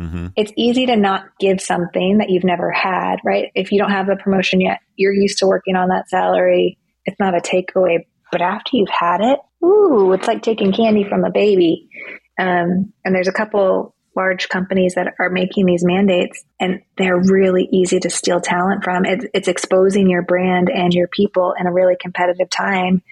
Mm-hmm. 0.00 0.26
It's 0.34 0.52
easy 0.56 0.86
to 0.86 0.96
not 0.96 1.26
give 1.38 1.60
something 1.60 2.18
that 2.18 2.30
you've 2.30 2.44
never 2.44 2.70
had, 2.70 3.16
right? 3.22 3.52
If 3.54 3.70
you 3.70 3.78
don't 3.78 3.90
have 3.90 4.08
a 4.08 4.16
promotion 4.16 4.60
yet, 4.60 4.80
you're 4.96 5.12
used 5.12 5.38
to 5.38 5.46
working 5.46 5.76
on 5.76 5.88
that 5.90 6.08
salary. 6.08 6.78
It's 7.04 7.20
not 7.20 7.36
a 7.36 7.40
takeaway. 7.40 8.06
But 8.32 8.40
after 8.40 8.76
you've 8.76 8.88
had 8.88 9.20
it, 9.20 9.40
ooh, 9.64 10.12
it's 10.12 10.26
like 10.26 10.42
taking 10.42 10.72
candy 10.72 11.04
from 11.04 11.24
a 11.24 11.30
baby. 11.30 11.90
Um, 12.38 12.92
and 13.04 13.14
there's 13.14 13.28
a 13.28 13.32
couple 13.32 13.94
large 14.16 14.48
companies 14.48 14.94
that 14.94 15.14
are 15.18 15.28
making 15.28 15.66
these 15.66 15.84
mandates, 15.84 16.42
and 16.58 16.80
they're 16.96 17.20
really 17.20 17.68
easy 17.70 18.00
to 18.00 18.10
steal 18.10 18.40
talent 18.40 18.82
from. 18.84 19.04
It's, 19.04 19.26
it's 19.34 19.48
exposing 19.48 20.08
your 20.08 20.22
brand 20.22 20.70
and 20.70 20.94
your 20.94 21.08
people 21.08 21.54
in 21.58 21.66
a 21.66 21.72
really 21.72 21.96
competitive 22.00 22.48
time 22.48 23.02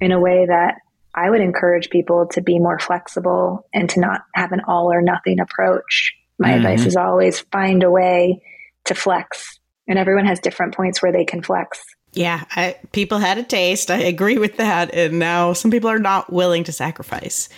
in 0.00 0.12
a 0.12 0.20
way 0.20 0.46
that 0.46 0.76
I 1.14 1.28
would 1.28 1.40
encourage 1.40 1.90
people 1.90 2.28
to 2.32 2.40
be 2.40 2.58
more 2.58 2.78
flexible 2.78 3.66
and 3.74 3.88
to 3.90 4.00
not 4.00 4.22
have 4.34 4.52
an 4.52 4.62
all 4.66 4.90
or 4.90 5.02
nothing 5.02 5.40
approach 5.40 6.14
my 6.38 6.48
mm-hmm. 6.48 6.56
advice 6.58 6.86
is 6.86 6.96
always 6.96 7.40
find 7.40 7.82
a 7.82 7.90
way 7.90 8.42
to 8.84 8.94
flex. 8.94 9.58
And 9.88 9.98
everyone 9.98 10.26
has 10.26 10.40
different 10.40 10.74
points 10.74 11.02
where 11.02 11.12
they 11.12 11.24
can 11.24 11.42
flex. 11.42 11.82
Yeah, 12.12 12.44
I, 12.56 12.76
people 12.92 13.18
had 13.18 13.38
a 13.38 13.42
taste. 13.42 13.90
I 13.90 13.98
agree 13.98 14.38
with 14.38 14.56
that. 14.58 14.94
And 14.94 15.18
now 15.18 15.54
some 15.54 15.70
people 15.70 15.90
are 15.90 15.98
not 15.98 16.32
willing 16.32 16.64
to 16.64 16.72
sacrifice. 16.72 17.48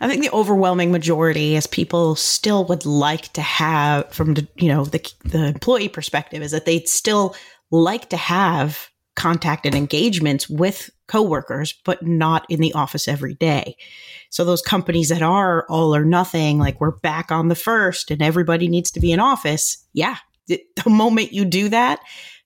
I 0.00 0.08
think 0.08 0.22
the 0.22 0.32
overwhelming 0.32 0.90
majority, 0.90 1.56
as 1.56 1.66
people 1.66 2.16
still 2.16 2.64
would 2.64 2.84
like 2.84 3.32
to 3.34 3.40
have 3.40 4.12
from 4.12 4.34
the, 4.34 4.48
you 4.56 4.68
know 4.68 4.84
the 4.84 5.00
the 5.24 5.46
employee 5.46 5.88
perspective, 5.88 6.42
is 6.42 6.50
that 6.50 6.64
they'd 6.64 6.88
still 6.88 7.36
like 7.70 8.08
to 8.10 8.16
have 8.16 8.90
contact 9.14 9.64
and 9.64 9.76
engagements 9.76 10.48
with 10.48 10.90
coworkers, 11.12 11.74
but 11.84 12.02
not 12.06 12.46
in 12.48 12.58
the 12.58 12.72
office 12.72 13.06
every 13.06 13.34
day. 13.34 13.76
So 14.30 14.46
those 14.46 14.62
companies 14.62 15.10
that 15.10 15.20
are 15.20 15.66
all 15.68 15.94
or 15.94 16.06
nothing, 16.06 16.58
like 16.58 16.80
we're 16.80 16.90
back 16.90 17.30
on 17.30 17.48
the 17.48 17.54
first 17.54 18.10
and 18.10 18.22
everybody 18.22 18.66
needs 18.66 18.90
to 18.92 19.00
be 19.00 19.12
in 19.12 19.20
office. 19.20 19.84
Yeah. 19.92 20.16
The, 20.46 20.64
moment 20.86 21.34
you 21.34 21.44
do 21.44 21.68
that, 21.68 22.00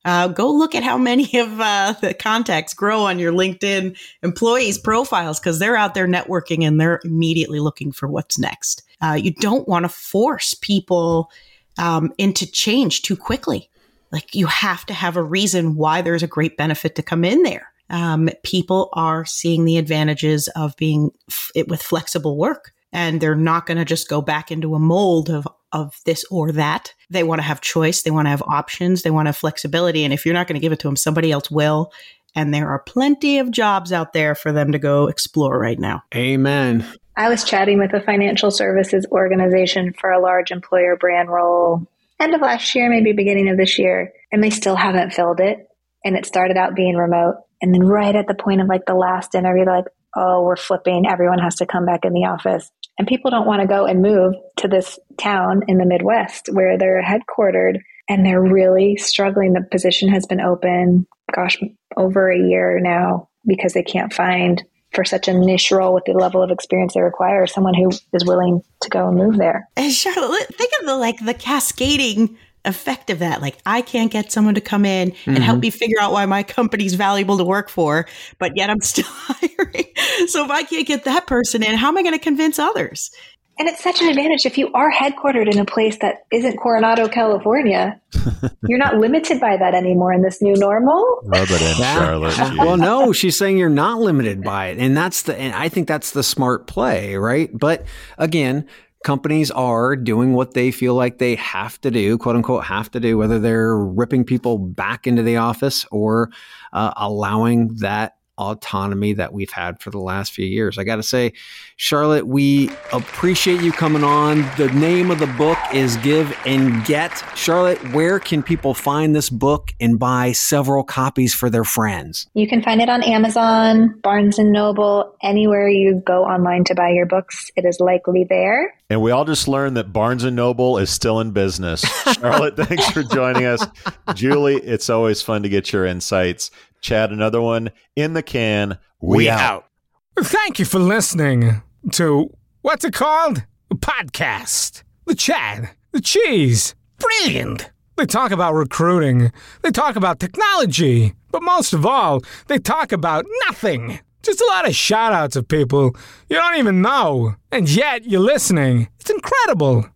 uh, 0.04 0.26
go 0.28 0.50
look 0.50 0.74
at 0.74 0.82
how 0.82 0.98
many 0.98 1.38
of 1.38 1.60
uh, 1.60 1.94
the 2.00 2.12
contacts 2.12 2.74
grow 2.74 3.02
on 3.02 3.20
your 3.20 3.32
LinkedIn 3.32 3.96
employees' 4.24 4.78
profiles 4.78 5.38
because 5.38 5.60
they're 5.60 5.76
out 5.76 5.94
there 5.94 6.08
networking 6.08 6.66
and 6.66 6.80
they're 6.80 7.00
immediately 7.04 7.60
looking 7.60 7.92
for 7.92 8.08
what's 8.08 8.36
next. 8.36 8.82
Uh, 9.00 9.16
you 9.20 9.30
don't 9.30 9.68
want 9.68 9.84
to 9.84 9.88
force 9.88 10.54
people 10.54 11.30
um, 11.78 12.12
into 12.18 12.50
change 12.50 13.02
too 13.02 13.16
quickly. 13.16 13.70
Like 14.10 14.34
you 14.34 14.46
have 14.46 14.84
to 14.86 14.94
have 14.94 15.16
a 15.16 15.22
reason 15.22 15.76
why 15.76 16.02
there's 16.02 16.24
a 16.24 16.28
great 16.28 16.56
benefit 16.56 16.96
to 16.96 17.02
come 17.02 17.24
in 17.24 17.44
there. 17.44 17.72
Um, 17.88 18.28
people 18.42 18.88
are 18.92 19.24
seeing 19.24 19.64
the 19.64 19.78
advantages 19.78 20.48
of 20.56 20.76
being 20.76 21.10
f- 21.30 21.50
with 21.68 21.82
flexible 21.82 22.36
work 22.36 22.72
and 22.92 23.20
they're 23.20 23.34
not 23.34 23.66
going 23.66 23.76
to 23.78 23.84
just 23.84 24.08
go 24.08 24.20
back 24.20 24.50
into 24.50 24.74
a 24.74 24.78
mold 24.78 25.30
of 25.30 25.46
of 25.72 26.00
this 26.06 26.24
or 26.30 26.52
that. 26.52 26.94
They 27.10 27.22
want 27.22 27.40
to 27.40 27.46
have 27.46 27.60
choice, 27.60 28.02
they 28.02 28.10
want 28.10 28.26
to 28.26 28.30
have 28.30 28.42
options, 28.42 29.02
they 29.02 29.10
want 29.10 29.26
to 29.26 29.30
have 29.30 29.36
flexibility 29.36 30.04
and 30.04 30.12
if 30.12 30.24
you're 30.24 30.34
not 30.34 30.46
going 30.46 30.54
to 30.54 30.64
give 30.64 30.72
it 30.72 30.80
to 30.80 30.88
them 30.88 30.96
somebody 30.96 31.30
else 31.30 31.50
will 31.50 31.92
and 32.34 32.52
there 32.52 32.68
are 32.68 32.78
plenty 32.78 33.38
of 33.38 33.50
jobs 33.50 33.92
out 33.92 34.12
there 34.12 34.34
for 34.34 34.52
them 34.52 34.72
to 34.72 34.78
go 34.78 35.08
explore 35.08 35.58
right 35.58 35.78
now. 35.78 36.02
Amen. 36.14 36.84
I 37.16 37.30
was 37.30 37.44
chatting 37.44 37.78
with 37.78 37.94
a 37.94 38.00
financial 38.00 38.50
services 38.50 39.06
organization 39.10 39.94
for 39.98 40.12
a 40.12 40.20
large 40.20 40.50
employer 40.50 40.96
brand 40.96 41.30
role 41.30 41.86
end 42.20 42.34
of 42.34 42.40
last 42.42 42.74
year, 42.74 42.90
maybe 42.90 43.12
beginning 43.12 43.48
of 43.48 43.56
this 43.56 43.78
year, 43.78 44.12
and 44.30 44.42
they 44.42 44.50
still 44.50 44.76
haven't 44.76 45.12
filled 45.12 45.40
it. 45.40 45.68
And 46.04 46.16
it 46.16 46.26
started 46.26 46.56
out 46.56 46.74
being 46.74 46.96
remote. 46.96 47.36
And 47.62 47.72
then 47.72 47.84
right 47.84 48.14
at 48.14 48.26
the 48.26 48.34
point 48.34 48.60
of 48.60 48.68
like 48.68 48.86
the 48.86 48.94
last 48.94 49.34
interview, 49.34 49.64
they're 49.64 49.76
like, 49.76 49.86
oh, 50.16 50.42
we're 50.42 50.56
flipping. 50.56 51.06
Everyone 51.06 51.38
has 51.38 51.56
to 51.56 51.66
come 51.66 51.86
back 51.86 52.04
in 52.04 52.12
the 52.12 52.24
office. 52.24 52.70
And 52.98 53.06
people 53.06 53.30
don't 53.30 53.46
want 53.46 53.60
to 53.60 53.68
go 53.68 53.84
and 53.84 54.00
move 54.00 54.34
to 54.58 54.68
this 54.68 54.98
town 55.18 55.62
in 55.68 55.78
the 55.78 55.84
Midwest 55.84 56.48
where 56.52 56.78
they're 56.78 57.02
headquartered 57.02 57.80
and 58.08 58.24
they're 58.24 58.40
really 58.40 58.96
struggling. 58.96 59.52
The 59.52 59.66
position 59.70 60.08
has 60.08 60.26
been 60.26 60.40
open, 60.40 61.06
gosh, 61.34 61.58
over 61.96 62.30
a 62.30 62.38
year 62.38 62.80
now 62.80 63.28
because 63.46 63.74
they 63.74 63.82
can't 63.82 64.12
find 64.12 64.62
for 64.92 65.04
such 65.04 65.28
a 65.28 65.34
niche 65.34 65.70
role 65.70 65.92
with 65.92 66.04
the 66.06 66.12
level 66.12 66.42
of 66.42 66.50
experience 66.50 66.94
they 66.94 67.00
require 67.00 67.46
someone 67.46 67.74
who 67.74 67.90
is 68.12 68.24
willing 68.24 68.62
to 68.80 68.88
go 68.88 69.08
and 69.08 69.18
move 69.18 69.36
there. 69.36 69.68
And 69.76 69.92
Charlotte, 69.92 70.54
think 70.54 70.72
of 70.80 70.86
the 70.86 70.96
like 70.96 71.24
the 71.24 71.34
cascading 71.34 72.38
effect 72.66 73.10
of 73.10 73.20
that. 73.20 73.40
Like 73.40 73.58
I 73.64 73.80
can't 73.80 74.10
get 74.10 74.32
someone 74.32 74.54
to 74.54 74.60
come 74.60 74.84
in 74.84 75.08
and 75.10 75.14
mm-hmm. 75.14 75.36
help 75.36 75.60
me 75.60 75.70
figure 75.70 76.00
out 76.00 76.12
why 76.12 76.26
my 76.26 76.42
company's 76.42 76.94
valuable 76.94 77.38
to 77.38 77.44
work 77.44 77.68
for, 77.68 78.06
but 78.38 78.52
yet 78.56 78.70
I'm 78.70 78.80
still 78.82 79.04
hiring. 79.08 79.86
So 80.28 80.44
if 80.44 80.50
I 80.50 80.62
can't 80.62 80.86
get 80.86 81.04
that 81.04 81.26
person 81.26 81.62
in, 81.62 81.76
how 81.76 81.88
am 81.88 81.98
I 81.98 82.02
going 82.02 82.14
to 82.14 82.18
convince 82.18 82.58
others? 82.58 83.10
And 83.58 83.68
it's 83.68 83.82
such 83.82 84.02
an 84.02 84.08
advantage 84.08 84.44
if 84.44 84.58
you 84.58 84.70
are 84.74 84.92
headquartered 84.92 85.50
in 85.50 85.58
a 85.58 85.64
place 85.64 85.96
that 86.02 86.26
isn't 86.30 86.58
Coronado, 86.58 87.08
California. 87.08 87.98
you're 88.68 88.78
not 88.78 88.98
limited 88.98 89.40
by 89.40 89.56
that 89.56 89.74
anymore 89.74 90.12
in 90.12 90.20
this 90.20 90.42
new 90.42 90.52
normal. 90.56 91.22
Rub 91.24 91.48
it 91.48 91.62
in, 91.62 91.74
Charlotte. 91.76 92.58
well, 92.58 92.76
no, 92.76 93.14
she's 93.14 93.38
saying 93.38 93.56
you're 93.56 93.70
not 93.70 93.98
limited 93.98 94.42
by 94.42 94.66
it, 94.66 94.78
and 94.78 94.94
that's 94.94 95.22
the. 95.22 95.34
And 95.38 95.54
I 95.54 95.70
think 95.70 95.88
that's 95.88 96.10
the 96.10 96.22
smart 96.22 96.66
play, 96.66 97.16
right? 97.16 97.48
But 97.50 97.86
again, 98.18 98.68
companies 99.06 99.52
are 99.52 99.94
doing 99.94 100.32
what 100.32 100.54
they 100.54 100.72
feel 100.72 100.96
like 100.96 101.18
they 101.18 101.36
have 101.36 101.80
to 101.80 101.92
do, 101.92 102.18
quote 102.18 102.34
unquote, 102.34 102.64
have 102.64 102.90
to 102.90 102.98
do, 102.98 103.16
whether 103.16 103.38
they're 103.38 103.76
ripping 103.76 104.24
people 104.24 104.58
back 104.58 105.06
into 105.06 105.22
the 105.22 105.36
office 105.36 105.86
or 105.92 106.28
uh, 106.72 106.92
allowing 106.96 107.68
that 107.76 108.15
autonomy 108.38 109.12
that 109.14 109.32
we've 109.32 109.50
had 109.50 109.80
for 109.80 109.90
the 109.90 109.98
last 109.98 110.32
few 110.32 110.46
years. 110.46 110.78
I 110.78 110.84
got 110.84 110.96
to 110.96 111.02
say, 111.02 111.32
Charlotte, 111.76 112.26
we 112.26 112.70
appreciate 112.92 113.60
you 113.60 113.72
coming 113.72 114.04
on. 114.04 114.38
The 114.56 114.68
name 114.74 115.10
of 115.10 115.18
the 115.18 115.26
book 115.26 115.58
is 115.72 115.96
Give 115.98 116.36
and 116.46 116.84
Get. 116.84 117.22
Charlotte, 117.34 117.78
where 117.92 118.18
can 118.18 118.42
people 118.42 118.74
find 118.74 119.14
this 119.14 119.30
book 119.30 119.72
and 119.80 119.98
buy 119.98 120.32
several 120.32 120.84
copies 120.84 121.34
for 121.34 121.50
their 121.50 121.64
friends? 121.64 122.26
You 122.34 122.46
can 122.46 122.62
find 122.62 122.80
it 122.80 122.88
on 122.88 123.02
Amazon, 123.02 123.98
Barnes 124.02 124.38
and 124.38 124.52
Noble, 124.52 125.16
anywhere 125.22 125.68
you 125.68 126.02
go 126.04 126.24
online 126.24 126.64
to 126.64 126.74
buy 126.74 126.90
your 126.90 127.06
books. 127.06 127.50
It 127.56 127.64
is 127.64 127.80
likely 127.80 128.24
there. 128.24 128.74
And 128.88 129.02
we 129.02 129.10
all 129.10 129.24
just 129.24 129.48
learned 129.48 129.76
that 129.76 129.92
Barnes 129.92 130.22
and 130.22 130.36
Noble 130.36 130.78
is 130.78 130.90
still 130.90 131.18
in 131.20 131.32
business. 131.32 131.80
Charlotte, 132.20 132.56
thanks 132.56 132.88
for 132.90 133.02
joining 133.02 133.44
us. 133.44 133.66
Julie, 134.14 134.56
it's 134.56 134.88
always 134.88 135.22
fun 135.22 135.42
to 135.42 135.48
get 135.48 135.72
your 135.72 135.84
insights. 135.84 136.52
Chad, 136.86 137.10
another 137.10 137.42
one 137.42 137.72
in 137.96 138.12
the 138.12 138.22
can. 138.22 138.78
We, 139.02 139.16
We 139.16 139.28
out. 139.28 139.40
out. 139.40 140.24
Thank 140.24 140.60
you 140.60 140.64
for 140.64 140.78
listening 140.78 141.60
to 141.90 142.32
what's 142.62 142.84
it 142.84 142.92
called? 142.94 143.44
A 143.72 143.74
podcast. 143.74 144.84
The 145.04 145.16
Chad, 145.16 145.70
the 145.90 146.00
Cheese. 146.00 146.76
Brilliant. 146.98 147.72
They 147.96 148.06
talk 148.06 148.30
about 148.30 148.54
recruiting. 148.54 149.32
They 149.62 149.72
talk 149.72 149.96
about 149.96 150.20
technology. 150.20 151.14
But 151.32 151.42
most 151.42 151.72
of 151.72 151.84
all, 151.84 152.22
they 152.46 152.60
talk 152.60 152.92
about 152.92 153.26
nothing. 153.48 153.98
Just 154.22 154.40
a 154.40 154.46
lot 154.52 154.68
of 154.68 154.76
shout 154.76 155.12
outs 155.12 155.34
of 155.34 155.48
people 155.48 155.96
you 156.30 156.36
don't 156.36 156.54
even 156.56 156.82
know. 156.82 157.34
And 157.50 157.68
yet 157.68 158.04
you're 158.04 158.20
listening. 158.20 158.86
It's 159.00 159.10
incredible. 159.10 159.86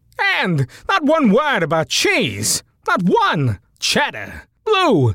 And 0.42 0.66
not 0.88 1.04
one 1.04 1.30
word 1.30 1.62
about 1.62 1.88
cheese. 1.88 2.64
Not 2.88 3.04
one. 3.04 3.60
Cheddar, 3.78 4.42
blue, 4.64 5.14